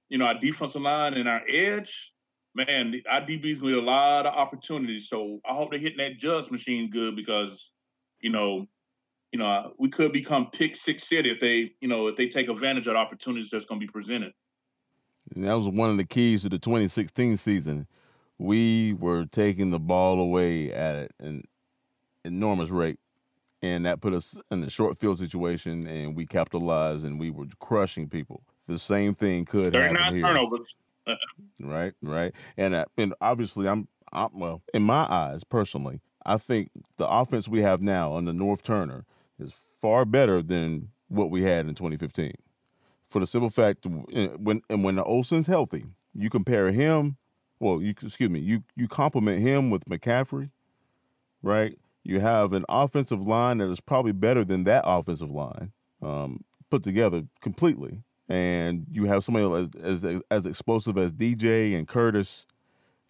you 0.08 0.18
know, 0.18 0.26
our 0.26 0.38
defensive 0.38 0.82
line 0.82 1.14
and 1.14 1.28
our 1.28 1.42
edge, 1.48 2.12
man, 2.54 3.00
our 3.10 3.20
DBs 3.20 3.60
with 3.60 3.74
a 3.74 3.80
lot 3.80 4.26
of 4.26 4.34
opportunities. 4.34 5.08
So 5.08 5.40
I 5.48 5.54
hope 5.54 5.70
they're 5.70 5.78
hitting 5.78 5.98
that 5.98 6.18
JUGS 6.18 6.50
machine 6.50 6.90
good 6.90 7.16
because, 7.16 7.72
you 8.20 8.30
know, 8.30 8.66
you 9.32 9.38
know, 9.38 9.74
we 9.78 9.88
could 9.88 10.12
become 10.12 10.50
pick 10.52 10.76
six 10.76 11.08
city 11.08 11.30
if 11.30 11.40
they, 11.40 11.72
you 11.80 11.88
know, 11.88 12.06
if 12.06 12.16
they 12.16 12.28
take 12.28 12.48
advantage 12.48 12.86
of 12.86 12.94
the 12.94 12.98
opportunities 12.98 13.50
that's 13.50 13.64
going 13.64 13.80
to 13.80 13.86
be 13.86 13.90
presented. 13.90 14.32
And 15.34 15.44
that 15.44 15.54
was 15.54 15.68
one 15.68 15.90
of 15.90 15.96
the 15.96 16.04
keys 16.04 16.42
to 16.42 16.48
the 16.48 16.58
2016 16.58 17.36
season. 17.36 17.88
We 18.38 18.92
were 18.92 19.26
taking 19.26 19.70
the 19.70 19.80
ball 19.80 20.20
away 20.20 20.72
at 20.72 21.10
an 21.18 21.42
enormous 22.24 22.70
rate 22.70 22.98
and 23.64 23.86
that 23.86 24.02
put 24.02 24.12
us 24.12 24.36
in 24.50 24.62
a 24.62 24.68
short 24.68 24.98
field 24.98 25.18
situation, 25.18 25.86
and 25.86 26.14
we 26.14 26.26
capitalized, 26.26 27.06
and 27.06 27.18
we 27.18 27.30
were 27.30 27.46
crushing 27.60 28.10
people. 28.10 28.42
The 28.68 28.78
same 28.78 29.14
thing 29.14 29.46
could 29.46 29.74
happen 29.74 30.14
here. 30.14 30.22
turnovers. 30.22 30.76
right, 31.60 31.94
right, 32.02 32.32
and 32.58 32.74
uh, 32.74 32.84
and 32.98 33.14
obviously, 33.22 33.66
I'm, 33.66 33.88
I'm 34.12 34.38
well 34.38 34.62
in 34.74 34.82
my 34.82 35.06
eyes 35.10 35.44
personally. 35.44 36.02
I 36.26 36.36
think 36.36 36.70
the 36.98 37.08
offense 37.08 37.48
we 37.48 37.62
have 37.62 37.80
now 37.80 38.16
under 38.16 38.32
Norv 38.32 38.62
Turner 38.62 39.06
is 39.38 39.54
far 39.80 40.04
better 40.04 40.42
than 40.42 40.88
what 41.08 41.30
we 41.30 41.42
had 41.42 41.66
in 41.66 41.74
2015. 41.74 42.32
For 43.10 43.20
the 43.20 43.26
simple 43.26 43.50
fact, 43.50 43.86
eh, 44.12 44.28
when 44.36 44.60
and 44.68 44.84
when 44.84 44.96
the 44.96 45.04
Olsen's 45.04 45.46
healthy, 45.46 45.86
you 46.12 46.28
compare 46.28 46.70
him. 46.70 47.16
Well, 47.60 47.80
you 47.80 47.90
excuse 47.90 48.28
me. 48.28 48.40
You 48.40 48.62
you 48.76 48.88
compliment 48.88 49.40
him 49.40 49.70
with 49.70 49.86
McCaffrey, 49.86 50.50
right? 51.42 51.78
You 52.04 52.20
have 52.20 52.52
an 52.52 52.66
offensive 52.68 53.26
line 53.26 53.58
that 53.58 53.70
is 53.70 53.80
probably 53.80 54.12
better 54.12 54.44
than 54.44 54.64
that 54.64 54.84
offensive 54.86 55.30
line 55.30 55.72
um, 56.02 56.44
put 56.70 56.82
together 56.82 57.24
completely, 57.40 58.02
and 58.28 58.86
you 58.90 59.06
have 59.06 59.24
somebody 59.24 59.70
as 59.82 60.04
as 60.04 60.20
as 60.30 60.46
explosive 60.46 60.98
as 60.98 61.12
DJ 61.14 61.76
and 61.76 61.88
Curtis. 61.88 62.46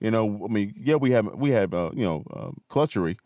You 0.00 0.10
know, 0.12 0.42
I 0.44 0.52
mean, 0.52 0.74
yeah, 0.78 0.94
we 0.94 1.10
have 1.10 1.26
we 1.34 1.50
have 1.50 1.74
uh, 1.74 1.90
you 1.94 2.04
know 2.04 2.24
uh, 2.32 2.50
Clutchery, 2.72 3.16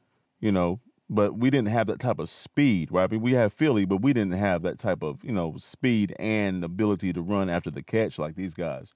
you 0.41 0.53
know, 0.53 0.81
but 1.11 1.37
we 1.37 1.51
didn't 1.51 1.69
have 1.69 1.87
that 1.89 2.01
type 2.01 2.19
of 2.19 2.31
speed, 2.31 2.91
right? 2.91 3.05
I 3.05 3.13
mean, 3.13 3.23
we 3.23 3.33
have 3.33 3.53
Philly, 3.53 3.85
but 3.85 4.01
we 4.03 4.13
didn't 4.15 4.39
have 4.39 4.63
that 4.63 4.79
type 4.79 5.03
of 5.03 5.23
you 5.23 5.33
know 5.33 5.57
speed 5.59 6.15
and 6.19 6.65
ability 6.65 7.13
to 7.13 7.21
run 7.21 7.51
after 7.51 7.71
the 7.71 7.83
catch 7.83 8.19
like 8.19 8.37
these 8.37 8.55
guys. 8.55 8.95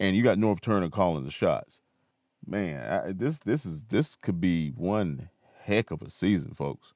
And 0.00 0.16
you 0.16 0.22
got 0.22 0.38
Norv 0.38 0.60
Turner 0.60 0.90
calling 0.90 1.24
the 1.24 1.30
shots. 1.30 1.80
Man, 2.46 2.90
I, 2.90 3.12
this 3.12 3.38
this 3.38 3.64
is 3.64 3.84
this 3.86 4.16
could 4.16 4.40
be 4.40 4.70
one 4.70 5.30
heck 5.64 5.90
of 5.90 6.02
a 6.02 6.10
season, 6.10 6.54
folks. 6.54 6.92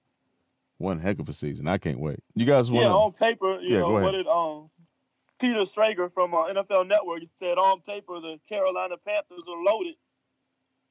One 0.78 1.00
heck 1.00 1.18
of 1.18 1.28
a 1.28 1.33
season. 1.33 1.66
I 1.66 1.78
can't 1.78 1.98
wait. 1.98 2.20
You 2.35 2.46
guys 2.46 2.70
want? 2.70 2.85
Yeah, 2.85 2.92
on 2.92 3.12
paper, 3.12 3.61
you 3.61 3.74
yeah, 3.74 3.78
know 3.81 3.90
what 3.90 4.14
it 4.14 4.26
um. 4.26 4.70
Peter 5.40 5.61
Schrager 5.61 6.12
from 6.12 6.35
uh, 6.35 6.46
NFL 6.52 6.88
Network 6.88 7.22
said 7.37 7.59
on 7.59 7.81
paper 7.83 8.20
the 8.20 8.38
Carolina 8.48 8.96
Panthers 9.04 9.44
are 9.48 9.62
loaded. 9.62 9.94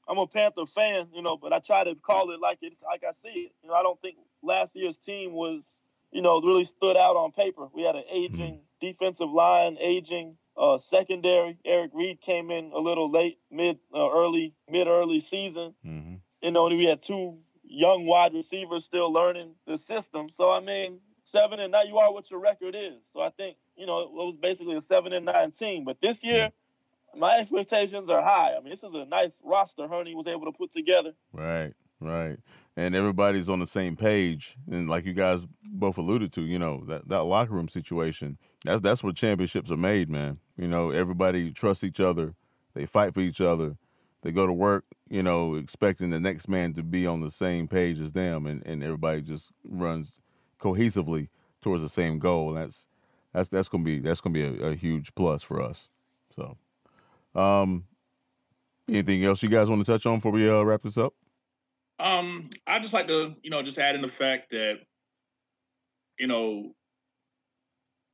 I'm 0.07 0.17
a 0.17 0.27
Panther 0.27 0.65
fan, 0.65 1.07
you 1.13 1.21
know, 1.21 1.35
but 1.35 1.51
I 1.51 1.59
try 1.59 1.83
to 1.83 1.95
call 1.95 2.31
it 2.31 2.39
like 2.39 2.59
it's 2.61 2.81
like 2.81 3.03
I 3.03 3.11
see 3.11 3.47
it. 3.47 3.51
You 3.61 3.69
know, 3.69 3.75
I 3.75 3.83
don't 3.83 3.99
think 4.01 4.15
last 4.41 4.75
year's 4.75 4.97
team 4.97 5.33
was, 5.33 5.81
you 6.11 6.21
know, 6.21 6.39
really 6.39 6.63
stood 6.63 6.95
out 6.95 7.17
on 7.17 7.33
paper. 7.33 7.67
We 7.73 7.83
had 7.83 7.95
an 7.95 8.05
aging 8.09 8.53
mm-hmm. 8.53 8.87
defensive 8.87 9.29
line, 9.29 9.77
aging 9.81 10.37
uh, 10.57 10.77
secondary. 10.77 11.57
Eric 11.65 11.91
Reid 11.93 12.21
came 12.21 12.51
in 12.51 12.71
a 12.73 12.79
little 12.79 13.11
late, 13.11 13.39
mid, 13.51 13.79
uh, 13.93 14.09
early, 14.09 14.53
mid 14.69 14.87
early 14.87 15.19
season. 15.19 15.73
Mm-hmm. 15.85 16.15
You 16.41 16.51
know, 16.51 16.67
we 16.67 16.85
had 16.85 17.03
two 17.03 17.39
young 17.67 18.06
wide 18.06 18.34
receivers 18.34 18.86
still 18.86 19.12
learning 19.12 19.51
the 19.65 19.77
system. 19.77 20.30
So 20.30 20.49
I 20.49 20.60
mean, 20.60 20.99
seven 21.23 21.60
and 21.60 21.71
nine, 21.71 21.88
you 21.88 21.97
are 21.97 22.12
what 22.12 22.32
your 22.32 22.39
record 22.39 22.75
is. 22.75 23.03
So 23.12 23.21
I 23.21 23.30
think 23.30 23.58
you 23.75 23.86
know 23.86 24.01
it 24.01 24.12
was 24.12 24.38
basically 24.38 24.75
a 24.75 24.82
seven 24.82 25.13
and 25.13 25.25
nine 25.25 25.51
team. 25.51 25.84
But 25.86 25.97
this 26.01 26.23
year, 26.23 26.51
my 27.15 27.38
expectations 27.38 28.10
are 28.10 28.21
high. 28.21 28.56
I 28.56 28.60
mean, 28.62 28.69
this 28.69 28.84
is 28.84 28.93
a 28.93 29.06
nice 29.06 29.41
roster 29.43 29.88
Hurney 29.88 30.15
was 30.15 30.27
able 30.27 30.45
to 30.45 30.51
put 30.51 30.71
together. 30.71 31.13
Right, 31.34 31.73
right. 31.99 32.38
And 32.75 32.95
everybody's 32.95 33.49
on 33.49 33.60
the 33.60 33.65
same 33.65 33.95
page. 33.95 34.56
And 34.71 34.88
like 34.88 35.06
you 35.06 35.13
guys 35.13 35.45
both 35.63 35.97
alluded 35.97 36.32
to, 36.34 36.43
you 36.43 36.60
know, 36.60 36.84
that, 36.88 37.08
that 37.08 37.23
locker 37.23 37.53
room 37.53 37.69
situation, 37.69 38.38
that's 38.63 38.82
that's 38.82 39.03
where 39.03 39.13
championships 39.13 39.71
are 39.71 39.77
made, 39.77 40.10
man. 40.10 40.38
You 40.58 40.67
know, 40.67 40.91
everybody 40.91 41.51
trusts 41.51 41.84
each 41.84 41.99
other. 41.99 42.34
They 42.75 42.86
fight 42.86 43.15
for 43.15 43.21
each 43.21 43.41
other 43.41 43.75
they 44.27 44.33
go 44.33 44.45
to 44.45 44.51
work, 44.51 44.83
you 45.07 45.23
know, 45.23 45.55
expecting 45.55 46.09
the 46.09 46.19
next 46.19 46.49
man 46.49 46.73
to 46.73 46.83
be 46.83 47.07
on 47.07 47.21
the 47.21 47.31
same 47.31 47.65
page 47.65 48.01
as 48.01 48.11
them, 48.11 48.45
and, 48.45 48.61
and 48.65 48.83
everybody 48.83 49.21
just 49.21 49.53
runs 49.63 50.19
cohesively 50.59 51.29
towards 51.61 51.81
the 51.81 51.87
same 51.87 52.19
goal. 52.19 52.49
And 52.49 52.57
that's 52.57 52.87
that's 53.31 53.47
that's 53.47 53.69
gonna 53.69 53.85
be 53.85 53.99
that's 53.99 54.19
gonna 54.19 54.33
be 54.33 54.43
a, 54.43 54.71
a 54.71 54.75
huge 54.75 55.15
plus 55.15 55.43
for 55.43 55.61
us. 55.61 55.87
So, 56.35 56.57
um, 57.39 57.85
anything 58.89 59.23
else 59.23 59.41
you 59.41 59.47
guys 59.47 59.69
want 59.69 59.85
to 59.85 59.89
touch 59.89 60.05
on 60.05 60.17
before 60.17 60.33
we 60.33 60.49
uh, 60.49 60.61
wrap 60.61 60.81
this 60.81 60.97
up? 60.97 61.13
Um, 61.97 62.49
I 62.67 62.79
just 62.79 62.91
like 62.91 63.07
to 63.07 63.33
you 63.41 63.49
know 63.49 63.63
just 63.63 63.77
add 63.77 63.95
in 63.95 64.01
the 64.01 64.09
fact 64.09 64.51
that 64.51 64.79
you 66.19 66.27
know 66.27 66.73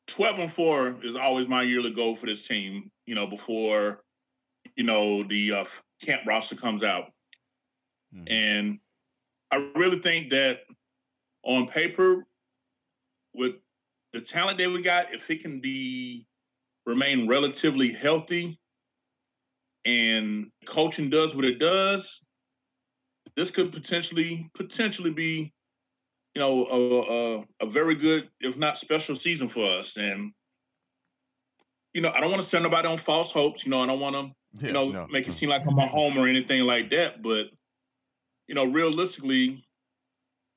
12 0.09 0.37
and 0.37 0.53
4 0.53 0.97
is 1.01 1.15
always 1.15 1.47
my 1.47 1.63
yearly 1.63 1.89
goal 1.89 2.15
for 2.15 2.27
this 2.27 2.43
team, 2.43 2.91
you 3.07 3.15
know, 3.15 3.25
before, 3.25 4.03
you 4.75 4.83
know, 4.83 5.23
the 5.23 5.53
uh, 5.53 5.65
camp 6.05 6.21
roster 6.27 6.55
comes 6.55 6.83
out. 6.83 7.11
Mm-hmm. 8.15 8.31
And 8.31 8.79
I 9.51 9.71
really 9.75 9.99
think 9.99 10.31
that 10.31 10.59
on 11.43 11.67
paper, 11.67 12.25
with 13.33 13.55
the 14.13 14.21
talent 14.21 14.57
that 14.59 14.69
we 14.69 14.81
got, 14.81 15.13
if 15.13 15.29
it 15.29 15.41
can 15.41 15.59
be 15.59 16.25
remain 16.85 17.27
relatively 17.27 17.91
healthy 17.91 18.59
and 19.85 20.47
coaching 20.65 21.09
does 21.09 21.35
what 21.35 21.45
it 21.45 21.59
does, 21.59 22.21
this 23.35 23.51
could 23.51 23.71
potentially 23.71 24.49
potentially 24.55 25.09
be, 25.09 25.51
you 26.35 26.39
know, 26.41 26.65
a, 26.65 27.65
a, 27.65 27.67
a 27.67 27.71
very 27.71 27.95
good, 27.95 28.29
if 28.39 28.55
not 28.57 28.77
special 28.77 29.15
season 29.15 29.49
for 29.49 29.65
us. 29.65 29.97
And 29.97 30.31
you 31.93 32.01
know, 32.01 32.11
I 32.11 32.19
don't 32.19 32.31
want 32.31 32.41
to 32.41 32.49
send 32.49 32.63
nobody 32.63 32.87
on 32.87 32.97
false 32.97 33.31
hopes. 33.31 33.65
You 33.65 33.71
know, 33.71 33.81
I 33.81 33.87
don't 33.87 33.99
want 33.99 34.15
to 34.15 34.31
yeah, 34.59 34.67
you 34.67 34.73
know, 34.73 34.89
no, 34.89 35.07
make 35.07 35.27
it 35.27 35.33
seem 35.33 35.49
like 35.49 35.65
I'm 35.67 35.77
a 35.77 35.87
home 35.87 36.17
or 36.17 36.27
anything 36.27 36.61
like 36.61 36.89
that. 36.91 37.21
But 37.21 37.47
you 38.47 38.55
know, 38.55 38.65
realistically, 38.65 39.65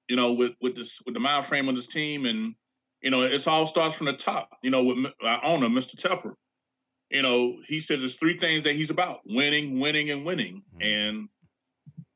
you 0.08 0.16
know, 0.16 0.32
with 0.32 0.52
with 0.60 0.76
this 0.76 0.98
with 1.04 1.14
the 1.14 1.20
mind 1.20 1.46
frame 1.46 1.68
of 1.68 1.76
this 1.76 1.86
team, 1.86 2.26
and 2.26 2.54
you 3.00 3.10
know, 3.10 3.22
it's 3.22 3.46
all 3.46 3.66
starts 3.66 3.96
from 3.96 4.06
the 4.06 4.12
top. 4.12 4.50
You 4.62 4.70
know, 4.70 4.84
with 4.84 4.98
our 5.22 5.44
owner, 5.44 5.68
Mr. 5.68 5.96
Tepper. 5.96 6.34
You 7.10 7.22
know, 7.22 7.58
he 7.66 7.80
says 7.80 8.00
there's 8.00 8.16
three 8.16 8.38
things 8.38 8.64
that 8.64 8.74
he's 8.74 8.90
about: 8.90 9.20
winning, 9.24 9.80
winning, 9.80 10.10
and 10.10 10.24
winning. 10.24 10.62
Mm-hmm. 10.74 10.82
And 10.82 11.28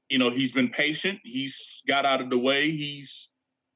you 0.08 0.18
know, 0.18 0.30
he's 0.30 0.52
been 0.52 0.68
patient. 0.68 1.20
He's 1.22 1.82
got 1.86 2.04
out 2.04 2.20
of 2.20 2.28
the 2.28 2.38
way. 2.38 2.70
He's 2.70 3.28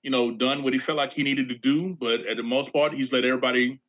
you 0.03 0.11
know 0.11 0.31
done 0.31 0.62
what 0.62 0.73
he 0.73 0.79
felt 0.79 0.99
like 0.99 1.12
he 1.12 1.23
needed 1.23 1.49
to 1.49 1.57
do. 1.57 1.97
But 1.99 2.27
at 2.27 2.37
the 2.37 2.43
most 2.43 2.73
part, 2.73 2.93
he's 2.93 3.12
let 3.12 3.25
everybody 3.25 3.81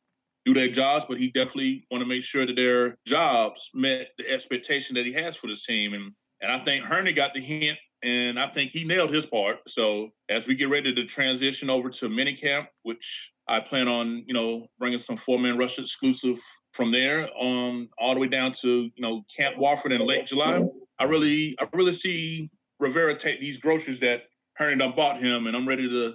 do 0.46 0.54
their 0.54 0.68
jobs, 0.68 1.04
but 1.08 1.18
he 1.18 1.28
definitely 1.28 1.86
want 1.90 2.00
to 2.00 2.08
make 2.08 2.22
sure 2.22 2.46
that 2.46 2.56
their 2.56 2.96
jobs 3.04 3.68
met 3.74 4.08
the 4.16 4.30
expectation 4.30 4.94
that 4.94 5.04
he 5.04 5.12
has 5.12 5.36
for 5.36 5.48
this 5.48 5.66
team. 5.66 5.92
And 5.92 6.12
and 6.40 6.52
I 6.52 6.64
think 6.64 6.84
Hurney 6.84 7.12
got 7.12 7.34
the 7.34 7.40
hint, 7.40 7.78
and 8.02 8.38
I 8.38 8.48
think 8.48 8.70
he 8.70 8.84
nailed 8.84 9.12
his 9.12 9.26
part. 9.26 9.58
So 9.68 10.10
as 10.28 10.46
we 10.46 10.54
get 10.54 10.68
ready 10.68 10.94
to 10.94 11.04
transition 11.06 11.68
over 11.68 11.90
to 11.90 12.08
minicamp, 12.08 12.66
which 12.82 13.32
I 13.48 13.60
plan 13.60 13.88
on, 13.88 14.22
you 14.26 14.34
know, 14.34 14.66
bringing 14.78 14.98
some 14.98 15.16
four-man 15.16 15.58
rush 15.58 15.78
exclusive 15.78 16.38
from 16.72 16.92
there 16.92 17.28
on 17.36 17.88
all 17.98 18.14
the 18.14 18.20
way 18.20 18.28
down 18.28 18.52
to 18.52 18.68
you 18.68 19.02
know 19.02 19.24
Camp 19.34 19.56
Wofford 19.56 19.92
in 19.92 20.06
late 20.06 20.26
July. 20.26 20.62
I 20.98 21.04
really, 21.04 21.56
I 21.58 21.66
really 21.72 21.92
see 21.92 22.50
Rivera 22.78 23.18
take 23.18 23.40
these 23.40 23.56
groceries 23.56 24.00
that 24.00 24.24
Hurney 24.54 24.76
done 24.76 24.94
bought 24.94 25.18
him, 25.18 25.46
and 25.46 25.56
I'm 25.56 25.66
ready 25.66 25.88
to, 25.88 26.14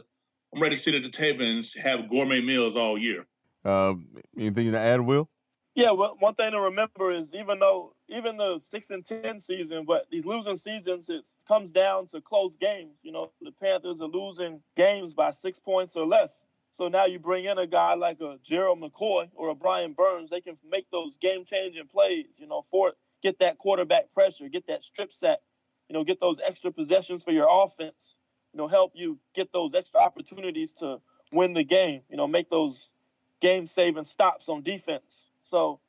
I'm 0.56 0.62
ready 0.62 0.76
to 0.76 0.82
sit 0.82 0.96
at 0.96 1.04
the 1.04 1.10
table 1.10 1.44
and 1.44 1.66
have 1.84 2.10
gourmet 2.10 2.42
meals 2.42 2.76
all 2.76 2.98
year. 2.98 3.26
Um, 3.64 4.08
anything 4.38 4.72
to 4.72 4.80
add, 4.80 5.02
Will? 5.02 5.30
Yeah, 5.76 5.92
well, 5.92 6.18
one 6.20 6.36
thing 6.36 6.52
to 6.52 6.60
remember 6.60 7.12
is 7.12 7.34
even 7.34 7.60
though 7.60 7.94
even 8.10 8.38
the 8.38 8.62
six 8.66 8.90
and 8.90 9.06
ten 9.06 9.40
season, 9.40 9.86
but 9.86 10.08
these 10.12 10.26
losing 10.26 10.58
seasons, 10.58 11.08
it 11.08 11.24
comes 11.48 11.72
down 11.72 12.08
to 12.08 12.20
close 12.20 12.58
games. 12.58 12.98
You 13.04 13.14
know, 13.14 13.32
the 13.42 13.52
Panthers 13.52 14.02
are 14.02 14.08
losing 14.08 14.62
games 14.76 15.14
by 15.14 15.32
six 15.32 15.60
points 15.60 15.96
or 15.96 16.06
less. 16.06 16.44
So 16.74 16.88
now 16.88 17.06
you 17.06 17.20
bring 17.20 17.46
in 17.46 17.58
a 17.58 17.68
guy 17.68 17.96
like 17.96 18.20
a 18.22 18.38
Gerald 18.44 18.82
McCoy 18.82 19.30
or 19.34 19.50
a 19.50 19.56
Brian 19.56 19.94
Burns, 19.94 20.30
they 20.30 20.42
can 20.42 20.58
make 20.70 20.90
those 20.92 21.18
game 21.18 21.46
changing 21.46 21.88
plays. 21.88 22.28
You 22.38 22.48
know, 22.48 22.66
for 22.70 22.94
get 23.24 23.40
that 23.40 23.58
quarterback 23.58 24.12
pressure, 24.14 24.50
get 24.50 24.68
that 24.68 24.84
strip 24.84 25.14
sack. 25.14 25.40
You 25.90 25.94
know, 25.94 26.04
get 26.04 26.20
those 26.22 26.40
extra 26.46 26.72
possessions 26.72 27.24
for 27.24 27.32
your 27.32 27.48
offense. 27.50 28.18
You 28.54 28.58
know, 28.58 28.68
help 28.68 28.92
you 28.96 29.20
get 29.36 29.52
those 29.54 29.74
extra 29.74 30.02
opportunities 30.02 30.74
to 30.80 31.00
win 31.32 31.54
the 31.54 31.64
game. 31.64 32.02
You 32.10 32.18
know, 32.18 32.28
make 32.28 32.50
those 32.50 32.90
game 33.42 33.68
saving 33.68 34.06
stops 34.06 34.48
on 34.48 34.62
defense. 34.62 35.28
So, 35.44 35.80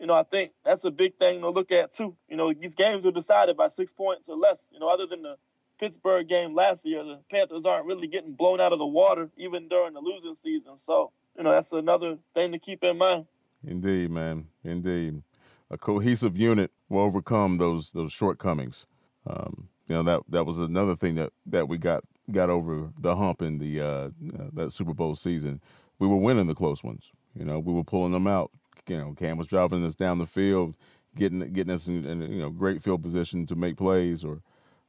you 0.00 0.06
know, 0.06 0.14
I 0.14 0.22
think 0.22 0.52
that's 0.64 0.84
a 0.84 0.90
big 0.90 1.16
thing 1.16 1.40
to 1.40 1.50
look 1.50 1.70
at 1.72 1.92
too. 1.92 2.16
You 2.28 2.36
know, 2.36 2.52
these 2.52 2.74
games 2.74 3.04
are 3.04 3.10
decided 3.10 3.56
by 3.56 3.68
six 3.68 3.92
points 3.92 4.28
or 4.28 4.36
less. 4.36 4.68
You 4.72 4.80
know, 4.80 4.88
other 4.88 5.06
than 5.06 5.22
the 5.22 5.36
Pittsburgh 5.78 6.28
game 6.28 6.54
last 6.54 6.84
year, 6.84 7.02
the 7.04 7.20
Panthers 7.30 7.66
aren't 7.66 7.86
really 7.86 8.06
getting 8.06 8.32
blown 8.32 8.60
out 8.60 8.72
of 8.72 8.78
the 8.78 8.86
water 8.86 9.28
even 9.36 9.68
during 9.68 9.94
the 9.94 10.00
losing 10.00 10.36
season. 10.42 10.76
So, 10.76 11.12
you 11.36 11.44
know, 11.44 11.50
that's 11.50 11.72
another 11.72 12.16
thing 12.32 12.52
to 12.52 12.58
keep 12.58 12.82
in 12.84 12.96
mind. 12.98 13.26
Indeed, 13.66 14.10
man. 14.10 14.46
Indeed. 14.62 15.22
A 15.70 15.78
cohesive 15.78 16.36
unit 16.36 16.70
will 16.88 17.00
overcome 17.00 17.58
those 17.58 17.90
those 17.92 18.12
shortcomings. 18.12 18.86
Um, 19.26 19.68
you 19.88 19.94
know 19.94 20.02
that 20.02 20.20
that 20.28 20.44
was 20.44 20.58
another 20.58 20.96
thing 20.96 21.14
that, 21.16 21.32
that 21.46 21.68
we 21.68 21.78
got 21.78 22.04
got 22.32 22.50
over 22.50 22.90
the 23.00 23.16
hump 23.16 23.42
in 23.42 23.58
the 23.58 23.80
uh, 23.80 23.86
uh, 23.86 24.10
that 24.52 24.72
Super 24.72 24.94
Bowl 24.94 25.14
season 25.14 25.60
we 26.04 26.10
were 26.10 26.20
winning 26.20 26.46
the 26.46 26.54
close 26.54 26.84
ones. 26.84 27.10
You 27.34 27.44
know, 27.44 27.58
we 27.58 27.72
were 27.72 27.84
pulling 27.84 28.12
them 28.12 28.26
out. 28.26 28.50
You 28.86 28.98
know, 28.98 29.14
Cam 29.18 29.38
was 29.38 29.46
driving 29.46 29.84
us 29.84 29.94
down 29.94 30.18
the 30.18 30.26
field, 30.26 30.76
getting 31.16 31.40
getting 31.52 31.72
us 31.72 31.86
in, 31.86 32.04
in 32.04 32.20
you 32.20 32.42
know 32.42 32.50
great 32.50 32.82
field 32.82 33.02
position 33.02 33.46
to 33.46 33.54
make 33.54 33.76
plays 33.78 34.24
or 34.24 34.42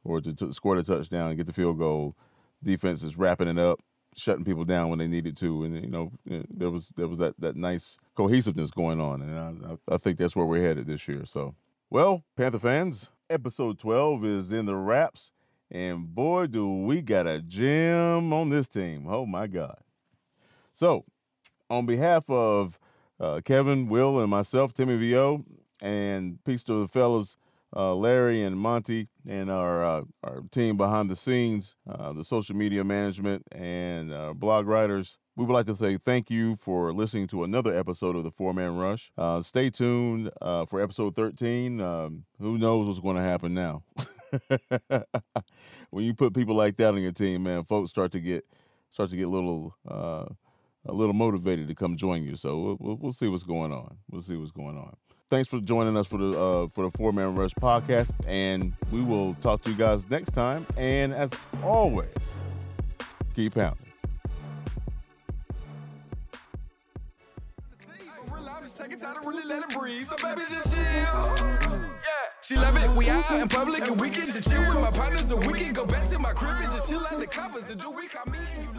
or 0.04 0.20
to, 0.20 0.34
to 0.34 0.52
score 0.52 0.76
the 0.76 0.82
touchdown 0.82 1.28
and 1.28 1.38
get 1.38 1.46
the 1.46 1.52
field 1.52 1.78
goal. 1.78 2.14
defense 2.62 3.02
is 3.02 3.16
wrapping 3.16 3.48
it 3.48 3.58
up, 3.58 3.80
shutting 4.16 4.44
people 4.44 4.64
down 4.64 4.90
when 4.90 4.98
they 4.98 5.06
needed 5.06 5.36
to, 5.38 5.64
and 5.64 5.82
you 5.82 5.90
know 5.90 6.12
eh, 6.30 6.42
there 6.50 6.70
was 6.70 6.92
there 6.96 7.08
was 7.08 7.18
that 7.18 7.34
that 7.38 7.56
nice 7.56 7.96
cohesiveness 8.14 8.70
going 8.70 9.00
on, 9.00 9.22
and 9.22 9.78
I, 9.88 9.94
I 9.94 9.96
think 9.96 10.18
that's 10.18 10.36
where 10.36 10.46
we're 10.46 10.66
headed 10.66 10.86
this 10.86 11.08
year. 11.08 11.24
So, 11.24 11.54
well, 11.88 12.22
Panther 12.36 12.58
fans, 12.58 13.08
episode 13.30 13.78
twelve 13.78 14.26
is 14.26 14.52
in 14.52 14.66
the 14.66 14.76
wraps, 14.76 15.30
and 15.70 16.14
boy, 16.14 16.48
do 16.48 16.68
we 16.68 17.00
got 17.00 17.26
a 17.26 17.40
gem 17.40 18.32
on 18.34 18.50
this 18.50 18.68
team! 18.68 19.06
Oh 19.08 19.24
my 19.24 19.46
God! 19.46 19.78
So, 20.76 21.06
on 21.70 21.86
behalf 21.86 22.28
of 22.28 22.78
uh, 23.18 23.40
Kevin, 23.42 23.88
Will, 23.88 24.20
and 24.20 24.30
myself, 24.30 24.74
Timmy 24.74 25.10
Vo, 25.10 25.42
and 25.80 26.38
peace 26.44 26.64
to 26.64 26.82
the 26.82 26.88
fellas 26.88 27.38
uh, 27.74 27.94
Larry 27.94 28.42
and 28.42 28.58
Monty 28.58 29.08
and 29.26 29.50
our 29.50 29.84
uh, 29.84 30.02
our 30.22 30.42
team 30.50 30.76
behind 30.76 31.08
the 31.10 31.16
scenes, 31.16 31.76
uh, 31.90 32.12
the 32.12 32.22
social 32.22 32.54
media 32.54 32.84
management 32.84 33.42
and 33.52 34.12
uh, 34.12 34.34
blog 34.34 34.66
writers. 34.66 35.16
We 35.34 35.46
would 35.46 35.52
like 35.52 35.66
to 35.66 35.76
say 35.76 35.96
thank 35.96 36.30
you 36.30 36.56
for 36.56 36.92
listening 36.92 37.26
to 37.28 37.44
another 37.44 37.76
episode 37.76 38.14
of 38.14 38.24
the 38.24 38.30
Four 38.30 38.52
Man 38.52 38.76
Rush. 38.76 39.10
Uh, 39.16 39.40
stay 39.40 39.70
tuned 39.70 40.30
for 40.40 40.80
episode 40.80 41.16
13. 41.16 41.80
Um, 41.80 42.24
who 42.38 42.58
knows 42.58 42.86
what's 42.86 43.00
going 43.00 43.16
to 43.16 43.22
happen 43.22 43.54
now? 43.54 43.82
when 45.90 46.04
you 46.04 46.12
put 46.12 46.34
people 46.34 46.54
like 46.54 46.76
that 46.76 46.94
on 46.94 47.00
your 47.00 47.12
team, 47.12 47.44
man, 47.44 47.64
folks 47.64 47.90
start 47.90 48.12
to 48.12 48.20
get 48.20 48.46
start 48.90 49.08
to 49.10 49.16
get 49.16 49.28
little 49.28 49.74
a 50.88 50.92
little 50.92 51.14
motivated 51.14 51.68
to 51.68 51.74
come 51.74 51.96
join 51.96 52.22
you. 52.24 52.36
So 52.36 52.76
we'll, 52.80 52.96
we'll 52.96 53.12
see 53.12 53.28
what's 53.28 53.42
going 53.42 53.72
on. 53.72 53.96
We'll 54.10 54.22
see 54.22 54.36
what's 54.36 54.52
going 54.52 54.76
on 54.76 54.96
thanks 55.30 55.48
for 55.48 55.60
joining 55.60 55.96
us 55.96 56.06
for 56.06 56.18
the 56.18 56.30
uh, 56.30 56.68
for 56.74 56.84
the 56.84 56.90
Four 56.96 57.12
Man 57.12 57.34
Rush 57.34 57.52
podcast, 57.54 58.10
and 58.26 58.72
we 58.90 59.02
will 59.02 59.34
talk 59.34 59.62
to 59.62 59.70
you 59.70 59.76
guys 59.76 60.08
next 60.08 60.30
time. 60.32 60.66
And 60.76 61.12
as 61.12 61.30
always, 61.62 62.08
keep 63.34 63.54
pounding. 63.54 63.86
She 72.46 72.54
love 72.54 72.76
it. 72.76 72.88
We 72.96 73.08
out 73.08 73.28
in 73.32 73.48
public 73.48 73.88
and 73.88 73.98
chill 73.98 74.60
with 74.68 74.80
my 74.80 74.90
partners 74.92 75.30
and 75.32 75.44
we 75.46 75.58
can 75.58 75.72
go 75.72 75.84
back 75.84 76.06
to 76.08 76.18
my 76.20 76.32
crib 76.32 76.56
and 76.60 76.70
just 76.70 76.88
chill 76.88 77.04
under 77.10 77.26
covers 77.26 77.68
and 77.70 77.80
do 77.80 77.90
we 77.90 78.02
me 78.04 78.38
and 78.54 78.62
you. 78.62 78.70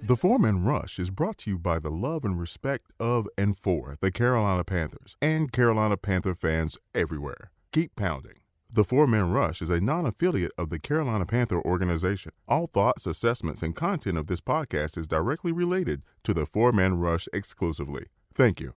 The 0.00 0.16
Four 0.16 0.38
Man 0.38 0.64
Rush 0.64 0.98
is 0.98 1.10
brought 1.10 1.36
to 1.38 1.50
you 1.50 1.58
by 1.58 1.78
the 1.78 1.90
love 1.90 2.24
and 2.24 2.40
respect 2.40 2.92
of 2.98 3.28
and 3.36 3.56
for 3.56 3.96
the 4.00 4.10
Carolina 4.10 4.64
Panthers 4.64 5.16
and 5.20 5.52
Carolina 5.52 5.98
Panther 5.98 6.34
fans 6.34 6.78
everywhere. 6.94 7.50
Keep 7.72 7.94
pounding. 7.96 8.40
The 8.72 8.84
Four 8.84 9.06
Man 9.06 9.30
Rush 9.30 9.60
is 9.60 9.68
a 9.68 9.82
non 9.82 10.06
affiliate 10.06 10.52
of 10.56 10.70
the 10.70 10.78
Carolina 10.78 11.26
Panther 11.26 11.60
organization. 11.60 12.32
All 12.48 12.66
thoughts, 12.66 13.06
assessments, 13.06 13.62
and 13.62 13.76
content 13.76 14.16
of 14.16 14.28
this 14.28 14.40
podcast 14.40 14.96
is 14.96 15.06
directly 15.06 15.52
related 15.52 16.02
to 16.22 16.32
the 16.32 16.46
Four 16.46 16.72
Man 16.72 16.94
Rush 16.94 17.28
exclusively. 17.34 18.06
Thank 18.34 18.60
you. 18.60 18.74